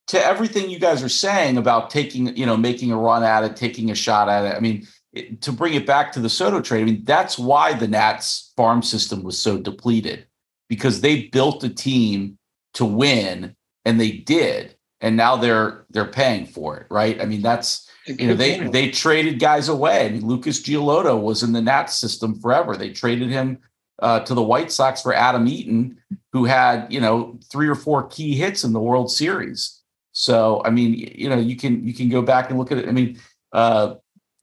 to 0.09 0.25
everything 0.25 0.69
you 0.69 0.79
guys 0.79 1.03
are 1.03 1.09
saying 1.09 1.57
about 1.57 1.91
taking, 1.91 2.37
you 2.37 2.45
know, 2.45 2.57
making 2.57 2.91
a 2.91 2.97
run 2.97 3.23
at 3.23 3.45
it, 3.45 3.57
taking 3.57 3.91
a 3.91 3.95
shot 3.95 4.29
at 4.29 4.45
it. 4.45 4.57
I 4.57 4.61
mean, 4.61 4.87
it, 5.13 5.41
to 5.43 5.53
bring 5.53 5.75
it 5.75 5.87
back 5.87 6.13
to 6.13 6.21
the 6.21 6.29
Soto 6.29 6.61
trade, 6.61 6.83
I 6.83 6.85
mean, 6.85 7.05
that's 7.05 7.39
why 7.39 7.73
the 7.73 7.89
Nats 7.89 8.53
farm 8.57 8.83
system 8.83 9.23
was 9.23 9.39
so 9.39 9.59
depleted 9.59 10.27
because 10.69 11.01
they 11.01 11.29
built 11.29 11.63
a 11.65 11.69
team 11.69 12.39
to 12.75 12.85
win 12.85 13.55
and 13.85 14.01
they 14.01 14.11
did. 14.11 14.77
And 15.01 15.17
now 15.17 15.37
they're 15.37 15.87
they're 15.91 16.05
paying 16.05 16.47
for 16.47 16.77
it, 16.77 16.87
right? 16.91 17.21
I 17.23 17.25
mean, 17.25 17.41
that's 17.41 17.89
you 18.07 18.27
know, 18.27 18.35
they 18.35 18.59
they 18.69 18.91
traded 18.91 19.39
guys 19.39 19.69
away. 19.69 20.07
I 20.07 20.09
mean, 20.11 20.27
Lucas 20.27 20.61
Giolito 20.61 21.19
was 21.19 21.43
in 21.43 21.53
the 21.53 21.63
Nats 21.63 21.95
system 21.95 22.39
forever. 22.39 22.77
They 22.77 22.91
traded 22.91 23.31
him 23.31 23.59
uh, 24.01 24.21
to 24.21 24.35
the 24.35 24.43
White 24.43 24.73
Sox 24.73 25.03
for 25.03 25.15
Adam 25.15 25.47
Eaton, 25.47 25.99
who 26.33 26.45
had 26.45 26.93
you 26.93 27.01
know 27.01 27.39
three 27.51 27.69
or 27.69 27.75
four 27.75 28.07
key 28.09 28.35
hits 28.35 28.65
in 28.65 28.73
the 28.73 28.81
World 28.81 29.11
Series. 29.11 29.81
So 30.13 30.63
I 30.65 30.71
mean, 30.71 30.95
you 30.95 31.29
know, 31.29 31.39
you 31.39 31.57
can 31.57 31.87
you 31.87 31.95
can 31.95 32.09
go 32.09 32.23
back 32.23 32.51
and 32.51 32.59
look 32.59 32.73
at 32.73 32.79
it. 32.79 32.89
I 32.89 32.93
mean, 32.93 33.19
uh, 33.53 33.95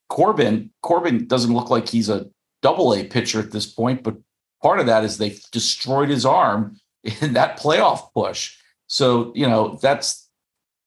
Corbin 0.09 0.71
Corbin 0.81 1.27
doesn't 1.27 1.53
look 1.53 1.69
like 1.69 1.87
he's 1.87 2.09
a 2.09 2.27
double 2.61 2.93
A 2.93 3.03
pitcher 3.03 3.39
at 3.39 3.51
this 3.51 3.65
point, 3.65 4.03
but 4.03 4.15
part 4.61 4.79
of 4.79 4.85
that 4.87 5.03
is 5.03 5.17
they 5.17 5.37
destroyed 5.51 6.09
his 6.09 6.25
arm 6.25 6.77
in 7.21 7.33
that 7.33 7.59
playoff 7.59 8.13
push. 8.13 8.57
So 8.87 9.31
you 9.35 9.47
know 9.47 9.79
that's 9.81 10.29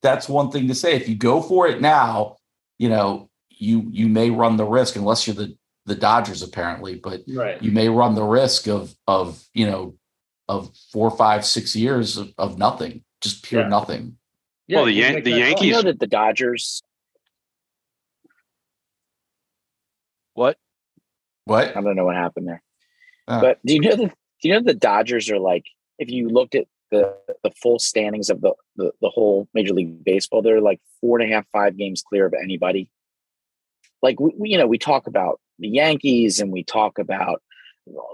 that's 0.03 0.29
one 0.29 0.51
thing 0.51 0.69
to 0.69 0.75
say. 0.75 0.95
If 0.95 1.09
you 1.09 1.15
go 1.15 1.43
for 1.43 1.69
it 1.69 1.81
now, 1.81 2.37
you 2.79 2.89
know 2.89 3.29
you 3.51 3.87
you 3.91 4.09
may 4.09 4.31
run 4.31 4.57
the 4.57 4.65
risk 4.65 4.97
unless 4.97 5.27
you're 5.27 5.37
the 5.37 5.57
the 5.91 5.97
Dodgers 5.97 6.41
apparently, 6.43 6.95
but 6.95 7.23
right. 7.29 7.61
you 7.61 7.73
may 7.73 7.89
run 7.89 8.15
the 8.15 8.23
risk 8.23 8.69
of 8.69 8.95
of 9.09 9.43
you 9.53 9.67
know 9.69 9.97
of 10.49 10.71
four, 10.93 11.11
five, 11.11 11.45
six 11.45 11.75
years 11.75 12.17
of, 12.17 12.33
of 12.39 12.59
nothing, 12.59 13.03
just 13.21 13.43
pure 13.45 13.63
Yeah. 13.63 13.69
nothing. 13.69 14.17
Well, 14.69 14.85
the 14.85 14.93
Yan- 14.93 15.15
make 15.15 15.25
the 15.25 15.33
that 15.33 15.37
call. 15.39 15.47
Yankees- 15.49 15.67
You 15.67 15.73
know 15.73 15.83
that 15.83 15.99
the 15.99 16.07
Dodgers. 16.07 16.83
What? 20.35 20.57
What? 21.45 21.77
I 21.77 21.81
don't 21.81 21.97
know 21.97 22.05
what 22.05 22.15
happened 22.17 22.47
there. 22.47 22.63
Uh, 23.27 23.41
But 23.41 23.59
do 23.67 23.75
you 23.75 23.81
know 23.81 23.97
the 23.97 24.07
do 24.07 24.49
you 24.49 24.55
know 24.55 24.63
the 24.63 24.75
Dodgers 24.75 25.29
are 25.31 25.41
like 25.41 25.67
if 25.99 26.09
you 26.09 26.29
looked 26.29 26.55
at 26.55 26.67
the 26.93 27.17
the 27.43 27.51
full 27.61 27.81
standings 27.81 28.31
of 28.31 28.41
the 28.41 28.55
the, 28.77 28.93
the 29.01 29.09
whole 29.09 29.49
Major 29.55 29.75
League 29.75 30.05
Baseball, 30.05 30.41
they're 30.41 30.61
like 30.61 30.81
four 31.01 31.19
and 31.21 31.29
a 31.31 31.35
half, 31.35 31.47
five 31.53 31.77
games 31.77 32.01
clear 32.03 32.27
of 32.27 32.35
anybody. 32.35 32.91
Like 34.03 34.19
we, 34.21 34.33
we 34.39 34.51
you 34.51 34.59
know 34.59 34.67
we 34.69 34.79
talk 34.79 35.07
about 35.09 35.41
the 35.61 35.69
Yankees 35.69 36.41
and 36.41 36.51
we 36.53 36.65
talk 36.65 36.99
about 36.99 37.43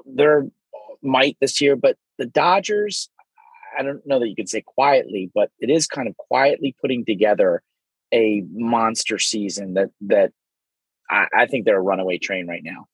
their 0.04 0.46
might 1.02 1.36
this 1.40 1.60
year, 1.60 1.76
but 1.76 1.96
the 2.18 2.26
Dodgers, 2.26 3.08
I 3.78 3.82
don't 3.82 4.04
know 4.06 4.18
that 4.18 4.28
you 4.28 4.34
could 4.36 4.48
say 4.48 4.62
quietly, 4.62 5.30
but 5.34 5.50
it 5.60 5.70
is 5.70 5.86
kind 5.86 6.08
of 6.08 6.16
quietly 6.16 6.74
putting 6.80 7.04
together 7.04 7.62
a 8.12 8.42
monster 8.52 9.18
season 9.18 9.74
that 9.74 9.90
that 10.02 10.32
I, 11.10 11.26
I 11.34 11.46
think 11.46 11.64
they're 11.64 11.78
a 11.78 11.80
runaway 11.82 12.18
train 12.18 12.46
right 12.46 12.62
now. 12.64 12.86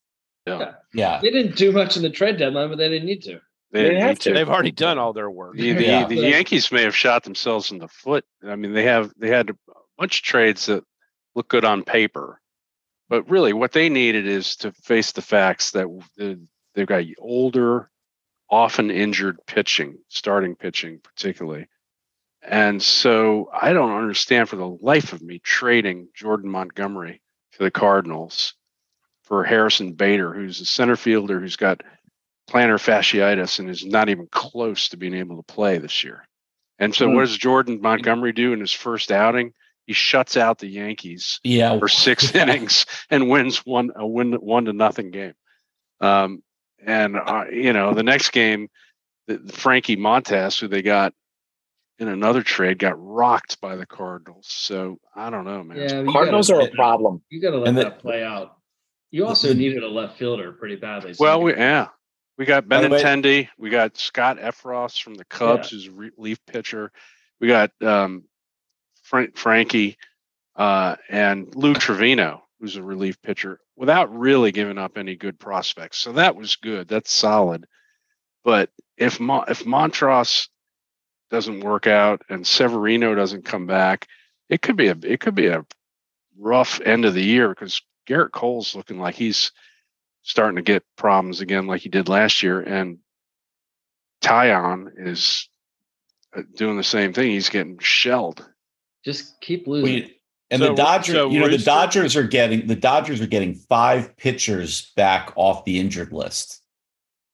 yeah, 0.47 0.73
yeah. 0.93 1.21
They 1.23 1.31
didn't 1.31 1.57
do 1.57 1.73
much 1.73 1.97
in 1.97 2.03
the 2.03 2.11
trade 2.11 2.37
deadline, 2.37 2.69
but 2.69 2.79
they 2.79 2.89
didn't 2.89 3.07
need 3.07 3.23
to. 3.23 3.41
they 3.71 3.83
They 3.83 3.89
didn't 3.91 4.01
have 4.03 4.09
need 4.11 4.21
to. 4.21 4.29
to. 4.31 4.35
They've 4.35 4.49
already 4.51 4.73
done 4.73 4.99
all 4.99 5.13
their 5.13 5.31
work. 5.31 5.55
The, 5.57 5.73
the, 5.73 5.85
Yeah. 5.85 6.07
the 6.07 6.17
Yankees 6.17 6.71
may 6.73 6.83
have 6.83 6.97
shot 6.97 7.23
themselves 7.25 7.71
in 7.71 7.79
the 7.79 7.89
foot. 7.89 8.25
I 8.45 8.57
mean, 8.57 8.73
they 8.73 8.85
have 8.85 9.13
they 9.17 9.29
had 9.29 9.51
a 9.51 9.55
bunch 9.99 10.19
of 10.19 10.25
trades 10.25 10.67
that 10.67 10.85
look 11.37 11.49
good 11.49 11.65
on 11.65 11.85
paper, 11.85 12.41
but 13.13 13.29
really, 13.29 13.53
what 13.53 13.73
they 13.73 13.91
needed 13.91 14.27
is 14.27 14.57
to 14.57 14.73
face 14.73 15.13
the 15.13 15.21
facts 15.21 15.73
that 15.73 15.87
they've 16.75 16.87
got 16.87 17.05
older, 17.19 17.91
often 18.49 18.91
injured 18.91 19.37
pitching, 19.47 19.99
starting 20.09 20.57
pitching 20.57 20.99
particularly, 20.99 21.69
and 22.41 22.83
so 22.83 23.51
I 23.53 23.75
don't 23.75 23.93
understand 24.01 24.49
for 24.49 24.57
the 24.57 24.79
life 24.81 25.13
of 25.13 25.21
me 25.21 25.41
trading 25.41 26.09
Jordan 26.15 26.51
Montgomery 26.51 27.21
to 27.53 27.59
the 27.59 27.71
Cardinals 27.71 28.55
for 29.25 29.45
Harrison 29.45 29.93
Bader, 29.93 30.33
who's 30.33 30.63
a 30.63 30.65
center 30.65 30.97
fielder 30.97 31.39
who's 31.39 31.57
got 31.57 31.83
plantar 32.49 32.81
fasciitis 32.81 33.59
and 33.59 33.69
is 33.69 33.85
not 33.85 34.09
even 34.09 34.27
close 34.33 34.89
to 34.89 34.97
being 34.97 35.13
able 35.13 35.37
to 35.37 35.43
play 35.43 35.77
this 35.77 36.03
year. 36.03 36.27
And 36.79 36.95
so, 36.95 37.09
Hmm. 37.09 37.17
what 37.17 37.21
does 37.27 37.37
Jordan 37.37 37.83
Montgomery 37.83 38.33
do 38.33 38.55
in 38.55 38.61
his 38.61 38.73
first 38.73 39.13
outing? 39.13 39.53
He 39.87 39.93
shuts 39.93 40.37
out 40.37 40.59
the 40.59 40.69
Yankees 40.69 41.41
Yeah. 41.43 41.79
for 41.79 41.89
six 41.89 42.35
innings 42.35 42.87
and 43.11 43.29
wins 43.29 43.59
one 43.67 43.91
a 43.97 44.07
win 44.07 44.33
one 44.35 44.67
to 44.67 44.73
nothing 44.73 45.11
game. 45.11 45.35
Um, 46.01 46.43
and 46.85 47.17
uh, 47.17 47.45
you 47.53 47.73
know, 47.73 47.95
the 47.95 48.03
next 48.03 48.31
game, 48.31 48.69
the, 49.27 49.39
Frankie 49.53 49.97
Montas, 49.97 50.61
who 50.61 50.69
they 50.69 50.83
got 50.83 51.15
in 51.99 52.09
another 52.09 52.43
trade, 52.43 52.79
got 52.79 52.95
rocked 52.97 53.61
by 53.61 53.77
the 53.77 53.87
Cardinals. 53.87 54.47
So 54.49 54.99
I 55.15 55.31
don't 55.31 55.45
know, 55.45 55.63
man. 55.63 55.79
Yeah, 55.79 56.13
Cardinals 56.13 56.49
gotta, 56.51 56.65
are 56.65 56.69
a 56.69 56.71
problem. 56.73 57.23
You 57.31 57.41
got 57.41 57.51
to 57.53 57.59
let 57.59 57.69
And 57.69 57.79
the- 57.79 57.85
that 57.85 57.99
play 58.01 58.23
out. 58.25 58.57
You 59.11 59.27
also 59.27 59.53
needed 59.53 59.83
a 59.83 59.89
left 59.89 60.17
fielder 60.19 60.53
pretty 60.53 60.77
badly. 60.77 61.13
so 61.13 61.23
Well, 61.23 61.39
you- 61.41 61.45
we 61.47 61.53
yeah, 61.57 61.89
we 62.39 62.47
got 62.47 62.67
By 62.67 62.81
the 62.81 62.89
way- 62.89 63.03
Benintendi, 63.03 63.49
we 63.59 63.69
got 63.69 63.99
Scott 63.99 64.39
Effross 64.39 65.01
from 65.03 65.15
the 65.15 65.25
Cubs, 65.27 65.69
who's 65.71 65.87
a 65.87 65.93
relief 65.93 66.39
pitcher. 66.47 66.91
We 67.39 67.47
got 67.49 67.71
um, 67.83 68.25
Frank, 69.13 69.37
Frankie 69.37 69.99
uh, 70.57 70.97
and 71.11 71.55
Lou 71.55 71.75
Trevino, 71.75 72.45
who's 72.59 72.77
a 72.77 72.83
relief 72.83 73.21
pitcher, 73.23 73.61
without 73.77 74.17
really 74.19 74.53
giving 74.53 74.79
up 74.79 74.97
any 74.97 75.17
good 75.17 75.39
prospects. 75.39 75.99
So 75.99 76.15
that 76.15 76.35
was 76.35 76.57
good. 76.57 76.89
That's 76.89 77.13
solid. 77.13 77.67
But 78.43 78.71
if 78.97 79.21
Mo- 79.21 79.45
if 79.47 79.65
Montross 79.67 80.49
doesn't 81.31 81.61
work 81.61 81.87
out 81.87 82.23
and 82.31 82.47
Severino 82.47 83.15
doesn't 83.15 83.45
come 83.45 83.67
back, 83.67 84.09
it 84.49 84.63
could 84.63 84.77
be 84.77 84.89
a 84.89 84.97
it 85.05 85.21
could 85.21 85.35
be 85.35 85.49
a 85.49 85.67
rough 86.39 86.81
end 86.81 87.05
of 87.05 87.13
the 87.13 87.23
year 87.23 87.51
because 87.51 87.83
Gerrit 88.09 88.33
Cole's 88.33 88.75
looking 88.75 88.99
like 88.99 89.17
he's 89.17 89.53
starting 90.23 90.57
to 90.57 90.63
get 90.63 90.85
problems 90.97 91.43
again 91.43 91.67
like 91.67 91.83
he 91.83 91.91
did 91.91 92.09
last 92.09 92.43
year 92.43 92.61
and 92.61 92.99
Taillon 94.23 94.93
is 94.97 95.49
uh, 96.37 96.43
doing 96.57 96.77
the 96.79 96.85
same 96.85 97.13
thing 97.13 97.31
he's 97.31 97.51
getting 97.51 97.79
shelled 97.81 98.47
just 99.05 99.41
keep 99.41 99.67
losing. 99.67 99.85
We, 99.95 100.17
And 100.51 100.61
So- 100.61 100.69
the 100.69 100.75
Dodgers, 100.75 101.15
so 101.15 101.31
you 101.31 101.41
know, 101.41 101.49
the 101.49 101.57
Dodgers 101.59 102.15
are 102.15 102.27
getting 102.27 102.67
the 102.67 102.77
Dodgers 102.77 103.21
are 103.23 103.27
getting 103.27 103.55
five 103.55 104.15
pitchers 104.19 104.93
back 104.97 105.33
off 105.37 105.65
the 105.65 105.79
injured 105.81 106.13
list. 106.13 106.61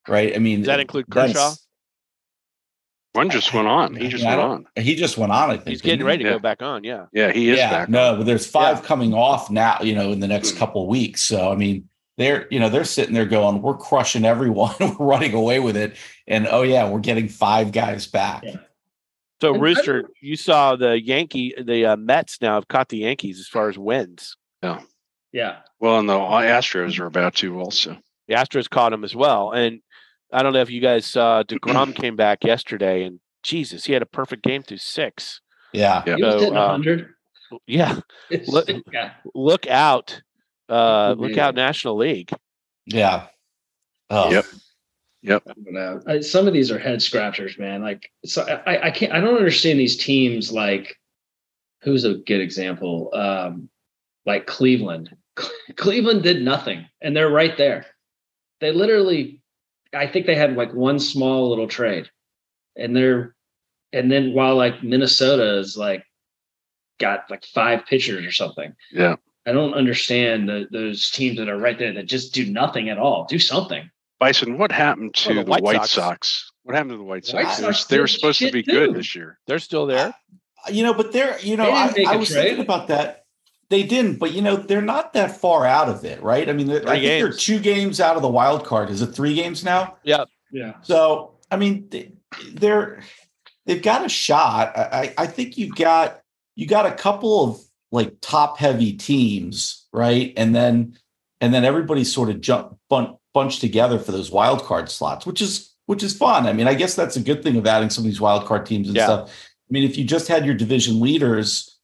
Right? 0.07 0.35
I 0.35 0.39
mean, 0.39 0.61
Does 0.61 0.69
that 0.69 0.79
include 0.81 1.07
Kershaw? 1.11 1.55
One 3.15 3.31
just 3.31 3.53
went 3.53 3.67
on. 3.67 3.97
He 3.97 4.09
just 4.09 4.23
Yeah, 4.23 4.37
went 4.37 4.41
on. 4.41 4.67
He 4.85 4.95
just 4.95 5.19
went 5.19 5.33
on. 5.33 5.51
I 5.51 5.55
think 5.57 5.69
He's 5.69 5.79
didn't 5.81 5.85
getting 5.85 6.01
he? 6.01 6.05
ready 6.07 6.25
to 6.25 6.31
Yeah. 6.31 6.37
go 6.37 6.39
back 6.39 6.63
on. 6.63 6.85
Yeah. 6.85 7.07
Yeah, 7.13 7.33
he 7.33 7.49
is 7.51 7.57
yeah, 7.59 7.71
back. 7.71 7.89
no, 7.89 8.13
on. 8.13 8.19
but 8.19 8.27
there's 8.27 8.47
five 8.47 8.77
Yeah. 8.79 8.83
coming 8.85 9.15
off 9.15 9.51
now. 9.51 9.79
You 9.83 9.95
know, 9.95 10.13
in 10.13 10.21
the 10.21 10.27
Hmm. 10.27 10.33
next 10.35 10.57
couple 10.57 10.83
of 10.83 10.89
weeks. 10.89 11.23
So 11.23 11.51
I 11.51 11.57
mean, 11.57 11.89
they're 12.19 12.47
you 12.51 12.61
know 12.61 12.69
they're 12.69 12.85
sitting 12.85 13.15
there 13.15 13.27
going, 13.27 13.63
"We're 13.63 13.77
crushing 13.77 14.25
everyone. 14.25 14.75
we're 14.81 14.95
running 15.07 15.35
away 15.35 15.59
with 15.59 15.77
it." 15.77 15.97
And 16.29 16.47
oh 16.49 16.63
yeah, 16.63 16.89
we're 16.89 17.01
getting 17.01 17.29
five 17.29 17.73
guys 17.73 18.07
back. 18.07 18.45
Yeah. 18.45 18.57
So 19.41 19.53
I- 19.55 19.57
I 19.57 19.61
Rooster, 19.61 20.03
don't- 20.03 20.15
you 20.21 20.37
saw 20.37 20.77
the 20.77 21.01
Yankee, 21.01 21.55
the 21.61 21.87
uh, 21.87 21.97
Mets 21.97 22.41
now 22.41 22.55
have 22.57 22.69
caught 22.69 22.89
the 22.89 22.99
Yankees 22.99 23.39
as 23.39 23.49
far 23.49 23.69
as 23.69 23.79
wins. 23.79 24.37
Yeah. 24.63 24.81
Yeah. 25.33 25.59
Well, 25.81 25.99
and 26.01 26.09
the 26.09 26.15
Astros 26.15 26.99
are 26.99 27.07
about 27.07 27.35
to 27.37 27.61
also. 27.61 27.97
The 28.27 28.35
Astros 28.35 28.69
caught 28.69 28.93
him 28.93 29.05
as 29.05 29.15
well. 29.15 29.53
And 29.53 29.81
I 30.33 30.43
don't 30.43 30.53
know 30.53 30.61
if 30.61 30.71
you 30.71 30.81
guys 30.81 31.07
saw 31.07 31.43
deGrom 31.45 31.95
came 31.95 32.17
back 32.17 32.43
yesterday, 32.45 33.05
and 33.05 33.21
Jesus, 33.43 33.85
he 33.85 33.93
had 33.93 34.03
a 34.03 34.07
perfect 34.07 34.43
game 34.43 34.63
through 34.63 34.79
six. 34.79 35.41
Yeah, 35.73 36.03
Yeah. 36.07 36.17
He 36.17 36.23
was 36.23 36.33
So, 36.35 36.39
hitting 36.41 36.57
um, 36.57 36.71
100. 36.83 37.09
Yeah, 37.67 38.01
Look- 38.49 38.69
yeah. 38.93 39.13
look 39.35 39.67
out, 39.69 40.21
uh, 40.69 41.15
look 41.17 41.39
out, 41.39 41.55
National 41.55 41.97
League. 41.97 42.31
yeah. 42.85 43.27
Oh, 44.11 44.31
Yep. 44.31 44.45
Don't. 45.73 46.09
I, 46.09 46.21
some 46.21 46.47
of 46.47 46.53
these 46.53 46.71
are 46.71 46.79
head 46.79 47.03
scratchers, 47.03 47.59
man. 47.59 47.83
Like, 47.83 48.11
so 48.25 48.43
I, 48.43 48.87
I 48.87 48.91
can't. 48.91 49.13
I 49.13 49.21
don't 49.21 49.37
understand 49.37 49.79
these 49.79 49.97
teams. 49.97 50.53
Like, 50.53 50.97
who's 51.83 52.05
a 52.05 52.15
good 52.15 52.41
example? 52.41 53.11
Um, 53.13 53.69
like 54.27 54.47
Cleveland. 54.47 55.15
Cleveland 55.77 56.23
did 56.23 56.43
nothing, 56.43 56.87
and 57.01 57.17
they're 57.17 57.31
right 57.31 57.57
there. 57.57 57.87
They 58.61 58.73
literally, 58.73 59.43
I 59.95 60.07
think 60.07 60.27
they 60.27 60.35
had 60.35 60.57
like 60.57 60.73
one 60.73 60.99
small 60.99 61.49
little 61.49 61.69
trade, 61.69 62.09
and 62.77 62.95
they're, 62.95 63.35
and 63.93 64.11
then 64.11 64.35
while 64.35 64.57
like 64.57 64.83
Minnesota 64.83 65.59
is 65.59 65.77
like 65.77 66.05
got 66.99 67.31
like 67.31 67.45
five 67.45 67.87
pitchers 67.87 68.25
or 68.25 68.33
something. 68.33 68.75
Yeah. 68.93 69.17
I 69.47 69.53
don't 69.53 69.75
understand 69.75 70.49
the, 70.49 70.67
those 70.71 71.11
teams 71.11 71.39
that 71.39 71.49
are 71.49 71.57
right 71.57 71.79
there 71.79 71.95
that 71.95 72.07
just 72.07 72.35
do 72.35 72.45
nothing 72.51 72.91
at 72.91 72.99
all. 72.99 73.25
Do 73.25 73.39
something. 73.39 73.91
Bison, 74.19 74.59
what 74.59 74.73
happened 74.73 75.15
to 75.15 75.31
Oh, 75.31 75.35
the 75.35 75.45
the, 75.45 75.51
White 75.51 75.63
White, 75.63 75.77
Sox. 75.77 75.91
Sox. 75.91 76.53
What 76.65 76.75
happened 76.75 76.91
to 76.93 76.97
the 76.97 77.03
White 77.05 77.25
White 77.33 77.47
Sox? 77.47 77.59
They 77.59 77.67
were- 77.67 77.73
Sox 77.73 77.85
they 77.87 77.99
were 78.01 78.07
supposed 78.09 78.39
to 78.41 78.51
be 78.51 78.63
too. 78.63 78.73
good 78.73 78.95
this 78.95 79.15
year. 79.15 79.39
They're 79.47 79.59
still 79.59 79.87
there. 79.87 80.15
You 80.71 80.83
know, 80.83 80.93
but 80.95 81.13
they're 81.13 81.39
you 81.41 81.57
know 81.57 81.67
They 81.67 81.73
I, 81.73 81.87
didn't 81.87 81.99
make 81.99 82.09
I 82.09 82.15
a 82.15 82.19
was 82.19 82.29
trade. 82.31 82.43
thinking 82.43 82.65
about 82.65 82.89
that. 82.89 83.25
They 83.71 83.83
didn't, 83.83 84.17
but 84.19 84.33
you 84.33 84.41
know 84.43 84.57
they're 84.57 84.81
not 84.83 85.13
that 85.13 85.41
far 85.41 85.67
out 85.67 85.89
of 85.89 86.05
it, 86.05 86.23
right? 86.23 86.49
I 86.49 86.53
mean, 86.53 86.67
they're- 86.67 86.83
I 86.89 86.97
Three 86.99 87.07
think 87.07 87.23
they're 87.25 87.33
two 87.33 87.59
games 87.61 88.01
out 88.01 88.17
of 88.17 88.23
the 88.23 88.29
wild 88.29 88.65
card. 88.65 88.91
Is 88.91 89.03
it 89.03 89.09
three 89.15 89.35
games 89.35 89.63
now? 89.63 89.97
Yeah. 90.03 90.25
Yeah. 90.51 90.75
So 90.83 91.35
I 91.51 91.57
mean, 91.57 91.89
they- 91.91 92.13
they're 92.53 93.03
they've 93.67 93.83
got 93.83 94.05
a 94.05 94.09
shot. 94.09 94.77
I, 94.77 95.13
I 95.19 95.23
I 95.25 95.27
think 95.27 95.57
you've 95.59 95.77
got 95.77 96.21
you 96.57 96.67
got 96.67 96.87
a 96.87 96.93
couple 96.93 97.45
of 97.45 97.61
like 97.93 98.17
top 98.21 98.59
heavy 98.59 98.95
teams, 98.95 99.87
right? 99.93 100.33
And 100.37 100.55
then 100.55 100.99
and 101.41 101.55
then 101.55 101.65
everybody 101.65 102.05
sort 102.05 102.31
of 102.31 102.41
jump 102.41 102.79
bun, 102.91 103.17
bunched 103.35 103.61
together 103.61 103.99
for 103.99 104.13
those 104.13 104.31
wild 104.31 104.63
card 104.65 104.91
slots, 104.91 105.27
which 105.27 105.41
is 105.43 105.75
which 105.87 106.03
is 106.03 106.15
fun. 106.17 106.47
I 106.47 106.53
mean, 106.53 106.69
I 106.69 106.75
guess 106.75 106.95
that's 106.95 107.17
a 107.17 107.21
good 107.21 107.43
thing 107.43 107.57
of 107.57 107.67
adding 107.67 107.89
some 107.89 108.05
of 108.05 108.11
these 108.11 108.21
wild 108.21 108.45
card 108.45 108.67
teams 108.67 108.89
and 108.89 108.97
Yeah. 108.97 109.05
stuff. 109.05 109.31
I 109.31 109.71
mean, 109.71 109.85
if 109.85 109.97
you 109.97 110.05
just 110.05 110.29
had 110.29 110.45
your 110.45 110.55
division 110.55 111.01
leaders, 111.01 111.79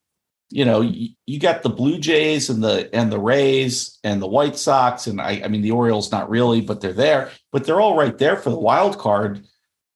you 0.51 0.63
know, 0.63 0.81
you, 0.81 1.09
you 1.25 1.39
got 1.39 1.63
the 1.63 1.69
Blue 1.69 1.97
Jays 1.97 2.49
and 2.51 2.63
the 2.63 2.93
and 2.93 3.11
the 3.11 3.19
Rays 3.19 3.97
and 4.03 4.21
the 4.21 4.27
White 4.27 4.57
Sox, 4.57 5.07
and 5.07 5.19
I, 5.19 5.41
I 5.43 5.47
mean 5.47 5.61
the 5.61 5.71
Orioles 5.71 6.11
not 6.11 6.29
really, 6.29 6.61
but 6.61 6.81
they're 6.81 6.93
there, 6.93 7.31
but 7.51 7.65
they're 7.65 7.81
all 7.81 7.97
right 7.97 8.17
there 8.17 8.37
for 8.37 8.51
the 8.51 8.59
wild 8.59 8.97
card, 8.99 9.45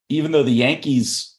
even 0.10 0.32
though 0.32 0.44
the 0.44 0.52
Yankees 0.52 1.36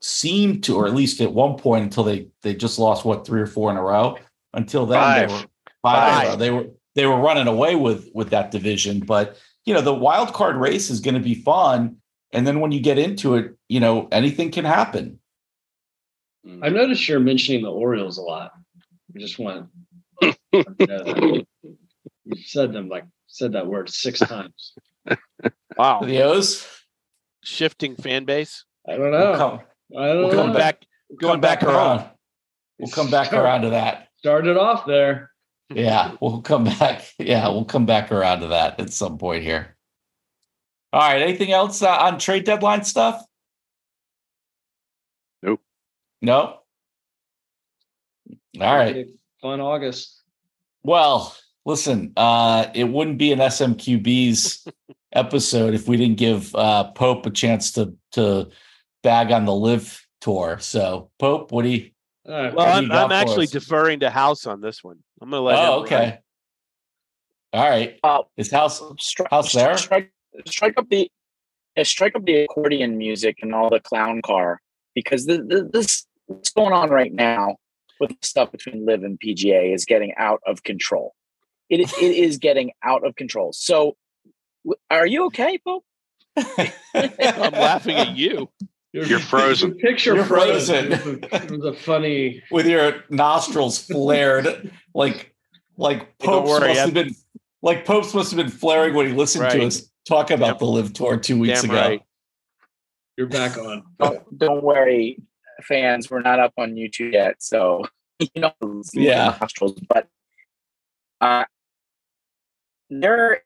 seem 0.00 0.60
to, 0.62 0.76
or 0.76 0.86
at 0.86 0.94
least 0.94 1.20
at 1.20 1.32
one 1.32 1.56
point 1.56 1.84
until 1.84 2.04
they 2.04 2.28
they 2.42 2.54
just 2.54 2.78
lost 2.78 3.04
what 3.04 3.26
three 3.26 3.40
or 3.40 3.46
four 3.46 3.70
in 3.70 3.76
a 3.76 3.82
row. 3.82 4.18
Until 4.54 4.86
then, 4.86 5.00
Five. 5.00 5.28
they 5.28 5.34
were 5.34 5.40
five. 5.82 6.28
Five. 6.28 6.38
They 6.38 6.50
were 6.50 6.66
they 6.96 7.06
were 7.06 7.20
running 7.20 7.46
away 7.46 7.76
with 7.76 8.08
with 8.14 8.30
that 8.30 8.50
division, 8.50 9.00
but 9.00 9.36
you 9.64 9.72
know 9.74 9.80
the 9.80 9.94
wild 9.94 10.32
card 10.32 10.56
race 10.56 10.90
is 10.90 10.98
going 11.00 11.14
to 11.14 11.20
be 11.20 11.34
fun. 11.36 11.98
And 12.32 12.44
then 12.46 12.58
when 12.60 12.72
you 12.72 12.80
get 12.80 12.98
into 12.98 13.36
it, 13.36 13.54
you 13.68 13.78
know 13.78 14.08
anything 14.10 14.50
can 14.50 14.64
happen. 14.64 15.20
Hmm. 16.44 16.64
I 16.64 16.68
noticed 16.70 17.08
you're 17.08 17.20
mentioning 17.20 17.62
the 17.62 17.70
Orioles 17.70 18.18
a 18.18 18.22
lot. 18.22 18.50
I 19.14 19.18
just 19.18 19.38
want 19.38 19.68
to 20.22 20.34
know 20.80 21.42
you 22.24 22.36
said 22.44 22.72
them 22.72 22.88
like 22.88 23.04
said 23.28 23.52
that 23.52 23.66
word 23.66 23.88
six 23.90 24.18
times. 24.18 24.72
Wow, 25.76 26.00
The 26.02 26.22
O's. 26.22 26.66
shifting 27.44 27.94
fan 27.96 28.24
base. 28.24 28.64
I 28.88 28.92
don't 28.96 29.10
We'll 29.10 29.10
know. 29.12 29.36
come, 29.36 29.60
I 29.98 30.06
don't 30.08 30.16
we'll 30.18 30.30
know. 30.32 30.42
come 30.42 30.52
back. 30.52 30.82
Come 31.20 31.40
back 31.40 31.62
around. 31.62 32.04
We'll 32.78 32.90
come 32.90 33.10
back 33.10 33.32
around 33.32 33.62
to 33.62 33.70
that. 33.70 34.08
Started 34.18 34.56
off 34.56 34.86
there. 34.86 35.30
Yeah, 35.70 36.16
we'll 36.20 36.42
come 36.42 36.64
back. 36.64 37.02
Yeah, 37.18 37.48
we'll 37.48 37.64
come 37.64 37.86
back 37.86 38.12
around 38.12 38.40
to 38.40 38.48
that 38.48 38.78
at 38.78 38.92
some 38.92 39.18
point 39.18 39.42
here. 39.42 39.76
All 40.92 41.00
right. 41.00 41.22
Anything 41.22 41.52
else 41.52 41.82
uh, 41.82 41.90
on 41.90 42.18
trade 42.18 42.44
deadline 42.44 42.84
stuff? 42.84 43.24
Nope. 45.42 45.60
No. 46.22 46.60
All 48.60 48.76
right. 48.76 49.06
Fun 49.42 49.60
August. 49.60 50.22
Well, 50.82 51.34
listen, 51.64 52.12
uh, 52.16 52.66
it 52.74 52.84
wouldn't 52.84 53.18
be 53.18 53.32
an 53.32 53.40
SMQB's 53.40 54.66
episode 55.12 55.74
if 55.74 55.88
we 55.88 55.96
didn't 55.96 56.16
give 56.16 56.54
uh, 56.54 56.84
Pope 56.92 57.26
a 57.26 57.30
chance 57.30 57.72
to 57.72 57.94
to 58.12 58.48
bag 59.02 59.32
on 59.32 59.44
the 59.44 59.54
LIV 59.54 60.06
tour. 60.20 60.58
So, 60.60 61.10
Pope, 61.18 61.52
what 61.52 61.62
do 61.62 61.68
you? 61.68 61.90
All 62.26 62.34
right. 62.34 62.54
Well, 62.54 62.66
I'm, 62.66 62.90
I'm 62.90 63.12
actually 63.12 63.44
us? 63.44 63.50
deferring 63.50 64.00
to 64.00 64.10
House 64.10 64.46
on 64.46 64.60
this 64.60 64.82
one. 64.82 64.98
I'm 65.20 65.30
going 65.30 65.40
to 65.40 65.44
let. 65.44 65.58
Oh, 65.58 65.78
him 65.78 65.82
okay. 65.84 66.18
All 67.52 67.68
right. 67.68 67.98
Uh, 68.02 68.22
Is 68.36 68.50
house 68.50 68.82
strike, 68.98 69.30
House 69.30 69.52
there? 69.52 69.76
Strike, 69.78 70.12
strike 70.46 70.74
up 70.76 70.88
the 70.90 71.10
yeah, 71.76 71.82
strike 71.82 72.16
up 72.16 72.24
the 72.24 72.44
accordion 72.44 72.98
music 72.98 73.38
and 73.42 73.54
all 73.54 73.70
the 73.70 73.80
clown 73.80 74.22
car 74.22 74.60
because 74.94 75.26
the, 75.26 75.38
the, 75.38 75.68
this 75.72 76.06
what's 76.26 76.50
going 76.50 76.72
on 76.72 76.90
right 76.90 77.12
now 77.12 77.56
with 78.00 78.10
the 78.10 78.26
stuff 78.26 78.50
between 78.52 78.84
LIV 78.84 79.04
and 79.04 79.20
PGA 79.20 79.74
is 79.74 79.84
getting 79.84 80.14
out 80.16 80.40
of 80.46 80.62
control. 80.62 81.14
It 81.68 81.80
it 81.80 82.16
is 82.16 82.38
getting 82.38 82.72
out 82.82 83.06
of 83.06 83.16
control. 83.16 83.52
So, 83.52 83.96
are 84.90 85.06
you 85.06 85.24
okay, 85.26 85.58
Pope? 85.58 85.84
I'm 86.36 87.52
laughing 87.52 87.96
at 87.96 88.16
you. 88.16 88.48
You're 89.04 89.18
frozen. 89.18 89.70
The 89.70 89.76
picture 89.76 90.14
You're 90.14 90.24
froze. 90.24 90.68
frozen. 90.68 90.92
It 90.92 91.04
was 91.04 91.06
a- 91.32 91.44
it 91.44 91.50
was 91.50 91.64
a 91.64 91.72
funny. 91.74 92.42
with 92.50 92.66
your 92.66 93.04
nostrils 93.10 93.78
flared 93.78 94.70
like 94.94 95.34
like 95.76 96.16
Don't 96.18 96.44
Pope's 96.44 96.48
worry, 96.48 96.68
must 96.68 96.80
I'm- 96.80 96.88
have 96.88 96.94
been 96.94 97.14
like 97.62 97.84
Pope's 97.84 98.14
must 98.14 98.30
have 98.30 98.38
been 98.38 98.48
flaring 98.50 98.94
when 98.94 99.06
he 99.06 99.12
listened 99.12 99.50
to 99.50 99.66
us 99.66 99.90
talk 100.08 100.30
about 100.30 100.46
Yep. 100.46 100.58
the 100.60 100.66
LIV 100.66 100.92
tour 100.92 101.16
two 101.18 101.38
weeks 101.38 101.62
Damn 101.62 101.70
ago. 101.70 101.80
right. 101.80 102.02
You're 103.16 103.26
back 103.28 103.56
on. 103.58 103.82
Don't, 103.98 104.38
don't 104.38 104.62
worry, 104.62 105.18
fans. 105.62 106.10
We're 106.10 106.20
not 106.20 106.38
up 106.38 106.52
on 106.58 106.74
YouTube 106.74 107.12
yet, 107.12 107.36
so 107.42 107.84
you 108.18 108.28
know, 108.36 108.52
Yeah. 108.92 109.36
nostrils. 109.40 109.74
But 109.88 110.06
uh, 111.20 111.44
there, 112.90 113.42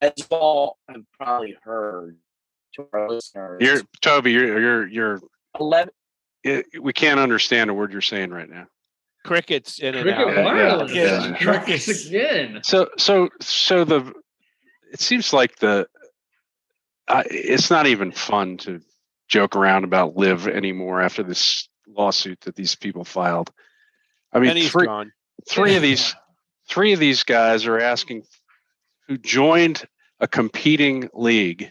as 0.00 0.12
you 0.16 0.24
all 0.30 0.78
have 0.88 1.02
probably 1.18 1.56
heard, 1.62 2.16
to 2.74 2.86
our 2.92 3.08
listeners, 3.08 3.58
You're 3.60 3.80
Toby. 4.00 4.32
You're 4.32 4.60
you're 4.60 4.86
you're. 4.88 5.20
eleven. 5.58 5.92
it- 6.44 6.66
We 6.80 6.92
can't 6.92 7.20
understand 7.20 7.70
a 7.70 7.74
word 7.74 7.92
you're 7.92 8.00
saying 8.00 8.30
right 8.30 8.48
now. 8.48 8.66
Crickets 9.24 9.78
in 9.78 9.94
and 9.94 10.02
Cricket 10.02 10.38
out. 10.38 10.88
Yeah, 10.90 10.94
yeah, 10.94 11.26
yeah. 11.28 11.38
Crickets 11.38 12.06
again. 12.06 12.60
So 12.64 12.88
so 12.98 13.28
so 13.40 13.84
the 13.84 14.12
it 14.92 15.00
seems 15.00 15.32
like 15.32 15.56
the 15.58 15.86
uh, 17.08 17.22
it's 17.30 17.70
not 17.70 17.86
even 17.86 18.10
fun 18.12 18.56
to 18.58 18.80
joke 19.28 19.56
around 19.56 19.84
about 19.84 20.16
LIV 20.16 20.48
anymore 20.48 21.00
after 21.00 21.22
this 21.22 21.68
lawsuit 21.86 22.40
that 22.42 22.54
these 22.56 22.74
people 22.74 23.04
filed. 23.04 23.50
I 24.32 24.38
mean, 24.40 24.64
three, 24.68 24.86
gone. 24.86 25.12
three 25.48 25.76
of 25.76 25.82
these 25.82 26.14
three 26.68 26.92
of 26.92 26.98
these 26.98 27.22
guys 27.22 27.66
are 27.66 27.78
asking 27.78 28.24
who 29.08 29.18
joined 29.18 29.86
a 30.20 30.26
competing 30.28 31.08
league 31.14 31.70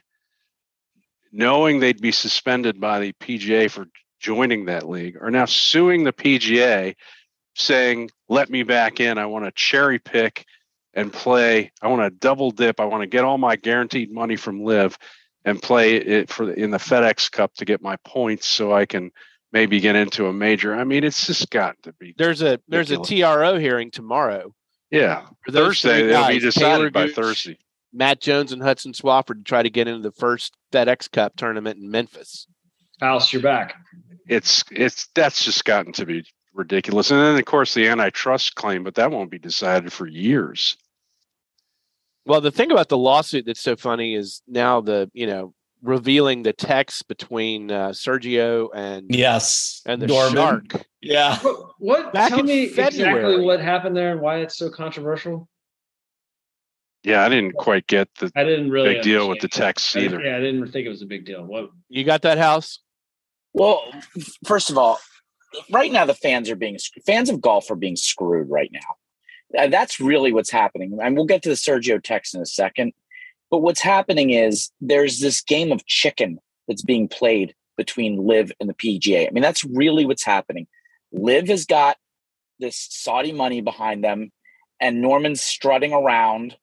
knowing 1.32 1.80
they'd 1.80 2.02
be 2.02 2.12
suspended 2.12 2.80
by 2.80 3.00
the 3.00 3.14
PGA 3.14 3.70
for 3.70 3.88
joining 4.20 4.66
that 4.66 4.88
league 4.88 5.18
are 5.20 5.32
now 5.32 5.46
suing 5.46 6.04
the 6.04 6.14
PGA 6.14 6.96
saying 7.56 8.10
let 8.30 8.50
me 8.50 8.64
back 8.64 9.00
in 9.00 9.18
I 9.18 9.26
want 9.26 9.46
to 9.46 9.52
cherry 9.52 10.00
pick 10.00 10.46
and 10.94 11.12
play 11.12 11.72
I 11.82 11.88
want 11.88 12.02
to 12.04 12.10
double 12.20 12.52
dip 12.52 12.80
I 12.80 12.86
want 12.86 13.02
to 13.02 13.08
get 13.08 13.24
all 13.24 13.38
my 13.38 13.56
guaranteed 13.56 14.12
money 14.12 14.36
from 14.36 14.64
LIV 14.64 14.98
and 15.44 15.62
play 15.62 15.96
it 15.96 16.30
for 16.30 16.46
the, 16.46 16.54
in 16.54 16.72
the 16.72 16.78
FedEx 16.78 17.32
Cup 17.32 17.54
to 17.56 17.66
get 17.66 17.82
my 17.82 17.96
points 18.06 18.48
so 18.48 18.74
I 18.74 18.86
can 18.86 19.12
maybe 19.52 19.80
get 19.80 19.96
into 19.96 20.28
a 20.28 20.34
major. 20.34 20.76
I 20.76 20.84
mean, 20.84 21.04
it's 21.04 21.28
just 21.28 21.50
got 21.50 21.82
to 21.84 21.94
be. 21.94 22.14
There's 22.18 22.42
a 22.42 22.60
there's 22.68 22.92
a 22.92 22.98
TRO 22.98 23.58
hearing 23.58 23.92
tomorrow. 23.92 24.54
Yeah, 24.90 25.28
Thursday 25.50 26.08
they'll 26.08 26.28
be 26.28 26.40
decided 26.40 26.92
Talor 26.92 26.94
by 26.94 27.06
Gooch, 27.08 27.16
Thursday. 27.16 27.58
Matt 27.94 28.22
Jones 28.22 28.52
and 28.52 28.62
Hudson 28.62 28.94
Swafford 28.94 29.38
to 29.40 29.44
try 29.44 29.64
to 29.64 29.70
get 29.70 29.88
into 29.88 30.02
the 30.02 30.16
first 30.16 30.56
FedEx 30.72 31.12
Cup 31.12 31.36
tournament 31.36 31.78
in 31.80 31.90
Memphis. 31.92 32.48
House, 33.00 33.34
you're 33.34 33.42
back. 33.42 33.76
It's 34.28 34.64
it's 34.72 35.08
that's 35.16 35.44
just 35.44 35.66
gotten 35.66 35.92
to 35.94 36.06
be 36.06 36.24
ridiculous. 36.54 37.10
And 37.12 37.20
then 37.20 37.38
of 37.38 37.46
course 37.46 37.74
the 37.74 37.88
antitrust 37.88 38.56
claim, 38.56 38.84
but 38.84 38.96
that 38.96 39.12
won't 39.12 39.32
be 39.32 39.40
decided 39.40 39.92
for 39.92 40.06
years. 40.08 40.78
Well, 42.26 42.42
the 42.42 42.52
thing 42.52 42.72
about 42.72 42.90
the 42.90 42.98
lawsuit 42.98 43.46
that's 43.48 43.62
so 43.62 43.76
funny 43.76 44.14
is 44.14 44.42
now 44.48 44.82
the 44.82 45.10
you 45.14 45.26
know 45.28 45.54
revealing 45.82 46.44
the 46.44 46.54
text 46.54 47.08
between 47.08 47.72
uh, 47.72 47.90
Sergio 47.90 48.70
and 48.76 49.08
Yes. 49.10 49.82
and 49.88 50.00
the 50.00 50.06
Norman. 50.08 50.34
shark. 50.36 50.86
Yeah. 51.02 51.38
What? 51.40 52.14
what 52.14 52.30
tell 52.30 52.42
in 52.42 52.46
me 52.46 52.64
exactly 52.66 53.44
what 53.44 53.60
happened 53.60 53.98
there 53.98 54.12
and 54.12 54.22
why 54.22 54.38
it's 54.42 54.56
so 54.56 54.70
controversial. 54.70 55.50
Yeah, 57.04 57.26
I 57.26 57.30
didn't 57.30 57.54
quite 57.54 57.88
get 57.88 58.10
the 58.20 58.32
I 58.36 58.44
didn't 58.44 58.70
really 58.70 58.96
big 58.96 59.04
deal 59.04 59.28
with 59.28 59.40
the 59.40 59.46
understand. 59.46 59.64
text 59.68 59.98
I- 59.98 60.00
either. 60.02 60.22
Yeah, 60.22 60.38
I 60.38 60.40
didn't 60.40 60.72
think 60.72 60.86
it 60.86 60.90
was 60.90 61.02
a 61.02 61.06
big 61.08 61.26
deal. 61.26 61.44
What? 61.44 61.72
You 61.90 62.04
got 62.04 62.22
that 62.24 62.38
house? 62.38 62.80
Well, 63.54 63.84
first 64.46 64.70
of 64.70 64.78
all, 64.78 65.00
right 65.72 65.92
now 65.92 66.06
the 66.06 66.14
fans 66.14 66.50
are 66.50 66.56
being 66.56 66.78
fans 67.06 67.30
of 67.30 67.42
golf 67.42 67.70
are 67.72 67.76
being 67.76 67.96
screwed 67.96 68.50
right 68.50 68.72
now. 68.72 69.60
Uh, 69.64 69.68
that's 69.68 70.00
really 70.00 70.32
what's 70.32 70.52
happening, 70.52 70.98
and 71.02 71.16
we'll 71.16 71.26
get 71.26 71.44
to 71.44 71.50
the 71.50 71.56
Sergio 71.56 72.02
text 72.02 72.36
in 72.36 72.42
a 72.42 72.46
second. 72.46 72.94
But 73.50 73.60
what's 73.60 73.82
happening 73.82 74.30
is 74.30 74.72
there's 74.80 75.20
this 75.20 75.42
game 75.42 75.74
of 75.74 75.86
chicken 75.86 76.40
that's 76.70 76.84
being 76.84 77.10
played 77.10 77.54
between 77.76 78.26
LIV 78.26 78.54
and 78.62 78.70
the 78.70 78.74
PGA. 78.74 79.28
I 79.28 79.32
mean, 79.32 79.42
that's 79.42 79.66
really 79.66 80.06
what's 80.06 80.24
happening. 80.24 80.68
LIV 81.12 81.48
has 81.50 81.66
got 81.66 81.98
this 82.60 82.88
Saudi 82.90 83.34
money 83.34 83.60
behind 83.60 84.04
them, 84.06 84.32
and 84.80 85.02
Norman's 85.02 85.42
strutting 85.42 85.92
around 85.92 86.56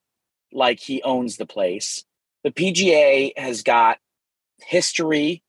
like 0.52 0.80
he 0.80 1.02
owns 1.02 1.36
the 1.36 1.46
place. 1.46 2.04
The 2.44 2.50
PGA 2.50 3.32
has 3.36 3.62
got 3.62 3.98
history 4.60 5.42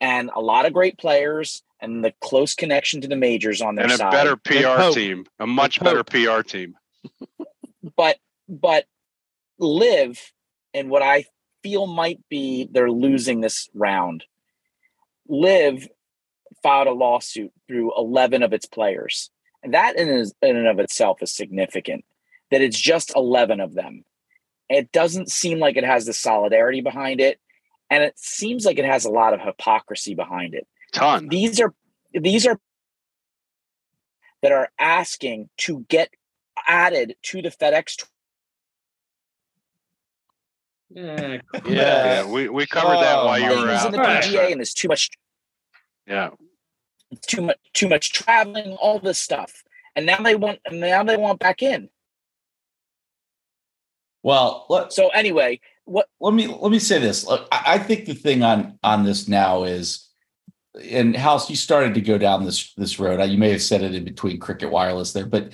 and 0.00 0.30
a 0.34 0.40
lot 0.40 0.66
of 0.66 0.72
great 0.72 0.98
players 0.98 1.62
and 1.80 2.04
the 2.04 2.14
close 2.20 2.54
connection 2.54 3.00
to 3.02 3.08
the 3.08 3.16
majors 3.16 3.60
on 3.60 3.74
their 3.74 3.84
And 3.84 3.92
a 3.92 3.96
side. 3.96 4.12
better 4.12 4.36
PR 4.36 4.92
team, 4.94 5.26
a 5.38 5.46
much 5.46 5.80
better 5.80 6.04
PR 6.04 6.42
team. 6.42 6.76
but 7.96 8.18
but 8.48 8.86
LIV 9.58 10.32
and 10.74 10.90
what 10.90 11.02
I 11.02 11.26
feel 11.62 11.86
might 11.86 12.20
be 12.28 12.68
they're 12.70 12.90
losing 12.90 13.40
this 13.40 13.68
round. 13.74 14.24
LIV 15.28 15.88
filed 16.62 16.86
a 16.86 16.92
lawsuit 16.92 17.52
through 17.66 17.92
11 17.96 18.42
of 18.42 18.52
its 18.52 18.66
players. 18.66 19.30
And 19.62 19.74
that 19.74 19.96
in, 19.96 20.08
is, 20.08 20.32
in 20.42 20.56
and 20.56 20.68
of 20.68 20.78
itself 20.78 21.22
is 21.22 21.34
significant 21.34 22.04
that 22.50 22.62
it's 22.62 22.80
just 22.80 23.12
11 23.16 23.60
of 23.60 23.74
them. 23.74 24.04
It 24.68 24.90
doesn't 24.92 25.30
seem 25.30 25.58
like 25.58 25.76
it 25.76 25.84
has 25.84 26.06
the 26.06 26.12
solidarity 26.12 26.80
behind 26.80 27.20
it. 27.20 27.38
And 27.90 28.02
it 28.02 28.18
seems 28.18 28.64
like 28.64 28.78
it 28.78 28.84
has 28.84 29.04
a 29.04 29.10
lot 29.10 29.32
of 29.32 29.40
hypocrisy 29.40 30.14
behind 30.14 30.54
it. 30.54 30.66
Ton. 30.92 31.28
these 31.28 31.60
are 31.60 31.72
these 32.12 32.46
are 32.46 32.58
that 34.42 34.50
are 34.52 34.68
asking 34.78 35.48
to 35.58 35.84
get 35.88 36.10
added 36.66 37.14
to 37.24 37.42
the 37.42 37.50
FedEx. 37.50 37.96
tour. 37.96 38.08
Yeah, 40.90 41.40
Yeah, 41.66 42.24
we, 42.30 42.48
we 42.48 42.66
covered 42.66 42.96
that 43.02 43.18
Oh, 43.18 43.26
while 43.26 43.38
you 43.38 43.46
my 43.46 43.62
were 43.64 43.70
out. 43.70 43.86
in 43.86 43.92
the 43.92 43.98
Alright. 43.98 44.24
PGA, 44.24 44.50
and 44.52 44.60
there's 44.60 44.72
too 44.72 44.88
much, 44.88 45.10
Yeah, 46.06 46.30
too 47.26 47.42
much, 47.42 47.56
too 47.72 47.88
much 47.88 48.12
traveling, 48.12 48.72
all 48.80 48.98
this 49.00 49.18
stuff, 49.20 49.62
and 49.96 50.06
now 50.06 50.18
they 50.18 50.36
want, 50.36 50.60
and 50.64 50.80
now 50.80 51.02
they 51.02 51.16
want 51.16 51.40
back 51.40 51.62
in. 51.62 51.88
Well, 54.26 54.66
let, 54.68 54.92
So 54.92 55.08
anyway, 55.10 55.60
what? 55.84 56.08
let 56.18 56.34
me 56.34 56.48
let 56.48 56.72
me 56.72 56.80
say 56.80 56.98
this. 56.98 57.24
Look, 57.24 57.46
I, 57.52 57.62
I 57.74 57.78
think 57.78 58.06
the 58.06 58.14
thing 58.14 58.42
on 58.42 58.76
on 58.82 59.04
this 59.04 59.28
now 59.28 59.62
is, 59.62 60.08
and 60.90 61.14
House, 61.14 61.48
you 61.48 61.54
started 61.54 61.94
to 61.94 62.00
go 62.00 62.18
down 62.18 62.44
this 62.44 62.74
this 62.74 62.98
road. 62.98 63.22
You 63.22 63.38
may 63.38 63.52
have 63.52 63.62
said 63.62 63.84
it 63.84 63.94
in 63.94 64.02
between 64.02 64.40
Cricket 64.40 64.72
Wireless 64.72 65.12
there, 65.12 65.26
but 65.26 65.52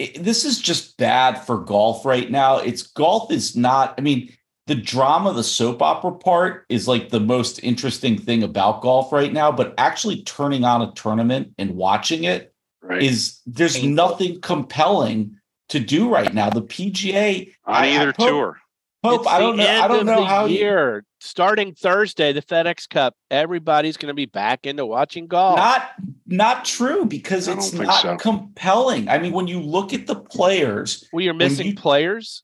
it, 0.00 0.24
this 0.24 0.44
is 0.44 0.58
just 0.58 0.96
bad 0.96 1.34
for 1.34 1.58
golf 1.58 2.04
right 2.04 2.28
now. 2.28 2.58
It's 2.58 2.82
golf 2.82 3.30
is 3.30 3.54
not. 3.54 3.94
I 3.96 4.00
mean, 4.00 4.36
the 4.66 4.74
drama, 4.74 5.32
the 5.32 5.44
soap 5.44 5.80
opera 5.80 6.10
part 6.10 6.66
is 6.68 6.88
like 6.88 7.10
the 7.10 7.20
most 7.20 7.62
interesting 7.62 8.18
thing 8.18 8.42
about 8.42 8.82
golf 8.82 9.12
right 9.12 9.32
now. 9.32 9.52
But 9.52 9.72
actually 9.78 10.24
turning 10.24 10.64
on 10.64 10.82
a 10.82 10.90
tournament 10.94 11.54
and 11.58 11.76
watching 11.76 12.24
it 12.24 12.52
right. 12.82 13.04
is 13.04 13.38
there's 13.46 13.74
Painful. 13.74 13.90
nothing 13.94 14.40
compelling 14.40 15.36
to 15.70 15.80
do 15.80 16.08
right 16.08 16.32
now. 16.32 16.50
The 16.50 16.62
PGA 16.62 17.52
On 17.64 17.74
I- 17.74 17.86
I 17.86 17.90
either 17.96 18.12
hope- 18.16 18.28
tour. 18.28 18.60
Pope, 19.02 19.20
It's 19.20 19.28
I 19.28 19.38
don't 19.40 19.56
know. 19.56 19.66
I 19.66 19.88
don't 19.88 20.04
know 20.04 20.20
the 20.20 20.26
how 20.26 20.44
you- 20.44 20.58
year. 20.58 21.04
Starting 21.20 21.74
Thursday, 21.74 22.32
the 22.32 22.42
FedEx 22.42 22.86
Cup, 22.88 23.14
everybody's 23.30 23.96
going 23.96 24.08
to 24.08 24.14
be 24.14 24.26
back 24.26 24.66
into 24.66 24.84
watching 24.86 25.26
golf. 25.26 25.56
Not 25.56 25.92
not 26.26 26.64
true 26.66 27.04
because 27.06 27.48
I 27.48 27.54
it's 27.54 27.72
not 27.72 28.02
so. 28.02 28.16
compelling. 28.18 29.08
I 29.08 29.18
mean, 29.18 29.32
when 29.32 29.46
you 29.46 29.60
look 29.60 29.92
at 29.94 30.06
the 30.06 30.16
players, 30.16 31.08
well, 31.12 31.22
you're 31.22 31.32
missing 31.34 31.68
you- 31.68 31.74
players. 31.74 32.42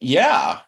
yeah, 0.00 0.60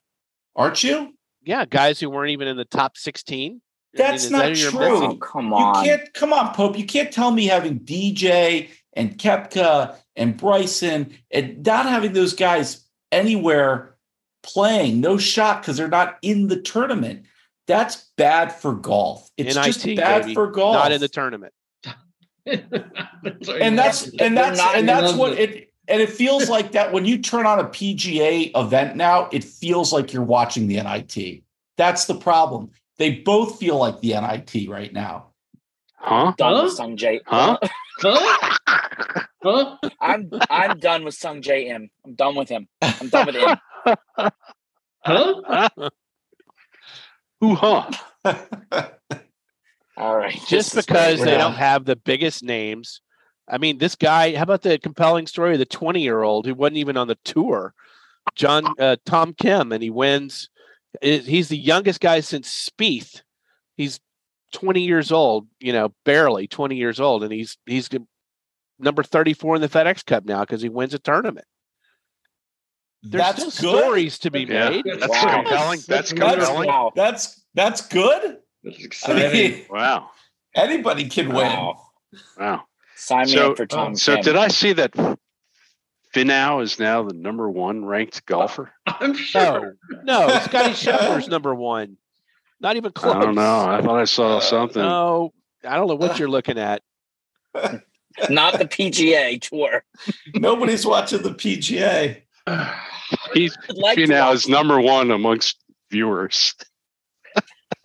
aren't 0.54 0.82
you? 0.82 1.14
Yeah, 1.42 1.64
guys 1.64 2.00
who 2.00 2.10
weren't 2.10 2.30
even 2.30 2.48
in 2.48 2.56
the 2.56 2.64
top 2.64 2.96
16. 2.96 3.60
That's 3.94 4.24
is 4.24 4.30
not 4.30 4.38
that 4.44 4.56
who 4.56 4.62
you're 4.62 4.70
true. 4.70 4.80
missing? 5.00 5.10
Oh, 5.12 5.16
come 5.16 5.46
You 5.52 5.72
can't 5.84 6.12
come 6.14 6.32
on, 6.32 6.54
Pope. 6.54 6.76
You 6.78 6.84
can't 6.84 7.12
tell 7.12 7.30
me 7.30 7.46
having 7.46 7.80
DJ 7.80 8.68
and 8.96 9.18
Koepka 9.18 9.96
and 10.16 10.36
Bryson 10.36 11.16
and 11.30 11.64
not 11.64 11.86
having 11.86 12.14
those 12.14 12.34
guys 12.34 12.84
anywhere 13.12 13.94
playing, 14.42 15.00
no 15.00 15.18
shot 15.18 15.62
because 15.62 15.76
they're 15.76 15.88
not 15.88 16.18
in 16.22 16.48
the 16.48 16.60
tournament. 16.60 17.26
That's 17.66 18.10
bad 18.16 18.52
for 18.52 18.74
golf. 18.74 19.30
It's 19.36 19.54
just 19.54 19.84
bad 19.96 20.22
baby. 20.22 20.34
for 20.34 20.50
golf. 20.50 20.74
Not 20.74 20.92
in 20.92 21.00
the 21.00 21.08
tournament. 21.08 21.52
and 22.46 23.76
that's 23.76 24.08
and 24.20 24.36
that's 24.36 24.60
and 24.60 24.88
that's 24.88 25.14
what 25.14 25.32
it 25.32 25.72
and 25.88 26.00
it 26.00 26.10
feels 26.10 26.48
like 26.56 26.72
that 26.72 26.92
when 26.92 27.04
you 27.04 27.18
turn 27.18 27.44
on 27.44 27.58
a 27.58 27.64
PGA 27.64 28.52
event 28.54 28.96
now, 28.96 29.28
it 29.32 29.44
feels 29.44 29.92
like 29.92 30.12
you're 30.12 30.22
watching 30.22 30.68
the 30.68 30.80
NIT. 30.80 31.42
That's 31.76 32.06
the 32.06 32.14
problem. 32.14 32.70
They 32.98 33.16
both 33.16 33.58
feel 33.58 33.78
like 33.78 34.00
the 34.00 34.14
NIT 34.14 34.68
right 34.70 34.92
now. 34.92 35.26
Huh? 35.96 36.32
done 36.38 36.54
Huh? 36.54 36.62
with 36.64 36.76
Huh? 37.26 37.58
Huh? 37.98 38.56
Huh? 39.42 39.76
I'm 40.00 40.30
I'm 40.50 40.78
done 40.78 41.04
with 41.04 41.14
Sungjae 41.14 41.68
Im 41.68 41.88
I'm 42.04 42.14
done 42.14 42.34
with 42.34 42.48
him. 42.48 42.68
I'm 42.82 43.08
done 43.08 43.26
with 43.26 43.36
him. 43.36 44.30
Huh? 45.06 45.68
Who 47.40 47.54
huh? 47.54 47.88
All 49.96 50.16
right, 50.16 50.34
Just 50.48 50.48
this 50.48 50.74
is 50.74 50.86
because 50.86 51.20
they 51.20 51.38
don't 51.38 51.54
have 51.54 51.84
the 51.84 51.94
biggest 51.94 52.42
names. 52.42 53.00
I 53.48 53.58
mean, 53.58 53.78
this 53.78 53.94
guy, 53.94 54.34
how 54.34 54.42
about 54.42 54.62
the 54.62 54.78
compelling 54.78 55.28
story 55.28 55.52
of 55.52 55.60
the 55.60 55.64
20 55.64 56.02
year 56.02 56.22
old 56.22 56.44
who 56.44 56.54
wasn't 56.54 56.78
even 56.78 56.96
on 56.96 57.06
the 57.06 57.18
tour? 57.24 57.72
John 58.34 58.66
uh, 58.78 58.96
Tom 59.06 59.32
Kim, 59.32 59.70
and 59.72 59.82
he 59.82 59.90
wins. 59.90 60.50
He's 61.00 61.48
the 61.48 61.56
youngest 61.56 62.00
guy 62.00 62.20
since 62.20 62.68
Spieth. 62.68 63.22
He's 63.76 64.00
20 64.56 64.80
years 64.80 65.12
old, 65.12 65.46
you 65.60 65.70
know, 65.72 65.92
barely 66.06 66.46
20 66.46 66.76
years 66.76 66.98
old, 66.98 67.22
and 67.22 67.30
he's 67.30 67.58
he's 67.66 67.90
number 68.78 69.02
34 69.02 69.56
in 69.56 69.60
the 69.60 69.68
FedEx 69.68 70.04
Cup 70.06 70.24
now 70.24 70.40
because 70.40 70.62
he 70.62 70.70
wins 70.70 70.94
a 70.94 70.98
tournament. 70.98 71.46
There's 73.02 73.22
That's 73.22 73.54
still 73.54 73.78
stories 73.78 74.18
to 74.20 74.30
be 74.30 74.40
Yeah, 74.44 74.70
made. 74.70 74.84
that's 74.86 75.08
Wow. 75.08 75.34
compelling. 75.42 75.80
That's 75.86 76.10
That's- 76.10 76.12
compelling. 76.40 76.68
Wow. 76.68 76.92
That's 76.96 77.44
that's 77.54 77.86
good. 77.86 78.38
That's 78.64 78.78
I 78.80 78.82
exciting. 78.82 79.32
mean, 79.32 79.66
Wow, 79.70 80.10
anybody 80.54 81.06
can 81.08 81.28
win. 81.28 81.36
Wow. 81.36 81.80
wow. 82.38 82.62
Sign 82.96 83.26
me 83.26 83.32
So- 83.32 83.50
up 83.50 83.56
for 83.58 83.66
Tom. 83.66 83.94
So 83.94 84.14
Kim. 84.14 84.24
did 84.24 84.36
I 84.36 84.48
see 84.48 84.72
that 84.72 84.92
Finau 86.14 86.62
is 86.62 86.78
now 86.78 87.02
the 87.02 87.12
number 87.14 87.50
one 87.50 87.84
ranked 87.84 88.24
golfer? 88.24 88.72
I'm 88.86 89.14
sure. 89.14 89.76
No, 90.02 90.26
no, 90.28 90.38
Scotty 90.40 90.70
Scheffler's 90.72 91.28
number 91.28 91.54
one. 91.54 91.98
Not 92.60 92.76
even 92.76 92.92
close. 92.92 93.14
I 93.14 93.20
don't 93.20 93.34
know. 93.34 93.66
I 93.66 93.82
thought 93.82 93.98
I 93.98 94.04
saw 94.04 94.38
uh, 94.38 94.40
something. 94.40 94.82
No, 94.82 95.32
I 95.64 95.76
don't 95.76 95.88
know 95.88 95.94
what 95.96 96.18
you're 96.18 96.28
looking 96.28 96.58
at. 96.58 96.82
Not 98.30 98.58
the 98.58 98.64
PGA 98.64 99.40
tour. 99.40 99.84
Nobody's 100.34 100.86
watching 100.86 101.22
the 101.22 101.30
PGA. 101.30 102.22
He's 103.34 103.56
I'd 103.68 103.76
like 103.76 103.96
to 103.96 104.06
Finau 104.06 104.32
is 104.34 104.48
number 104.48 104.80
one 104.80 105.10
amongst 105.10 105.58
viewers. 105.90 106.54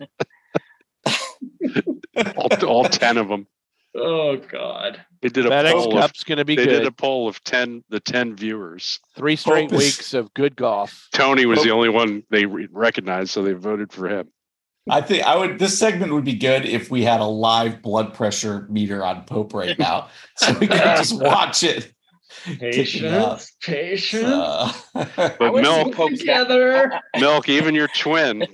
all, 2.36 2.48
all 2.66 2.84
ten 2.84 3.18
of 3.18 3.28
them. 3.28 3.46
Oh 3.94 4.36
God. 4.38 5.04
They 5.20 5.28
did 5.28 5.46
a 5.46 5.50
FedEx 5.50 5.72
poll. 5.72 5.98
Of, 5.98 6.00
Cup's 6.00 6.24
going 6.24 6.38
to 6.38 6.44
be 6.44 6.56
they 6.56 6.64
did 6.64 6.86
a 6.86 6.92
poll 6.92 7.28
of 7.28 7.42
ten, 7.44 7.84
the 7.90 8.00
ten 8.00 8.34
viewers. 8.34 8.98
Three 9.14 9.36
straight 9.36 9.70
Focus. 9.70 9.84
weeks 9.84 10.14
of 10.14 10.32
good 10.34 10.56
golf. 10.56 11.08
Tony 11.12 11.44
was 11.46 11.60
Oh. 11.60 11.64
the 11.64 11.70
only 11.70 11.90
one 11.90 12.22
they 12.30 12.46
re- 12.46 12.68
recognized, 12.72 13.30
so 13.30 13.42
they 13.42 13.52
voted 13.52 13.92
for 13.92 14.08
him. 14.08 14.31
I 14.90 15.00
think 15.00 15.22
I 15.24 15.36
would. 15.36 15.58
This 15.58 15.78
segment 15.78 16.12
would 16.12 16.24
be 16.24 16.34
good 16.34 16.64
if 16.64 16.90
we 16.90 17.02
had 17.02 17.20
a 17.20 17.24
live 17.24 17.82
blood 17.82 18.14
pressure 18.14 18.66
meter 18.68 19.04
on 19.04 19.24
Pope 19.24 19.54
right 19.54 19.78
now, 19.78 20.08
so 20.36 20.52
we 20.58 20.66
could 20.66 20.78
just 20.78 21.12
watch 21.22 21.62
it. 21.62 21.92
Patience, 22.58 23.52
patience. 23.62 24.24
Uh, 24.24 24.72
But 25.38 25.54
Milk, 25.54 25.94
Pope's 25.94 26.18
together. 26.18 27.00
Milk, 27.20 27.48
even 27.48 27.74
your 27.74 27.88
twin, 27.88 28.44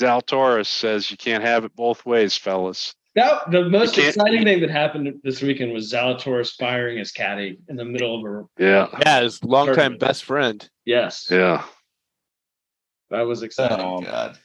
Zalatoris 0.00 0.66
says 0.66 1.10
you 1.10 1.16
can't 1.18 1.42
have 1.44 1.64
it 1.64 1.74
both 1.76 2.06
ways, 2.06 2.36
fellas. 2.36 2.94
That 3.14 3.50
the 3.50 3.68
most 3.68 3.98
exciting 3.98 4.44
thing 4.44 4.60
that 4.60 4.70
happened 4.70 5.12
this 5.24 5.42
weekend 5.42 5.72
was 5.72 5.92
Zalatoris 5.92 6.52
firing 6.56 6.98
his 6.98 7.10
caddy 7.12 7.58
in 7.68 7.76
the 7.76 7.84
middle 7.84 8.24
of 8.24 8.46
a 8.58 8.62
Yeah, 8.62 8.86
Yeah, 9.04 9.22
his 9.22 9.42
longtime 9.44 9.74
Tournament. 9.74 10.00
best 10.00 10.24
friend. 10.24 10.70
yes. 10.86 11.26
yeah. 11.30 11.64
That 13.10 13.22
was 13.22 13.42
exciting. 13.42 13.80
oh 13.84 14.00
God! 14.00 14.38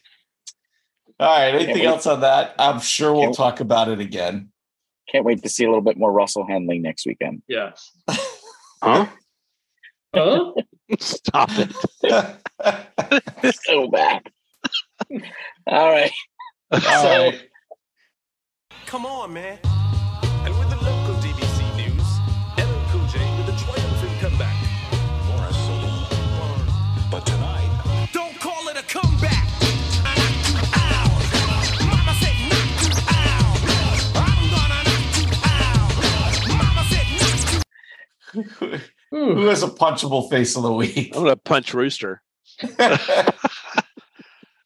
All 1.23 1.29
right. 1.39 1.55
Anything 1.55 1.75
wait. 1.75 1.85
else 1.85 2.05
on 2.07 2.21
that? 2.21 2.55
I'm 2.59 2.79
sure 2.79 3.13
we'll 3.13 3.23
Can't- 3.23 3.35
talk 3.35 3.59
about 3.59 3.87
it 3.89 3.99
again. 3.99 4.49
Can't 5.11 5.25
wait 5.25 5.41
to 5.43 5.49
see 5.49 5.63
a 5.63 5.67
little 5.67 5.81
bit 5.81 5.97
more 5.97 6.11
Russell 6.11 6.45
Henley 6.47 6.79
next 6.79 7.05
weekend. 7.05 7.41
Yeah. 7.47 7.71
Huh? 8.81 9.07
Huh? 10.15 10.51
Stop 10.99 11.49
it. 11.53 11.73
So 13.65 13.87
bad. 13.87 14.21
All 15.65 15.89
right. 15.91 16.11
All 16.71 16.79
So- 16.79 17.07
right. 17.25 17.41
Come 18.85 19.05
on, 19.07 19.33
man. 19.33 19.57
Knock 38.35 38.81
Who 39.11 39.45
has 39.47 39.63
a 39.63 39.67
punchable 39.67 40.29
face 40.29 40.55
of 40.57 40.63
the 40.63 40.73
week? 40.73 41.15
I'm 41.15 41.23
gonna 41.23 41.35
punch 41.35 41.73
Rooster. 41.73 42.21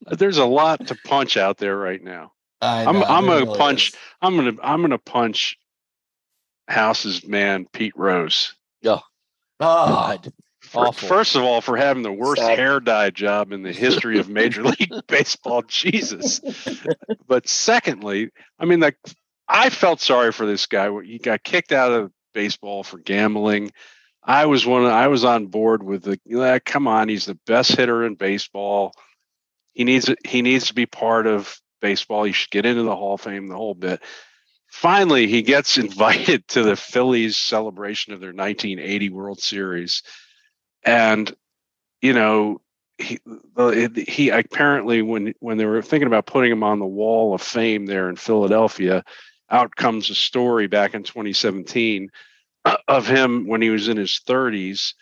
There's 0.09 0.37
a 0.37 0.45
lot 0.45 0.87
to 0.87 0.95
punch 1.05 1.35
out 1.37 1.57
there 1.57 1.75
right 1.77 2.01
now. 2.01 2.31
I 2.61 2.83
I'm- 2.85 3.03
I'm 3.03 3.25
gonna 3.25 3.45
punch- 3.55 3.89
is. 3.89 3.95
I'm 4.21 4.35
gonna 4.35 4.53
I'm 4.63 4.81
gonna 4.81 4.97
punch 4.97 5.57
House's 6.67 7.25
man 7.27 7.65
Pete 7.71 7.93
Rose. 7.95 8.53
Oh, 8.85 9.01
God. 9.59 10.31
For- 10.61 10.87
Awful. 10.87 11.07
First 11.07 11.35
of 11.35 11.43
all, 11.43 11.61
for 11.61 11.77
having 11.77 12.03
the 12.03 12.11
worst 12.11 12.41
Sad. 12.41 12.57
hair 12.59 12.79
dye 12.79 13.09
job 13.09 13.51
in 13.51 13.63
the 13.63 13.71
history 13.71 14.19
of 14.19 14.27
Major 14.29 14.63
League 14.65 14.91
Baseball, 15.07 15.61
Jesus. 15.63 16.41
But 17.27 17.47
secondly, 17.47 18.29
I 18.59 18.65
mean, 18.65 18.79
like 18.81 18.97
I 19.47 19.69
felt 19.69 19.99
sorry 20.01 20.31
for 20.31 20.45
this 20.45 20.65
guy. 20.65 20.89
He 21.03 21.19
got 21.19 21.43
kicked 21.43 21.71
out 21.71 21.91
of 21.91 22.11
baseball 22.33 22.83
for 22.83 22.97
gambling. 22.97 23.71
I 24.23 24.45
was 24.45 24.65
one. 24.65 24.85
I 24.85 25.07
was 25.07 25.23
on 25.23 25.47
board 25.47 25.83
with 25.83 26.03
the. 26.03 26.19
"Ah, 26.35 26.59
come 26.63 26.87
on, 26.87 27.09
he's 27.09 27.25
the 27.25 27.39
best 27.45 27.75
hitter 27.75 28.05
in 28.05 28.15
baseball. 28.15 28.93
He 29.73 29.83
needs. 29.83 30.09
He 30.25 30.41
needs 30.41 30.67
to 30.67 30.73
be 30.73 30.85
part 30.85 31.27
of 31.27 31.59
baseball. 31.81 32.23
He 32.23 32.33
should 32.33 32.51
get 32.51 32.65
into 32.65 32.83
the 32.83 32.95
Hall 32.95 33.15
of 33.15 33.21
Fame. 33.21 33.47
The 33.47 33.55
whole 33.55 33.75
bit. 33.75 34.01
Finally, 34.69 35.27
he 35.27 35.41
gets 35.41 35.77
invited 35.77 36.47
to 36.49 36.63
the 36.63 36.75
Phillies 36.75 37.37
celebration 37.37 38.13
of 38.13 38.19
their 38.19 38.33
1980 38.33 39.09
World 39.09 39.39
Series, 39.39 40.03
and 40.83 41.33
you 42.01 42.13
know 42.13 42.61
he 42.97 43.19
he 44.07 44.29
apparently 44.29 45.01
when 45.01 45.33
when 45.39 45.57
they 45.57 45.65
were 45.65 45.81
thinking 45.81 46.07
about 46.07 46.25
putting 46.25 46.51
him 46.51 46.63
on 46.63 46.79
the 46.79 46.85
wall 46.85 47.33
of 47.33 47.41
fame 47.41 47.85
there 47.85 48.09
in 48.09 48.15
Philadelphia, 48.15 49.03
out 49.49 49.75
comes 49.75 50.09
a 50.09 50.15
story 50.15 50.67
back 50.67 50.93
in 50.93 51.03
2017 51.03 52.09
uh, 52.65 52.77
of 52.87 53.07
him 53.07 53.47
when 53.47 53.61
he 53.61 53.69
was 53.69 53.87
in 53.87 53.97
his 53.97 54.19
30s 54.27 54.93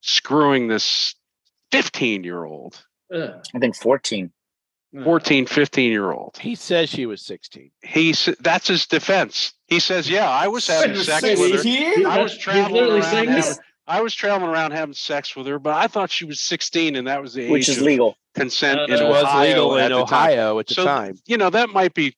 screwing 0.00 0.68
this 0.68 1.14
15 1.72 2.24
year 2.24 2.44
old, 2.44 2.80
I 3.12 3.58
think 3.58 3.76
14. 3.76 4.32
14, 5.04 5.46
15 5.46 5.90
year 5.90 6.10
old. 6.12 6.38
He 6.40 6.54
says 6.54 6.88
she 6.88 7.04
was 7.04 7.20
16. 7.22 7.70
He 7.82 8.10
s- 8.10 8.30
that's 8.40 8.68
his 8.68 8.86
defense. 8.86 9.52
He 9.66 9.80
says, 9.80 10.08
"Yeah, 10.08 10.30
I 10.30 10.48
was 10.48 10.66
having 10.66 10.96
sex 10.96 11.22
with 11.38 11.52
her. 11.52 11.58
16? 11.58 12.06
I 12.06 12.22
was 12.22 12.38
traveling 12.38 12.90
around 12.90 13.28
having. 13.28 13.54
I 13.86 14.00
was 14.00 14.14
traveling 14.14 14.50
around 14.50 14.70
having 14.72 14.94
sex 14.94 15.36
with 15.36 15.46
her, 15.46 15.58
but 15.58 15.74
I 15.74 15.88
thought 15.88 16.10
she 16.10 16.24
was 16.24 16.40
16 16.40 16.94
and 16.96 17.06
that 17.06 17.20
was 17.22 17.34
the 17.34 17.42
age 17.44 17.50
Which 17.50 17.68
is 17.70 17.78
of 17.78 17.84
legal. 17.84 18.16
consent 18.34 18.80
Uh, 18.80 18.84
in 18.84 18.92
It 18.92 19.08
was 19.08 19.24
Ohio 19.24 19.46
legal 19.48 19.78
at 19.78 19.90
in 19.92 19.98
the 19.98 20.04
time. 20.04 20.30
Ohio 20.30 20.58
at 20.58 20.66
the 20.68 20.74
So, 20.74 20.84
time. 20.84 21.18
You 21.26 21.36
know, 21.38 21.50
that 21.50 21.68
might 21.70 21.92
be 21.94 22.14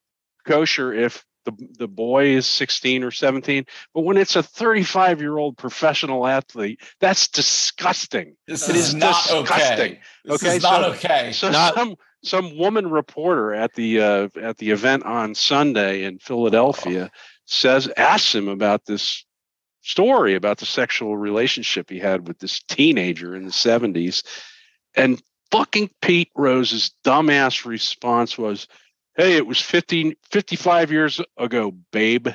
kosher 0.47 0.93
if 0.93 1.25
the 1.45 1.53
the 1.79 1.89
boy 1.89 2.27
is 2.27 2.47
16 2.47 3.03
or 3.03 3.11
17, 3.11 3.65
but 3.95 4.03
when 4.03 4.17
it's 4.17 4.37
a 4.37 4.43
35 4.43 5.21
year 5.21 5.39
old 5.39 5.57
professional 5.57 6.27
athlete, 6.27 6.81
that's 7.01 7.29
disgusting. 7.29 8.37
This 8.47 8.69
It 8.69 8.77
is 8.77 8.89
is 8.89 8.95
not 8.95 9.23
disgusting. 9.25 9.93
okay. 9.93 10.01
This 10.25 10.43
Okay, 10.43 10.57
is 10.57 10.63
not 10.63 10.83
so- 10.83 10.91
okay. 10.93 11.33
So 11.33 11.51
Not- 11.51 11.75
some 11.75 11.97
some 12.23 12.59
woman 12.59 12.91
reporter 12.91 13.55
at 13.55 13.75
the 13.75 14.01
uh, 14.01 14.29
at 14.41 14.59
the 14.59 14.71
event 14.71 15.05
on 15.05 15.35
Sunday 15.35 16.05
in 16.05 16.19
Philadelphia 16.19 17.11
says 17.47 17.89
asks 17.97 18.35
him 18.35 18.47
about 18.49 18.85
this 18.85 19.25
story 19.83 20.35
about 20.35 20.59
the 20.59 20.67
sexual 20.67 21.17
relationship 21.17 21.89
he 21.89 21.99
had 21.99 22.29
with 22.29 22.39
this 22.39 22.61
teenager 22.69 23.35
in 23.35 23.45
the 23.47 23.51
70s 23.51 24.23
and 24.95 25.23
fucking 25.51 25.89
Pete 26.03 26.29
Rose's 26.37 26.93
dumbass 27.03 27.65
response 27.65 28.37
was 28.37 28.69
hey 29.21 29.37
it 29.37 29.47
was 29.47 29.61
15 29.61 30.15
55 30.31 30.91
years 30.91 31.21
ago 31.37 31.73
babe 31.93 32.29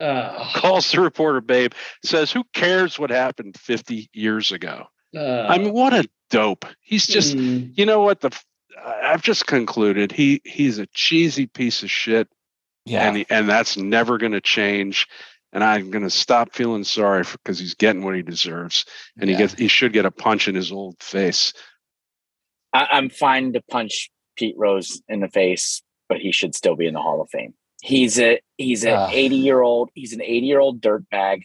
Ugh. 0.00 0.54
calls 0.54 0.90
the 0.92 1.00
reporter 1.00 1.40
babe 1.40 1.72
says 2.04 2.32
who 2.32 2.44
cares 2.54 2.98
what 2.98 3.10
happened 3.10 3.56
50 3.58 4.08
years 4.12 4.50
ago 4.52 4.86
Ugh. 5.16 5.46
i 5.48 5.58
mean 5.58 5.72
what 5.72 5.92
a 5.92 6.08
dope 6.30 6.64
he's 6.80 7.06
just 7.06 7.36
Mm. 7.36 7.72
you 7.76 7.84
know 7.86 8.00
what 8.00 8.20
the 8.20 8.28
f- 8.28 8.44
I- 8.78 9.12
I've 9.12 9.22
just 9.22 9.46
concluded 9.46 10.12
he 10.12 10.40
he's 10.44 10.78
a 10.78 10.86
cheesy 10.86 11.46
piece 11.46 11.82
of 11.82 11.90
shit 11.90 12.28
yeah. 12.86 13.06
and 13.06 13.16
he, 13.18 13.26
and 13.28 13.48
that's 13.48 13.76
never 13.76 14.16
going 14.16 14.32
to 14.32 14.40
change 14.40 15.06
and 15.52 15.62
I'm 15.64 15.90
going 15.90 16.04
to 16.04 16.10
stop 16.10 16.54
feeling 16.54 16.84
sorry 16.84 17.24
because 17.24 17.58
he's 17.58 17.74
getting 17.74 18.04
what 18.04 18.14
he 18.14 18.22
deserves 18.22 18.84
and 19.18 19.28
Yeah. 19.28 19.36
he 19.36 19.42
gets 19.42 19.54
he 19.54 19.68
should 19.68 19.92
get 19.92 20.06
a 20.06 20.10
punch 20.12 20.46
in 20.48 20.54
his 20.54 20.70
old 20.72 20.96
face. 21.02 21.52
I, 22.72 22.86
I'm 22.92 23.10
fine 23.10 23.52
to 23.54 23.60
punch 23.68 24.10
Pete 24.36 24.54
Rose 24.56 25.02
in 25.08 25.18
the 25.20 25.28
face, 25.28 25.82
but 26.10 26.18
he 26.18 26.32
should 26.32 26.54
still 26.54 26.76
be 26.76 26.86
in 26.86 26.92
the 26.92 27.00
Hall 27.00 27.22
of 27.22 27.30
Fame. 27.30 27.54
He's 27.80 28.18
a 28.20 28.40
he's 28.58 28.84
an 28.84 28.92
Ah. 28.94 29.08
80 29.10 29.36
year 29.36 29.62
old 29.62 29.88
he's 29.94 30.12
an 30.12 30.20
80 30.20 30.46
year 30.46 30.58
old 30.60 30.82
dirtbag 30.82 31.44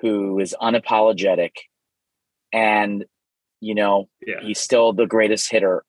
who 0.00 0.40
is 0.40 0.56
unapologetic, 0.60 1.52
and 2.52 3.04
you 3.60 3.74
know 3.76 4.08
Yeah. 4.26 4.40
he's 4.42 4.58
still 4.58 4.92
the 4.92 5.06
greatest 5.06 5.48
hitter 5.52 5.84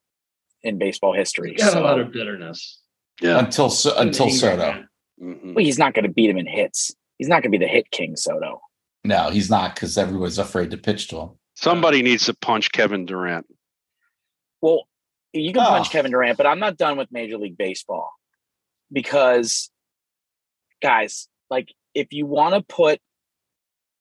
in 0.62 0.78
baseball 0.78 1.12
history. 1.14 1.52
He's 1.52 1.62
got 1.64 1.72
So 1.72 1.80
a 1.80 1.82
lot 1.82 1.98
of 1.98 2.12
bitterness. 2.12 2.80
Yeah. 3.20 3.38
until 3.40 3.68
so, 3.70 3.96
until 3.98 4.30
Soto. 4.30 4.56
man. 4.58 4.88
Mhm. 5.20 5.54
well, 5.54 5.64
he's 5.64 5.78
not 5.78 5.94
going 5.94 6.04
to 6.04 6.10
beat 6.12 6.28
him 6.30 6.38
in 6.38 6.46
hits. 6.46 6.94
He's 7.18 7.28
not 7.28 7.42
going 7.42 7.52
to 7.52 7.58
be 7.58 7.64
the 7.64 7.70
hit 7.70 7.90
king, 7.90 8.16
Soto. 8.16 8.60
No, 9.04 9.30
he's 9.30 9.48
not 9.50 9.74
because 9.74 9.96
everyone's 9.98 10.38
afraid 10.38 10.70
to 10.72 10.76
pitch 10.76 11.08
to 11.08 11.18
him. 11.20 11.30
Somebody 11.54 12.02
needs 12.02 12.24
to 12.26 12.34
punch 12.34 12.72
Kevin 12.72 13.06
Durant. 13.06 13.46
Well, 14.60 14.88
you 15.34 15.52
can 15.52 15.64
punch 15.64 15.88
Oh. 15.88 15.90
Kevin 15.90 16.12
Durant, 16.12 16.36
but 16.36 16.46
I'm 16.46 16.60
not 16.60 16.76
done 16.76 16.96
with 16.96 17.08
Major 17.10 17.38
League 17.38 17.58
Baseball 17.58 18.10
because, 18.92 19.70
guys, 20.80 21.28
like 21.50 21.72
if 21.94 22.12
you 22.12 22.26
want 22.26 22.54
to 22.54 22.62
put 22.62 23.00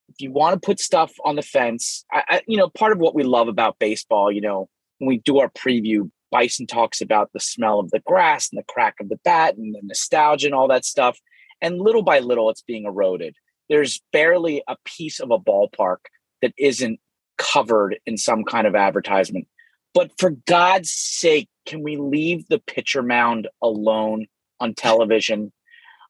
if 0.09 0.21
you 0.21 0.31
want 0.31 0.53
to 0.53 0.65
put 0.65 0.79
stuff 0.79 1.11
on 1.25 1.36
the 1.36 1.41
fence, 1.41 2.05
I, 2.11 2.23
I, 2.29 2.41
you 2.47 2.57
know, 2.57 2.69
part 2.69 2.91
of 2.91 2.99
what 2.99 3.15
we 3.15 3.23
love 3.23 3.47
about 3.47 3.79
baseball, 3.79 4.31
you 4.31 4.41
know, 4.41 4.69
when 4.99 5.07
we 5.07 5.17
do 5.17 5.39
our 5.39 5.49
preview, 5.49 6.11
Bison 6.29 6.67
talks 6.67 7.01
about 7.01 7.31
the 7.34 7.39
smell 7.39 7.79
of 7.79 7.89
the 7.91 7.99
grass 7.99 8.49
and 8.51 8.59
the 8.59 8.71
crack 8.71 8.95
of 8.99 9.09
the 9.09 9.19
bat 9.23 9.55
and 9.55 9.73
the 9.73 9.79
nostalgia 9.81 10.47
and 10.47 10.53
all 10.53 10.67
that 10.67 10.86
stuff. 10.86 11.19
And 11.61 11.79
little 11.79 12.03
by 12.03 12.19
little, 12.19 12.49
it's 12.49 12.61
being 12.61 12.86
eroded. 12.86 13.36
There's 13.69 14.01
barely 14.11 14.61
a 14.67 14.75
piece 14.86 15.19
of 15.19 15.31
a 15.31 15.39
ballpark 15.39 15.97
that 16.41 16.53
isn't 16.57 16.99
covered 17.38 17.97
in 18.05 18.17
some 18.17 18.43
kind 18.43 18.67
of 18.67 18.75
advertisement. 18.75 19.47
But 19.93 20.11
for 20.17 20.31
God's 20.31 20.91
sake, 20.91 21.49
can 21.65 21.83
we 21.83 21.97
leave 21.97 22.47
the 22.47 22.59
pitcher 22.59 23.03
mound 23.03 23.47
alone 23.61 24.27
on 24.59 24.73
television? 24.73 25.51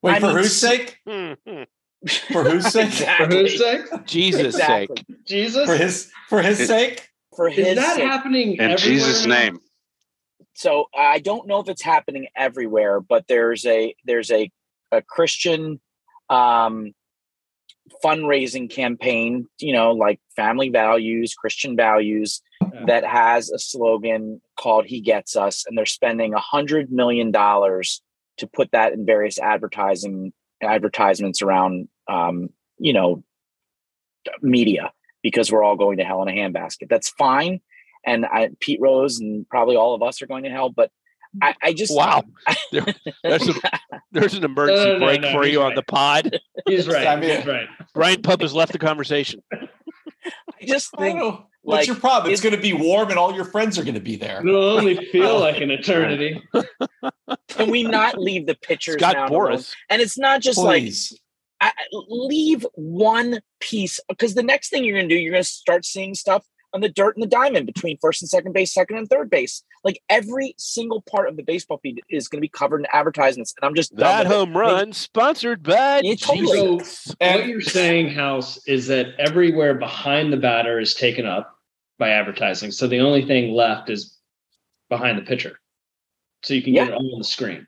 Wait, 0.02 0.14
I 0.16 0.20
for 0.20 0.28
mean, 0.28 0.38
whose 0.38 0.56
sake? 0.56 1.00
For 1.06 2.44
whose 2.44 2.68
sake? 2.68 2.92
For 2.92 3.26
whose 3.28 3.58
sake? 3.58 3.82
Jesus' 4.06 4.56
Exactly. 4.56 4.98
sake. 5.08 5.18
Jesus? 5.26 5.66
For 5.66 5.76
his 5.78 6.12
for 6.28 6.42
his 6.42 6.60
It- 6.60 6.68
sake? 6.68 7.08
For 7.34 7.48
his. 7.50 7.60
Is 7.60 7.68
his 7.68 7.76
that 7.78 7.96
sake. 7.96 8.04
happening 8.04 8.54
In 8.56 8.60
everywhere 8.60 8.78
Jesus' 8.78 9.26
name. 9.26 9.60
so 10.54 10.88
I 10.94 11.20
don't 11.20 11.48
know 11.48 11.62
if 11.62 11.70
it's 11.70 11.82
happening 11.82 12.28
everywhere, 12.36 13.00
but 13.00 13.26
there's 13.30 13.66
a 13.66 13.96
there's 14.04 14.32
a 14.32 14.52
a 14.92 15.02
Christian 15.02 15.80
um, 16.30 16.92
fundraising 18.04 18.70
campaign, 18.70 19.48
you 19.60 19.72
know, 19.74 19.94
like 19.94 20.20
family 20.36 20.70
values, 20.70 21.34
Christian 21.36 21.76
values, 21.78 22.42
that 22.88 23.06
has 23.06 23.50
a 23.50 23.60
slogan 23.60 24.42
called 24.60 24.86
"He 24.86 25.02
Gets 25.02 25.36
Us," 25.36 25.66
and 25.68 25.78
they're 25.78 25.86
spending 25.86 26.34
a 26.34 26.40
hundred 26.40 26.92
million 26.92 27.32
dollars 27.32 28.02
to 28.38 28.48
put 28.48 28.72
that 28.72 28.94
in 28.94 29.06
various 29.06 29.38
advertising 29.40 30.34
advertisements 30.62 31.42
around, 31.42 31.88
um, 32.08 32.50
you 32.80 32.94
know, 32.94 33.24
media 34.42 34.92
because 35.22 35.52
we're 35.52 35.64
all 35.64 35.76
going 35.76 35.98
to 35.98 36.04
hell 36.04 36.22
in 36.24 36.30
a 36.30 36.32
handbasket. 36.32 36.90
That's 36.90 37.10
fine, 37.10 37.62
and 38.06 38.26
I, 38.26 38.50
Pete 38.60 38.80
Rose 38.82 39.20
and 39.20 39.48
probably 39.50 39.76
all 39.76 39.94
of 39.96 40.02
us 40.04 40.22
are 40.22 40.28
going 40.28 40.44
to 40.44 40.50
hell. 40.50 40.70
But 40.70 40.92
I, 41.42 41.56
I 41.62 41.74
just 41.74 41.96
Wow. 41.96 42.24
There- 42.72 42.86
there's, 43.24 43.50
a, 43.50 43.54
there's 44.12 44.34
an 44.36 44.44
emergency 44.44 44.86
No, 44.86 44.94
no, 44.94 44.98
no, 45.00 45.06
break 45.06 45.22
no, 45.22 45.32
for 45.32 45.44
he's 45.44 45.54
you 45.54 45.62
on 45.64 45.76
the 45.76 45.82
pod. 45.84 46.40
He's 46.68 46.88
right. 46.90 47.08
I 47.08 47.16
mean- 47.16 47.38
he's 47.38 47.46
right. 47.46 47.68
Brian 47.94 48.22
Pup 48.22 48.42
has 48.42 48.54
left 48.54 48.72
the 48.72 48.80
conversation. 48.80 49.42
I 49.52 49.68
just 50.66 50.92
think 50.98 51.20
don't 51.20 51.30
know. 51.34 51.46
What's 51.64 51.82
like, 51.82 51.88
your 51.88 51.96
problem? 51.96 52.32
It's 52.32 52.42
it- 52.42 52.44
going 52.44 52.56
to 52.56 52.62
be 52.62 52.74
warm 52.74 53.10
and 53.10 53.18
all 53.18 53.34
your 53.34 53.46
friends 53.46 53.80
are 53.80 53.84
going 53.84 53.94
to 53.96 54.00
be 54.02 54.16
there. 54.18 54.40
It'll 54.46 54.78
only 54.78 55.06
feel 55.06 55.40
like 55.40 55.62
an 55.62 55.72
eternity. 55.80 56.44
can 57.48 57.70
we 57.72 57.84
not 57.84 58.18
leave 58.18 58.46
the 58.46 58.56
pitchers 58.56 58.96
Scott? 58.96 59.32
Boras. 59.32 59.74
And 59.90 60.02
it's 60.02 60.18
not 60.18 60.42
just 60.42 60.58
like 60.60 60.84
Please. 60.84 61.20
I, 61.62 61.68
I- 61.68 61.72
leave 62.10 62.66
one 62.76 63.40
piece 63.60 64.00
because 64.10 64.36
the 64.36 64.44
next 64.44 64.70
thing 64.70 64.84
you're 64.84 64.98
going 64.98 65.08
to 65.10 65.16
do, 65.16 65.20
you're 65.20 65.32
going 65.32 65.44
to 65.44 65.50
start 65.50 65.86
seeing 65.86 66.14
stuff 66.14 66.46
on 66.74 66.82
the 66.82 66.90
dirt 66.90 67.16
and 67.16 67.22
the 67.24 67.28
diamond 67.28 67.68
between 67.68 67.98
first 68.02 68.22
and 68.24 68.28
second 68.30 68.52
base, 68.52 68.74
second 68.74 68.98
and 68.98 69.08
third 69.08 69.30
base. 69.30 69.64
Like 69.84 70.02
every 70.10 70.56
single 70.58 71.02
part 71.02 71.30
of 71.30 71.38
the 71.38 71.44
baseball 71.44 71.80
feed 71.84 72.02
is 72.10 72.28
going 72.28 72.40
to 72.40 72.42
be 72.42 72.48
covered 72.50 72.80
in 72.80 72.88
advertisements, 72.92 73.54
and 73.56 73.66
I'm 73.68 73.76
just 73.76 73.96
done 73.96 74.00
That 74.00 74.24
with 74.26 74.32
it. 74.32 74.36
home 74.36 74.58
run 74.58 74.92
sponsored 74.94 75.62
by 75.62 76.02
Yeah, 76.04 76.16
totally. 76.16 76.78
Jesus. 76.80 77.16
And- 77.22 77.42
what 77.42 77.48
you're 77.48 77.62
saying, 77.62 78.10
House, 78.10 78.60
is 78.68 78.88
that 78.88 79.08
everywhere 79.20 79.76
behind 79.76 80.34
the 80.34 80.38
batter 80.38 80.80
is 80.80 80.94
taken 80.96 81.26
up 81.26 81.53
by 82.00 82.10
advertising. 82.10 82.72
So 82.72 82.88
the 82.88 83.00
only 83.00 83.26
thing 83.26 83.54
left 83.54 83.90
is 83.90 84.18
behind 84.90 85.18
the 85.18 85.22
pitcher. 85.24 85.60
So 86.44 86.54
you 86.54 86.62
can 86.62 86.74
get 86.74 86.88
it 86.90 86.94
all 86.94 87.14
on 87.14 87.20
the 87.20 87.24
screen. 87.24 87.68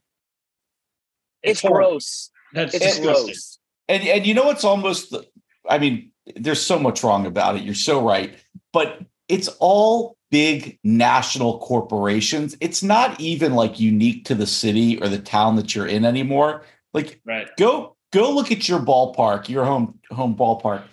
It's 1.44 1.62
horrible. 1.62 1.92
gross. 1.92 2.32
That's 2.54 2.74
It's 2.74 2.86
disgusting. 2.98 3.26
gross. 3.26 3.60
And 3.88 4.04
and 4.04 4.26
you 4.26 4.34
know 4.34 4.46
what's 4.46 4.64
almost 4.64 5.16
I 5.70 5.78
mean, 5.78 6.12
there's 6.36 6.62
so 6.62 6.78
much 6.80 7.04
wrong 7.04 7.26
about 7.26 7.56
it. 7.56 7.64
You're 7.64 7.74
so 7.76 8.06
right. 8.06 8.36
But 8.74 9.00
it's 9.28 9.48
all 9.60 10.18
big 10.32 10.80
national 10.84 11.60
corporations. 11.60 12.58
It's 12.62 12.84
not 12.84 13.20
even 13.20 13.54
like 13.54 13.80
unique 13.80 14.26
to 14.26 14.36
the 14.36 14.48
city 14.48 15.00
or 15.02 15.08
the 15.08 15.20
town 15.20 15.56
that 15.56 15.76
you're 15.76 15.88
in 15.88 16.04
anymore. 16.06 16.64
Like 16.94 17.22
Right. 17.26 17.48
go 17.58 17.96
go 18.12 18.32
look 18.32 18.52
at 18.52 18.68
your 18.68 18.80
ballpark, 18.80 19.50
your 19.50 19.66
home 19.66 20.00
home 20.12 20.36
ballpark, 20.36 20.84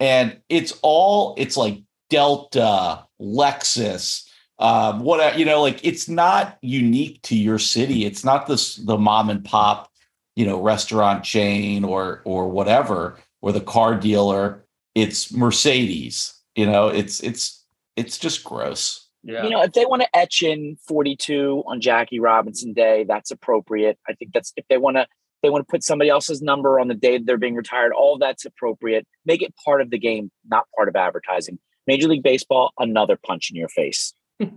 and 0.00 0.40
it's 0.48 0.72
all 0.82 1.34
it's 1.38 1.56
like 1.56 1.80
Delta, 2.08 3.04
Lexus, 3.20 4.28
um, 4.58 5.00
what 5.00 5.38
you 5.38 5.44
know, 5.44 5.60
like 5.60 5.84
it's 5.84 6.08
not 6.08 6.58
unique 6.62 7.20
to 7.22 7.36
your 7.36 7.58
city. 7.58 8.04
It's 8.04 8.24
not 8.24 8.46
this 8.46 8.76
the 8.76 8.96
mom 8.96 9.28
and 9.28 9.44
pop, 9.44 9.90
you 10.34 10.46
know, 10.46 10.60
restaurant 10.60 11.24
chain 11.24 11.84
or 11.84 12.22
or 12.24 12.48
whatever, 12.48 13.18
or 13.42 13.52
the 13.52 13.60
car 13.60 13.94
dealer. 13.94 14.64
It's 14.94 15.32
Mercedes. 15.32 16.34
You 16.54 16.66
know, 16.66 16.88
it's 16.88 17.22
it's 17.22 17.64
it's 17.96 18.16
just 18.18 18.44
gross. 18.44 19.08
Yeah. 19.22 19.42
You 19.42 19.50
know, 19.50 19.62
if 19.62 19.72
they 19.72 19.84
want 19.84 20.02
to 20.02 20.16
etch 20.16 20.42
in 20.42 20.76
42 20.86 21.64
on 21.66 21.80
Jackie 21.80 22.20
Robinson 22.20 22.72
Day, 22.72 23.04
that's 23.04 23.32
appropriate. 23.32 23.98
I 24.08 24.12
think 24.12 24.32
that's 24.32 24.52
if 24.56 24.64
they 24.68 24.78
want 24.78 24.96
to 24.96 25.06
they 25.42 25.50
want 25.50 25.66
to 25.66 25.70
put 25.70 25.82
somebody 25.82 26.08
else's 26.08 26.40
number 26.40 26.80
on 26.80 26.88
the 26.88 26.94
day 26.94 27.18
that 27.18 27.26
they're 27.26 27.36
being 27.36 27.56
retired, 27.56 27.92
all 27.92 28.16
that's 28.16 28.44
appropriate. 28.46 29.06
Make 29.26 29.42
it 29.42 29.54
part 29.64 29.82
of 29.82 29.90
the 29.90 29.98
game, 29.98 30.30
not 30.48 30.64
part 30.74 30.88
of 30.88 30.96
advertising. 30.96 31.58
Major 31.86 32.08
League 32.08 32.22
Baseball, 32.22 32.72
another 32.78 33.16
punch 33.16 33.50
in 33.50 33.56
your 33.56 33.68
face. 33.68 34.12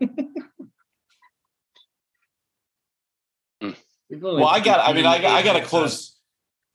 Hmm. 3.62 3.72
Well, 4.22 4.48
I 4.48 4.62
got. 4.62 4.88
I 4.88 4.94
mean, 4.94 5.06
I 5.06 5.22
got. 5.22 5.32
I 5.32 5.44
got 5.44 5.60
to 5.60 5.66
close. 5.66 6.16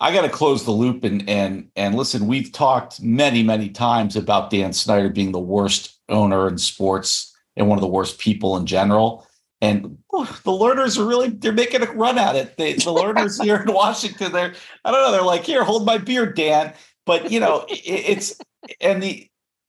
I 0.01 0.13
got 0.13 0.23
to 0.23 0.29
close 0.29 0.65
the 0.65 0.71
loop 0.71 1.05
and 1.05 1.29
and 1.29 1.71
and 1.77 1.95
listen. 1.95 2.27
We've 2.27 2.53
talked 2.53 3.01
many 3.01 3.43
many 3.43 3.71
times 3.71 4.17
about 4.17 4.51
Dan 4.51 4.73
Snyder 4.73 5.09
being 5.09 5.33
the 5.33 5.41
worst 5.41 5.99
owner 6.09 6.47
in 6.47 6.59
sports 6.59 7.35
and 7.57 7.69
one 7.69 7.79
of 7.79 7.83
the 7.83 7.89
worst 7.89 8.19
people 8.19 8.57
in 8.57 8.67
general. 8.67 9.27
And 9.61 9.97
oh, 10.13 10.25
the 10.45 10.51
Lerners 10.51 10.99
are 10.99 11.07
really 11.07 11.31
they're 11.31 11.53
making 11.53 11.83
a 11.83 11.91
run 11.93 12.19
at 12.19 12.37
it. 12.37 12.57
They, 12.59 12.75
the 12.75 12.93
Lerners 12.93 13.43
here 13.43 13.57
in 13.57 13.73
Washington, 13.73 14.33
they're 14.33 14.53
I 14.85 14.91
don't 14.91 15.01
know. 15.01 15.13
They're 15.13 15.23
like, 15.23 15.45
here, 15.45 15.65
hold 15.65 15.87
my 15.87 15.99
beer, 15.99 16.27
Dan. 16.31 16.75
But 17.07 17.31
you 17.31 17.41
know, 17.41 17.65
it, 17.69 17.81
it's 17.85 18.39
and 18.81 19.03
the 19.03 19.29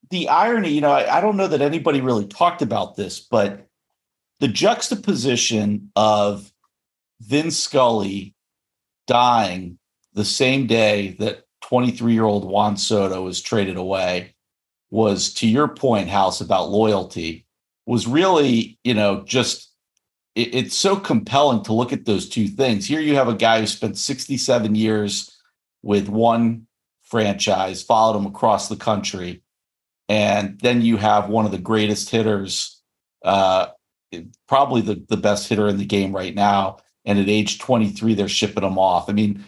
the 0.10 0.30
irony. 0.30 0.70
You 0.70 0.82
know, 0.82 0.92
I, 0.92 1.18
I 1.18 1.22
don't 1.22 1.38
know 1.38 1.48
that 1.48 1.62
anybody 1.62 2.02
really 2.02 2.28
talked 2.28 2.62
about 2.62 2.96
this, 2.96 3.20
but 3.20 3.68
the 4.40 4.48
juxtaposition 4.48 5.92
of 5.96 6.52
Vin 7.22 7.52
Scully 7.52 8.36
dying 9.08 9.78
the 10.14 10.26
same 10.26 10.68
day 10.68 11.16
that 11.20 11.44
23 11.62 12.14
year 12.14 12.24
old 12.26 12.46
Juan 12.46 12.78
Soto 12.78 13.24
was 13.24 13.42
traded 13.42 13.78
away 13.78 14.34
was 14.92 15.34
to 15.36 15.48
your 15.48 15.68
point, 15.68 16.10
House, 16.10 16.42
about 16.42 16.70
loyalty, 16.70 17.46
was 17.86 18.08
really, 18.08 18.80
you 18.84 18.94
know, 18.94 19.24
just 19.24 19.72
it- 20.36 20.54
it's 20.54 20.76
so 20.76 20.98
compelling 20.98 21.64
to 21.64 21.74
look 21.74 21.94
at 21.94 22.06
those 22.06 22.30
two 22.30 22.48
things. 22.48 22.86
Here 22.86 23.00
you 23.00 23.16
have 23.16 23.30
a 23.30 23.34
guy 23.36 23.62
who 23.62 23.68
spent 23.68 23.98
67 23.98 24.76
years 24.76 25.32
with 25.84 26.10
one 26.10 26.68
franchise, 27.04 27.84
followed 27.84 28.18
him 28.18 28.26
across 28.26 28.68
the 28.70 28.76
country. 28.76 29.42
And 30.08 30.60
then 30.60 30.82
you 30.82 30.98
have 30.98 31.30
one 31.30 31.46
of 31.46 31.52
the 31.52 31.58
greatest 31.58 32.10
hitters, 32.10 32.82
uh, 33.24 33.68
probably 34.48 34.82
the, 34.82 35.04
the 35.10 35.18
best 35.18 35.50
hitter 35.50 35.68
in 35.68 35.78
the 35.78 35.86
game 35.86 36.16
right 36.16 36.34
now. 36.34 36.78
And 37.06 37.20
at 37.20 37.30
age 37.30 37.60
23, 37.60 38.14
they're 38.14 38.28
shipping 38.28 38.64
him 38.64 38.78
off. 38.78 39.10
I 39.10 39.14
mean, 39.14 39.44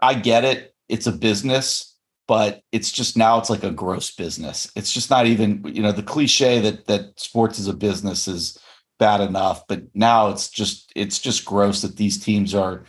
I 0.00 0.14
get 0.14 0.44
it. 0.44 0.74
It's 0.88 1.06
a 1.06 1.12
business, 1.12 1.94
but 2.28 2.62
it's 2.72 2.90
just 2.90 3.16
now 3.16 3.38
it's 3.38 3.50
like 3.50 3.64
a 3.64 3.70
gross 3.70 4.10
business. 4.10 4.70
It's 4.76 4.92
just 4.92 5.10
not 5.10 5.26
even, 5.26 5.62
you 5.66 5.82
know, 5.82 5.92
the 5.92 6.02
cliche 6.02 6.60
that 6.60 6.86
that 6.86 7.18
sports 7.18 7.58
is 7.58 7.68
a 7.68 7.74
business 7.74 8.28
is 8.28 8.58
bad 8.98 9.20
enough, 9.20 9.66
but 9.66 9.82
now 9.94 10.28
it's 10.28 10.48
just 10.48 10.92
it's 10.94 11.18
just 11.18 11.44
gross 11.44 11.82
that 11.82 11.96
these 11.96 12.18
teams 12.18 12.54
are 12.54 12.84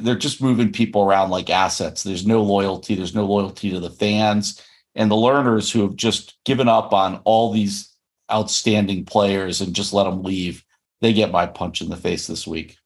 they're 0.00 0.16
just 0.16 0.42
moving 0.42 0.72
people 0.72 1.02
around 1.02 1.30
like 1.30 1.50
assets. 1.50 2.02
There's 2.02 2.26
no 2.26 2.42
loyalty, 2.42 2.94
there's 2.94 3.14
no 3.14 3.24
loyalty 3.24 3.70
to 3.70 3.80
the 3.80 3.90
fans 3.90 4.60
and 4.94 5.10
the 5.10 5.16
Lerners 5.16 5.72
who 5.72 5.82
have 5.82 5.96
just 5.96 6.36
given 6.44 6.68
up 6.68 6.92
on 6.92 7.20
all 7.24 7.52
these 7.52 7.94
outstanding 8.30 9.04
players 9.04 9.60
and 9.60 9.74
just 9.74 9.92
let 9.92 10.04
them 10.04 10.22
leave. 10.22 10.64
They 11.00 11.12
get 11.12 11.30
my 11.30 11.46
punch 11.46 11.80
in 11.80 11.90
the 11.90 11.96
face 11.96 12.26
this 12.26 12.46
week. 12.46 12.76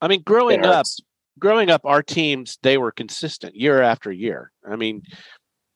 I 0.00 0.08
mean, 0.08 0.22
growing 0.22 0.64
up, 0.64 0.86
growing 1.38 1.70
up, 1.70 1.82
our 1.84 2.02
teams 2.02 2.58
they 2.62 2.78
were 2.78 2.92
consistent 2.92 3.56
year 3.56 3.82
after 3.82 4.12
year. 4.12 4.52
I 4.68 4.76
mean, 4.76 5.02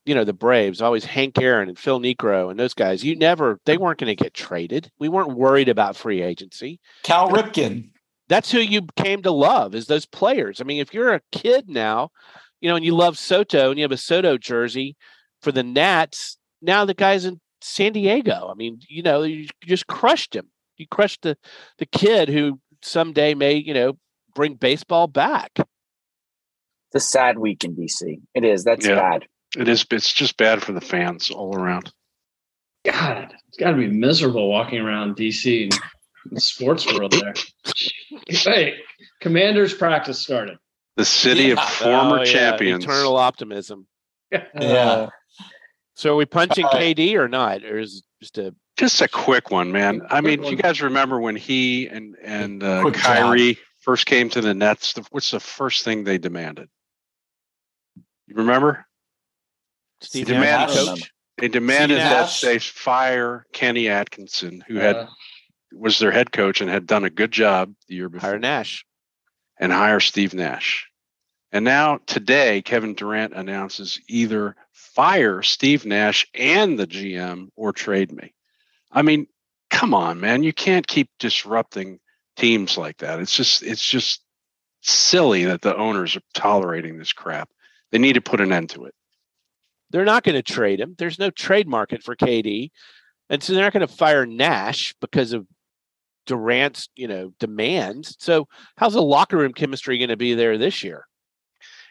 you 0.05 0.15
know, 0.15 0.25
the 0.25 0.33
Braves 0.33 0.81
always 0.81 1.05
Hank 1.05 1.41
Aaron 1.41 1.69
and 1.69 1.79
Phil 1.79 2.01
Niekro 2.01 2.51
and 2.51 2.59
those 2.59 2.75
guys. 2.75 3.05
You 3.05 3.17
never 3.17 3.59
they 3.67 3.77
weren't 3.77 3.99
going 3.99 4.15
to 4.15 4.23
get 4.23 4.35
traded. 4.35 4.91
We 4.99 5.09
weren't 5.09 5.37
worried 5.37 5.69
about 5.69 5.97
free 5.97 6.23
agency. 6.23 6.81
Cal 7.03 7.31
Ripken, 7.31 7.91
That's 8.29 8.51
who 8.51 8.59
you 8.59 8.87
came 8.97 9.23
to 9.23 9.33
love 9.33 9.75
is 9.75 9.87
those 9.87 10.07
players. 10.07 10.61
I 10.61 10.65
mean, 10.65 10.81
if 10.81 10.95
you're 10.95 11.15
a 11.15 11.23
kid 11.33 11.69
now, 11.69 12.11
you 12.61 12.69
know, 12.69 12.77
and 12.77 12.85
you 12.85 12.95
love 12.95 13.19
Soto 13.19 13.71
and 13.71 13.79
you 13.79 13.83
have 13.83 13.93
a 13.93 13.97
Soto 13.97 14.39
jersey 14.39 14.97
for 15.43 15.53
the 15.53 15.63
Nats, 15.63 16.37
now 16.61 16.85
the 16.85 16.95
guy's 16.95 17.25
in 17.25 17.41
San 17.61 17.93
Diego. 17.93 18.49
I 18.51 18.55
mean, 18.55 18.81
you 18.89 19.03
know, 19.03 19.23
you 19.23 19.49
just 19.65 19.87
crushed 19.87 20.35
him. 20.35 20.49
You 20.77 20.87
crushed 20.89 21.23
the 21.23 21.37
the 21.79 21.87
kid 21.87 22.29
who 22.29 22.61
someday 22.83 23.35
may, 23.35 23.55
you 23.55 23.75
know, 23.75 23.99
bring 24.35 24.55
baseball 24.55 25.07
back. 25.07 25.51
It's 25.59 25.67
a 26.95 27.01
sad 27.01 27.39
week 27.39 27.65
in 27.65 27.75
DC. 27.77 28.21
It 28.35 28.45
is. 28.45 28.65
That's 28.65 28.87
Yeah. 28.87 28.97
bad. 28.97 29.27
It 29.57 29.69
is. 29.69 29.85
It's 29.91 30.13
just 30.13 30.37
bad 30.37 30.63
for 30.63 30.73
the 30.73 30.81
fans 30.81 31.31
all 31.31 31.57
around. 31.57 31.93
God, 32.85 33.33
it's 33.49 33.57
got 33.59 33.71
to 33.73 33.77
be 33.77 33.87
miserable 33.89 34.49
walking 34.49 34.81
around 34.81 35.17
DC 35.17 35.65
and 35.65 35.73
the 36.33 36.41
sports 36.41 36.87
world 36.93 37.13
there. 37.13 37.35
hey, 38.27 38.75
Commanders 39.21 39.73
practice 39.75 40.19
started. 40.21 40.59
The 40.97 41.05
city 41.05 41.51
of 41.51 41.61
former 41.61 42.17
Oh, 42.19 42.23
yeah, 42.23 42.25
champions. 42.25 42.85
Eternal 42.85 43.17
optimism. 43.17 43.87
Yeah. 44.33 45.09
So 46.03 46.15
are 46.15 46.17
we 46.17 46.27
punching 46.27 46.65
All 46.65 46.73
right. 46.73 46.97
KD 46.97 47.15
or 47.15 47.29
not? 47.29 47.63
Or 47.65 47.79
is 47.79 47.99
it 47.99 48.05
just 48.21 48.37
a 48.39 48.53
Just 48.77 49.01
a 49.03 49.07
quick 49.09 49.53
one, 49.53 49.71
man. 49.71 50.03
I 50.11 50.21
mean, 50.21 50.43
one. 50.43 50.51
you 50.51 50.57
guys 50.57 50.83
remember 50.83 51.21
when 51.21 51.37
he 51.37 51.87
and 51.87 52.17
and 52.21 52.61
uh, 52.61 52.81
Quick 52.83 52.95
job. 52.95 53.03
Kyrie 53.05 53.59
first 53.83 54.07
came 54.07 54.29
to 54.31 54.41
the 54.41 54.53
Nets? 54.53 54.95
The- 54.95 55.07
What's 55.13 55.31
the 55.31 55.39
first 55.39 55.85
thing 55.85 56.03
they 56.03 56.19
demanded? 56.19 56.69
You 58.27 58.35
remember? 58.35 58.85
Steve 60.01 60.27
He 60.27 60.35
demanded- 60.35 60.75
Nash 60.75 60.87
coach? 60.87 61.13
They 61.39 61.47
demanded 61.49 61.99
that 61.99 62.37
they 62.43 62.59
fire 62.59 63.47
Kenny 63.53 63.89
Atkinson, 63.89 64.65
who 64.67 64.75
had 64.79 64.97
Uh, 64.97 65.07
was 65.73 66.01
their 66.01 66.11
head 66.11 66.33
coach 66.33 66.61
and 66.61 66.69
had 66.69 66.85
done 66.89 67.05
a 67.05 67.11
good 67.11 67.31
job 67.31 67.75
the 67.87 67.95
year 67.95 68.09
before, 68.09 68.29
Hire 68.31 68.39
Nash. 68.41 68.85
and 69.61 69.73
hire 69.73 70.01
Steve 70.01 70.35
Nash. 70.35 70.89
And 71.53 71.65
now 71.67 72.01
today, 72.07 72.63
Kevin 72.63 72.95
Durant 72.95 73.35
announces 73.35 74.01
either 74.09 74.57
fire 74.73 75.43
Steve 75.43 75.85
Nash 75.85 76.27
and 76.35 76.79
the 76.79 76.87
GM 76.87 77.49
or 77.57 77.73
trade 77.73 78.11
me. 78.11 78.33
I 78.91 79.03
mean, 79.03 79.27
come 79.71 79.93
on, 79.93 80.19
man, 80.19 80.43
you 80.43 80.53
can't 80.53 80.87
keep 80.87 81.11
disrupting 81.19 82.01
teams 82.37 82.79
like 82.79 82.99
that. 82.99 83.21
It's 83.21 83.37
just 83.37 83.63
it's 83.63 83.85
just 83.85 84.23
silly 84.81 85.45
that 85.45 85.63
the 85.63 85.77
owners 85.77 86.17
are 86.17 86.23
tolerating 86.35 86.99
this 86.99 87.13
crap. 87.13 87.51
They 87.91 87.99
need 87.99 88.15
to 88.15 88.21
put 88.23 88.41
an 88.41 88.53
end 88.53 88.71
to 88.71 88.87
it. 88.87 88.95
They're 89.91 90.07
not 90.07 90.25
going 90.25 90.37
to 90.37 90.43
trade 90.43 90.81
him. 90.81 90.95
There's 90.97 91.19
no 91.19 91.31
trade 91.31 91.69
market 91.69 92.03
for 92.03 92.17
KD, 92.17 92.71
and 93.29 93.43
so 93.43 93.53
they're 93.53 93.65
not 93.65 93.75
going 93.75 93.87
to 93.87 93.95
fire 93.95 94.25
Nash 94.25 94.95
because 95.03 95.35
of 95.35 95.47
Durant's, 96.25 96.89
you 96.95 97.09
know, 97.09 97.35
demands. 97.39 98.17
So 98.19 98.49
how's 98.77 98.95
the 98.95 99.03
locker 99.03 99.37
room 99.37 99.53
chemistry 99.53 99.99
going 99.99 100.09
to 100.09 100.17
be 100.17 100.33
there 100.33 100.57
this 100.57 100.83
year? 100.83 101.07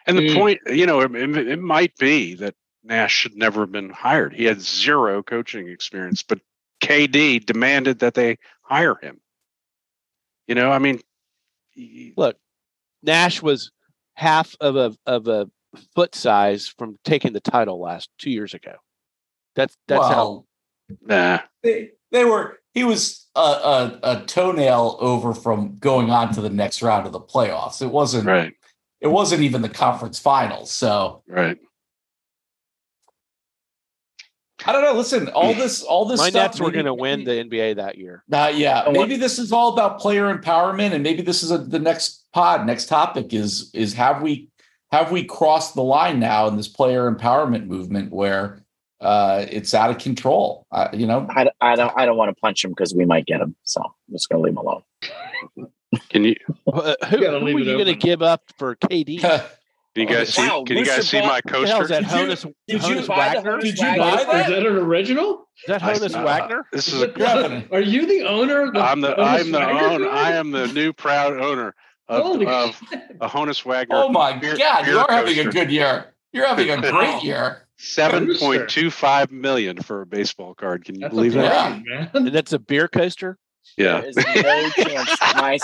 And 0.08 0.18
the 0.18 0.24
Mm. 0.24 0.34
point, 0.34 0.62
you 0.68 0.86
know, 0.86 1.02
it, 1.02 1.14
it, 1.16 1.48
it 1.48 1.60
might 1.60 1.96
be 1.98 2.34
that 2.36 2.56
Nash 2.84 3.14
should 3.14 3.36
never 3.36 3.62
have 3.62 3.72
been 3.72 3.92
hired. 3.92 4.34
He 4.34 4.46
had 4.46 4.62
zero 4.62 5.22
coaching 5.22 5.68
experience, 5.68 6.24
but 6.24 6.40
KD 6.82 7.46
demanded 7.46 8.00
that 8.00 8.16
they 8.16 8.38
hire 8.64 8.96
him. 8.96 9.22
You 10.48 10.56
know, 10.56 10.72
I 10.72 10.80
mean, 10.80 11.00
y- 11.78 12.14
Look, 12.18 12.38
Nash 13.04 13.42
was 13.42 13.72
half 14.16 14.56
of 14.60 14.76
a 14.76 14.96
of 15.06 15.28
a 15.28 15.50
foot 15.96 16.16
size 16.16 16.68
from 16.68 16.98
taking 17.04 17.34
the 17.34 17.40
title 17.40 17.80
last 17.80 18.10
two 18.18 18.32
years 18.32 18.54
ago. 18.54 18.76
That's 19.56 19.78
that's 19.88 20.08
how 20.08 20.46
nah. 21.02 21.40
they, 21.64 21.92
they 22.12 22.26
were. 22.26 22.60
He 22.74 22.84
was 22.86 23.28
a, 23.36 23.40
a, 23.40 24.00
a 24.04 24.24
toenail 24.26 24.98
over 25.00 25.34
from 25.34 25.76
going 25.78 26.10
on 26.10 26.34
to 26.34 26.42
the 26.42 26.50
next 26.50 26.82
round 26.82 27.06
of 27.06 27.12
the 27.12 27.20
playoffs. 27.20 27.82
It 27.82 27.92
wasn't. 27.92 28.28
Right, 28.28 28.54
It 29.02 29.08
wasn't 29.08 29.42
even 29.42 29.62
the 29.62 29.70
conference 29.70 30.20
finals. 30.20 30.72
So 30.72 31.24
right. 31.28 31.58
I 34.66 34.72
don't 34.72 34.84
know. 34.84 34.94
Listen, 34.94 35.28
all 35.30 35.54
this, 35.54 35.82
all 35.82 36.06
this. 36.06 36.20
my 36.20 36.30
stuff, 36.30 36.52
Nets 36.52 36.60
were 36.60 36.72
going 36.72 36.86
to 36.86 36.94
win 36.94 37.24
the 37.24 37.32
NBA 37.32 37.78
that 37.78 37.98
year. 37.98 38.24
Uh, 38.32 38.52
yeah, 38.54 38.88
maybe 38.92 39.16
this 39.16 39.40
is 39.40 39.52
all 39.52 39.74
about 39.74 40.00
player 40.00 40.34
empowerment, 40.36 40.92
and 40.92 41.02
maybe 41.02 41.24
this 41.24 41.42
is 41.42 41.52
a, 41.52 41.58
the 41.58 41.80
next 41.80 42.28
pod, 42.32 42.66
next 42.66 42.86
topic 42.86 43.34
is 43.34 43.72
is 43.74 43.94
have 43.94 44.22
we 44.22 44.50
have 44.92 45.12
we 45.12 45.24
crossed 45.24 45.74
the 45.74 45.84
line 45.84 46.20
now 46.20 46.48
in 46.48 46.58
this 46.58 46.68
player 46.68 47.12
empowerment 47.12 47.66
movement 47.66 48.12
where 48.12 48.64
uh, 49.00 49.46
it's 49.50 49.74
out 49.74 49.90
of 49.90 49.98
control? 49.98 50.68
Uh, 50.72 50.90
you 50.94 51.08
know, 51.08 51.26
I, 51.30 51.50
I 51.60 51.76
don't 51.76 51.94
I 51.98 52.06
don't 52.06 52.18
want 52.18 52.30
to 52.30 52.40
punch 52.40 52.64
him 52.64 52.72
because 52.72 52.94
we 52.94 53.06
might 53.06 53.26
get 53.26 53.42
him. 53.42 53.56
So 53.64 53.82
I'm 53.82 54.14
just 54.14 54.30
gonna 54.30 54.44
leave 54.44 54.54
him 54.54 54.58
alone. 54.58 54.84
Can 56.10 56.24
you 56.24 56.36
Uh, 56.72 56.96
who, 57.10 57.20
gotta 57.22 57.40
who 57.40 57.48
are 57.48 57.60
you 57.60 57.66
going 57.74 57.86
to 57.86 57.96
give 57.96 58.22
up 58.22 58.44
for 58.58 58.76
KD? 58.76 59.20
can 59.22 59.42
you 59.96 60.06
guys 60.06 60.34
see? 60.34 60.48
Wow, 60.48 60.64
Can 60.66 60.78
you 60.78 60.86
guys 60.86 61.08
see 61.10 61.20
my 61.22 61.28
What 61.28 61.44
the 61.46 61.52
hell 61.52 61.64
is 61.64 61.70
coaster? 61.70 61.88
that? 61.88 62.02
Did 62.04 62.12
you- 62.12 62.18
Honus, 62.18 62.54
did 62.68 62.84
you 62.84 62.96
Honus 63.02 63.08
buy 63.08 63.30
the 63.30 63.36
Wagner? 63.42 63.52
Honus 63.58 63.62
Did 63.62 63.78
you 63.78 63.86
buy 63.98 64.10
Is 64.22 64.26
that? 64.26 64.50
that 64.50 64.66
an 64.66 64.78
original? 64.78 65.48
Is 65.58 65.64
that 65.68 65.84
I- 65.84 65.94
Honus 65.94 66.16
uh, 66.20 66.24
Wagner? 66.24 66.66
This 66.72 66.88
is 66.88 67.02
a 67.02 67.08
Grabbing 67.08 67.52
it. 67.58 67.68
Are 67.74 67.82
you 67.82 68.06
the 68.06 68.24
owner? 68.28 68.62
Of 68.68 68.74
the 68.74 68.80
I'm 68.80 69.02
the 69.02 69.10
Honus 69.16 69.40
I'm 69.40 69.52
the 69.52 69.60
Wagner 69.60 69.80
own 69.84 69.90
Company? 70.02 70.10
I 70.10 70.32
am 70.34 70.52
the 70.52 70.68
new 70.68 70.94
proud 70.94 71.38
owner 71.42 71.76
of, 72.08 72.42
of 72.42 72.82
a 73.20 73.28
Honus 73.28 73.66
Wagner. 73.66 73.96
Oh 73.98 74.10
my 74.10 74.38
beer- 74.38 74.58
God, 74.58 74.86
you 74.88 74.94
beer 74.94 75.00
are 75.02 75.12
having 75.12 75.40
a 75.40 75.52
good 75.52 75.72
year. 75.72 76.14
You're 76.32 76.48
having 76.48 76.70
a 76.70 76.78
great 76.92 77.22
year. 77.24 77.68
Seven 77.76 78.34
point 78.38 78.70
two 78.70 78.92
five 78.92 79.32
million 79.32 79.82
for 79.82 80.02
a 80.04 80.06
baseball 80.06 80.54
card. 80.54 80.86
Can 80.86 80.96
you 80.96 81.02
That's 81.02 81.14
believe 81.14 81.36
a 81.36 81.40
that? 81.40 81.82
Yeah. 81.86 81.98
man. 81.98 82.10
And 82.14 82.28
that's 82.28 82.54
a 82.54 82.60
beer 82.60 82.88
coaster? 82.88 83.38
Yeah. 83.78 84.02
There 84.02 84.10
is 84.10 84.16
no 84.18 84.70
chance 84.70 85.18
my 85.36 85.60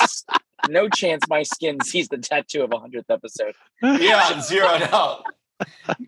no 0.69 0.89
chance 0.89 1.23
my 1.29 1.43
skin 1.43 1.79
sees 1.83 2.07
the 2.07 2.17
tattoo 2.17 2.63
of 2.63 2.71
a 2.73 2.79
hundredth 2.79 3.09
episode. 3.09 3.53
Yeah, 3.81 4.39
zeroed 4.41 4.83
out. 4.93 5.23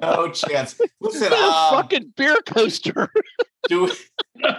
No 0.01 0.29
chance. 0.29 0.79
Listen, 0.99 1.31
a 1.31 1.35
um, 1.35 1.73
fucking 1.75 2.13
beer 2.15 2.37
coaster. 2.45 3.11
do 3.67 3.89
I, 4.43 4.55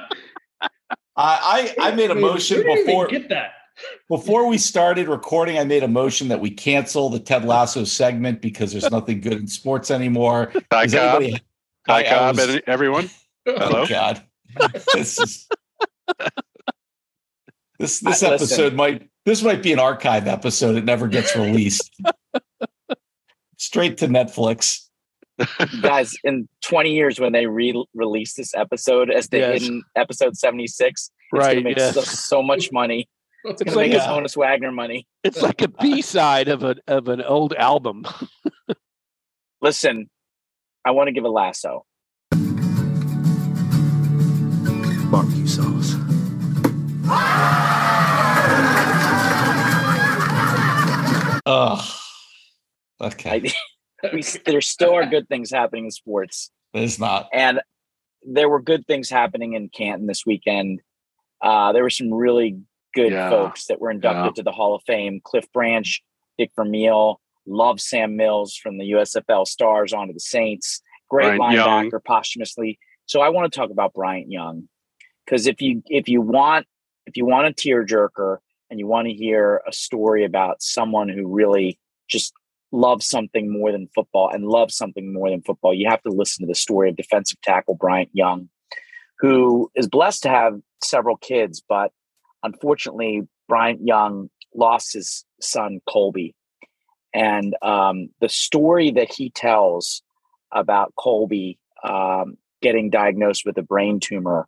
I 1.17 1.75
I 1.81 1.91
made 1.95 2.11
a 2.11 2.15
motion 2.15 2.59
where 2.59 2.65
did 2.67 2.71
you 2.71 2.73
even 2.83 2.87
before 2.87 3.07
Get 3.09 3.29
that. 3.29 3.53
before 4.09 4.47
we 4.47 4.59
started 4.59 5.09
recording. 5.09 5.59
I 5.59 5.65
made 5.65 5.83
a 5.83 5.89
motion 5.89 6.29
that 6.29 6.41
we 6.41 6.51
cancel 6.51 7.09
the 7.11 7.21
Ted 7.21 7.45
Lasso 7.45 7.85
segment 7.85 8.41
because 8.41 8.73
there's 8.73 8.91
nothing 8.91 9.21
good 9.21 9.35
in 9.35 9.47
sports 9.47 9.91
anymore. 9.91 10.53
Ty 10.71 10.87
Does 10.87 10.95
Cobb, 10.95 11.23
anybody- 11.23 11.43
Ty 11.87 11.95
I- 11.95 11.99
I 11.99 12.03
Cobb, 12.09 12.37
was- 12.37 12.61
everyone. 12.67 13.11
Hello. 13.45 13.83
Oh 13.83 13.87
God, 13.87 14.23
this 14.95 15.19
is 15.19 15.49
this 17.81 17.99
this 18.01 18.23
I- 18.23 18.31
listen. 18.31 18.45
episode 18.47 18.75
might 18.75 19.09
this 19.27 19.43
might 19.43 19.63
be 19.63 19.73
an 19.73 19.79
archive 19.81 20.27
episode. 20.29 20.77
It 20.77 20.85
never 20.85 21.09
gets 21.09 21.35
released. 21.35 21.91
Straight 23.59 23.99
to 23.99 24.07
Netflix. 24.09 24.87
Guys, 25.81 26.15
in 26.23 26.49
20 26.65 26.93
years 26.95 27.19
when 27.19 27.33
they 27.33 27.47
re-release 27.47 28.35
this 28.35 28.55
episode 28.55 29.11
as 29.11 29.29
they 29.29 29.39
Yes. 29.41 29.63
hidden 29.63 29.83
episode 29.97 30.37
76, 30.37 31.11
it's 31.11 31.11
Right, 31.33 31.55
gonna 31.55 31.63
make 31.65 31.79
yes. 31.79 31.95
so, 31.95 32.01
so 32.03 32.43
much 32.43 32.71
money. 32.73 33.09
It's 33.45 33.63
gonna 33.63 33.75
like 33.77 33.89
make 33.91 33.99
a- 33.99 34.03
us 34.03 34.07
Honus 34.07 34.37
Wagner 34.37 34.71
money. 34.71 35.07
It's 35.25 35.41
like 35.41 35.63
a 35.63 35.69
B 35.81 36.03
side 36.03 36.49
of 36.49 36.63
an 36.63 36.79
of 36.87 37.09
an 37.09 37.23
old 37.23 37.55
album. 37.55 38.05
Listen, 39.63 40.11
I 40.85 40.91
want 40.91 41.09
to 41.09 41.13
give 41.13 41.25
a 41.25 41.31
lasso. 41.31 41.87
Barbecue 45.11 45.47
sauce. 45.47 45.95
Ugh. 51.47 51.85
Okay, 53.01 53.53
I, 54.03 54.09
we, 54.13 54.23
there 54.45 54.61
still 54.61 54.95
are 54.95 55.07
good 55.07 55.29
things 55.29 55.51
happening 55.51 55.87
in 55.87 55.91
sports. 55.91 56.51
it's 56.75 56.99
not. 56.99 57.29
and 57.33 57.61
there 58.23 58.49
were 58.51 58.61
good 58.61 58.87
things 58.87 59.09
happening 59.09 59.55
in 59.55 59.71
Canton 59.71 60.07
this 60.07 60.27
weekend. 60.27 60.83
Uh, 61.41 61.73
there 61.73 61.83
were 61.83 61.89
some 61.91 62.13
really 62.13 62.59
good 62.95 63.13
Yeah. 63.13 63.31
folks 63.31 63.67
that 63.67 63.81
were 63.81 63.91
inducted 63.91 64.27
Yeah. 64.27 64.31
to 64.33 64.43
the 64.43 64.53
Hall 64.53 64.75
of 64.75 64.83
Fame. 64.87 65.23
Cliff 65.25 65.51
Branch, 65.55 66.03
Dick 66.37 66.51
Vermeil, 66.55 67.19
love 67.47 67.81
Sam 67.81 68.17
Mills 68.17 68.55
from 68.57 68.77
the 68.77 68.91
USFL 68.91 69.47
Stars 69.47 69.95
onto 69.95 70.13
the 70.13 70.21
Saints. 70.21 70.83
Great 71.09 71.39
Bryant 71.39 71.57
linebacker 71.57 71.91
Young. 71.93 72.01
posthumously. 72.07 72.79
So 73.07 73.23
I 73.23 73.31
want 73.31 73.51
to 73.51 73.59
talk 73.59 73.71
about 73.71 73.95
Bryant 73.95 74.31
Young 74.31 74.69
because 75.25 75.47
if 75.47 75.63
you 75.63 75.83
if 75.87 76.07
you 76.09 76.21
want 76.21 76.67
if 77.11 77.17
you 77.17 77.27
want 77.27 77.49
a 77.49 77.53
tearjerker 77.53 78.39
and 78.71 78.79
you 78.79 78.87
want 78.87 79.09
to 79.09 79.13
hear 79.13 79.63
a 79.67 79.73
story 79.73 80.25
about 80.25 80.63
someone 80.63 81.09
who 81.09 81.27
really 81.27 81.77
just 82.09 82.33
loves 82.71 83.05
something 83.05 83.53
more 83.53 83.73
than 83.73 83.89
football 83.93 84.31
and 84.33 84.47
loves 84.47 84.77
something 84.77 85.13
more 85.13 85.29
than 85.29 85.43
football, 85.43 85.75
you 85.75 85.89
have 85.91 86.03
to 86.03 86.11
listen 86.11 86.47
to 86.47 86.49
the 86.49 86.55
story 86.55 86.89
of 86.89 86.95
defensive 86.95 87.41
tackle 87.41 87.75
Bryant 87.75 88.11
Young, 88.13 88.49
who 89.19 89.73
is 89.75 89.89
blessed 89.89 90.23
to 90.23 90.29
have 90.29 90.61
several 90.85 91.17
kids, 91.17 91.61
but 91.69 91.91
unfortunately, 92.45 93.27
Bryant 93.49 93.85
Young 93.85 94.31
lost 94.55 94.93
his 94.93 95.25
son 95.41 95.81
Colby. 95.89 96.37
And 97.13 97.57
um, 97.61 98.11
the 98.21 98.29
story 98.29 98.93
that 98.93 99.13
he 99.13 99.31
tells 99.31 100.03
about 100.53 100.95
Colby 100.97 101.59
um, 101.83 102.37
getting 102.63 102.89
diagnosed 102.89 103.45
with 103.45 103.59
a 103.59 103.63
brain 103.63 103.99
tumor, 103.99 104.47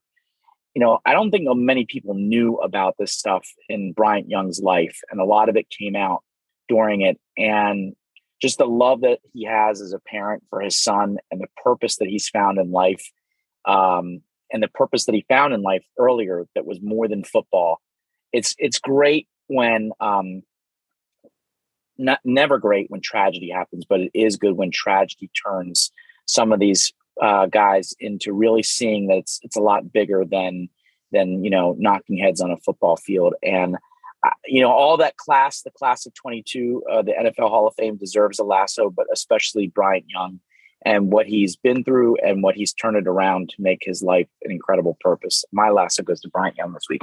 you 0.74 0.80
know, 0.80 1.00
I 1.04 1.12
don't 1.12 1.30
think 1.30 1.46
many 1.54 1.84
people 1.84 2.14
knew 2.14 2.56
about 2.56 2.96
this 2.98 3.12
stuff 3.12 3.46
in 3.68 3.92
Bryant 3.92 4.28
Young's 4.28 4.60
life, 4.60 4.98
and 5.10 5.20
a 5.20 5.24
lot 5.24 5.48
of 5.48 5.56
it 5.56 5.68
came 5.70 5.96
out 5.96 6.22
during 6.68 7.02
it. 7.02 7.20
And 7.36 7.94
just 8.40 8.58
the 8.58 8.66
love 8.66 9.02
that 9.02 9.20
he 9.32 9.44
has 9.44 9.80
as 9.80 9.92
a 9.92 10.00
parent 10.00 10.42
for 10.50 10.60
his 10.60 10.76
son 10.76 11.18
and 11.30 11.40
the 11.40 11.62
purpose 11.62 11.96
that 11.96 12.08
he's 12.08 12.28
found 12.28 12.58
in 12.58 12.72
life 12.72 13.04
um, 13.66 14.20
and 14.52 14.62
the 14.62 14.68
purpose 14.68 15.04
that 15.06 15.14
he 15.14 15.24
found 15.28 15.54
in 15.54 15.62
life 15.62 15.84
earlier 15.98 16.44
that 16.54 16.66
was 16.66 16.80
more 16.82 17.08
than 17.08 17.22
football 17.22 17.80
it's 18.32 18.54
it's 18.58 18.78
great 18.78 19.28
when 19.46 19.92
um 20.00 20.42
not 21.98 22.20
never 22.24 22.58
great 22.58 22.90
when 22.90 23.00
tragedy 23.00 23.50
happens 23.50 23.84
but 23.88 24.00
it 24.00 24.10
is 24.14 24.36
good 24.36 24.56
when 24.56 24.70
tragedy 24.70 25.30
turns 25.46 25.92
some 26.26 26.52
of 26.52 26.60
these 26.60 26.92
uh, 27.20 27.46
guys 27.46 27.94
into 28.00 28.32
really 28.32 28.62
seeing 28.62 29.08
that 29.08 29.18
it's 29.18 29.40
it's 29.42 29.56
a 29.56 29.60
lot 29.60 29.92
bigger 29.92 30.24
than 30.24 30.68
than 31.10 31.44
you 31.44 31.50
know 31.50 31.76
knocking 31.78 32.16
heads 32.16 32.40
on 32.40 32.50
a 32.50 32.56
football 32.58 32.96
field 32.96 33.34
and 33.42 33.76
uh, 34.24 34.30
you 34.46 34.62
know 34.62 34.70
all 34.70 34.96
that 34.96 35.16
class 35.16 35.62
the 35.62 35.70
class 35.70 36.06
of 36.06 36.14
22 36.14 36.82
uh, 36.90 37.02
the 37.02 37.12
nfl 37.12 37.50
hall 37.50 37.66
of 37.66 37.74
fame 37.74 37.96
deserves 37.96 38.38
a 38.38 38.44
lasso 38.44 38.88
but 38.88 39.06
especially 39.12 39.66
bryant 39.66 40.06
young 40.08 40.40
and 40.84 41.12
what 41.12 41.26
he's 41.26 41.54
been 41.54 41.84
through 41.84 42.16
and 42.16 42.42
what 42.42 42.54
he's 42.54 42.72
turned 42.72 42.96
it 42.96 43.06
around 43.06 43.50
to 43.50 43.56
make 43.60 43.82
his 43.82 44.02
life 44.02 44.28
an 44.42 44.50
incredible 44.50 44.96
purpose 45.00 45.44
my 45.52 45.68
lasso 45.68 46.02
goes 46.02 46.20
to 46.20 46.30
bryant 46.30 46.56
young 46.56 46.72
this 46.72 46.86
week 46.88 47.02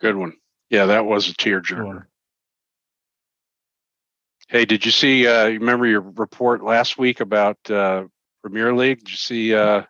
Good 0.00 0.16
one. 0.16 0.34
Yeah, 0.70 0.86
that 0.86 1.06
was 1.06 1.28
a 1.28 1.34
tearjerker. 1.34 2.06
Hey, 4.48 4.64
did 4.64 4.84
you 4.84 4.92
see? 4.92 5.26
Uh, 5.26 5.46
remember 5.46 5.86
your 5.86 6.00
report 6.00 6.62
last 6.62 6.98
week 6.98 7.20
about 7.20 7.58
uh, 7.70 8.04
Premier 8.48 8.74
League? 8.74 9.00
Did 9.00 9.10
you 9.10 9.16
see 9.16 9.54
uh, 9.54 9.82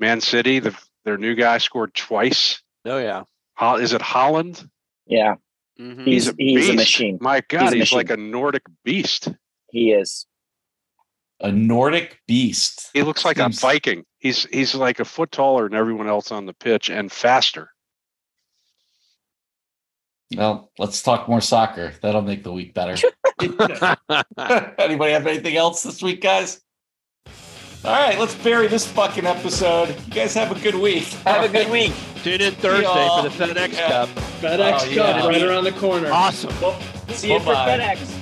Man 0.00 0.20
City? 0.20 0.58
The, 0.60 0.74
their 1.04 1.18
new 1.18 1.34
guy 1.34 1.58
scored 1.58 1.94
twice. 1.94 2.62
Oh 2.86 2.98
yeah. 2.98 3.24
Ho- 3.56 3.76
Is 3.76 3.92
it 3.92 4.00
Haaland? 4.00 4.66
yeah 5.06 5.34
Mhm. 5.78 6.06
He's- 6.06 6.28
a 6.28 6.34
he's 6.38 6.68
a 6.70 6.74
machine. 6.74 7.18
My 7.20 7.42
God, 7.48 7.72
a 7.72 7.76
he's, 7.76 7.92
like 7.92 8.10
a. 8.10 8.16
Nordic 8.16 8.62
beast. 8.84 9.28
he 9.70 9.92
is 9.92 10.26
A 11.40 11.50
Nordic 11.52 12.18
beast. 12.26 12.88
He 12.94 13.02
looks 13.02 13.24
like 13.24 13.36
Seems- 13.36 13.58
a 13.58 13.60
Viking. 13.60 14.04
He's 14.18 14.44
he's 14.46 14.74
like 14.74 15.00
a 15.00 15.04
foot 15.04 15.30
taller 15.32 15.68
than 15.68 15.76
everyone 15.78 16.08
else 16.08 16.30
on 16.32 16.46
the 16.46 16.54
pitch 16.54 16.88
and 16.90 17.10
faster. 17.12 17.70
Well, 20.34 20.70
let's 20.78 21.02
talk 21.02 21.28
more 21.28 21.42
soccer. 21.42 21.92
That'll 22.00 22.22
make 22.22 22.42
the 22.42 22.52
week 22.52 22.72
better. 22.72 22.94
Anybody 24.78 25.12
have 25.12 25.26
anything 25.26 25.56
else 25.56 25.82
this 25.82 26.02
week, 26.02 26.22
guys? 26.22 26.60
All 27.84 27.90
right, 27.90 28.16
let's 28.18 28.34
bury 28.36 28.68
this 28.68 28.86
fucking 28.86 29.26
episode. 29.26 29.88
You 30.06 30.12
guys 30.12 30.34
have 30.34 30.56
a 30.56 30.60
good 30.60 30.76
week. 30.76 31.04
Have 31.24 31.44
a 31.44 31.48
good 31.52 31.68
week. 31.70 31.92
Tune 32.22 32.40
in 32.40 32.54
Thursday 32.54 32.84
for 32.84 33.22
the 33.28 33.28
FedEx 33.54 33.72
Yeah. 33.72 33.88
Cup. 33.88 34.08
FedEx 34.40 34.72
Oh, 34.74 34.78
Cup 34.78 34.90
yeah. 34.92 35.26
right 35.26 35.42
around 35.42 35.64
the 35.64 35.72
corner. 35.72 36.08
Awesome. 36.12 36.52
See 37.08 37.32
you 37.32 37.40
for 37.40 37.46
Bye-bye. 37.46 37.78
FedEx. 37.96 38.21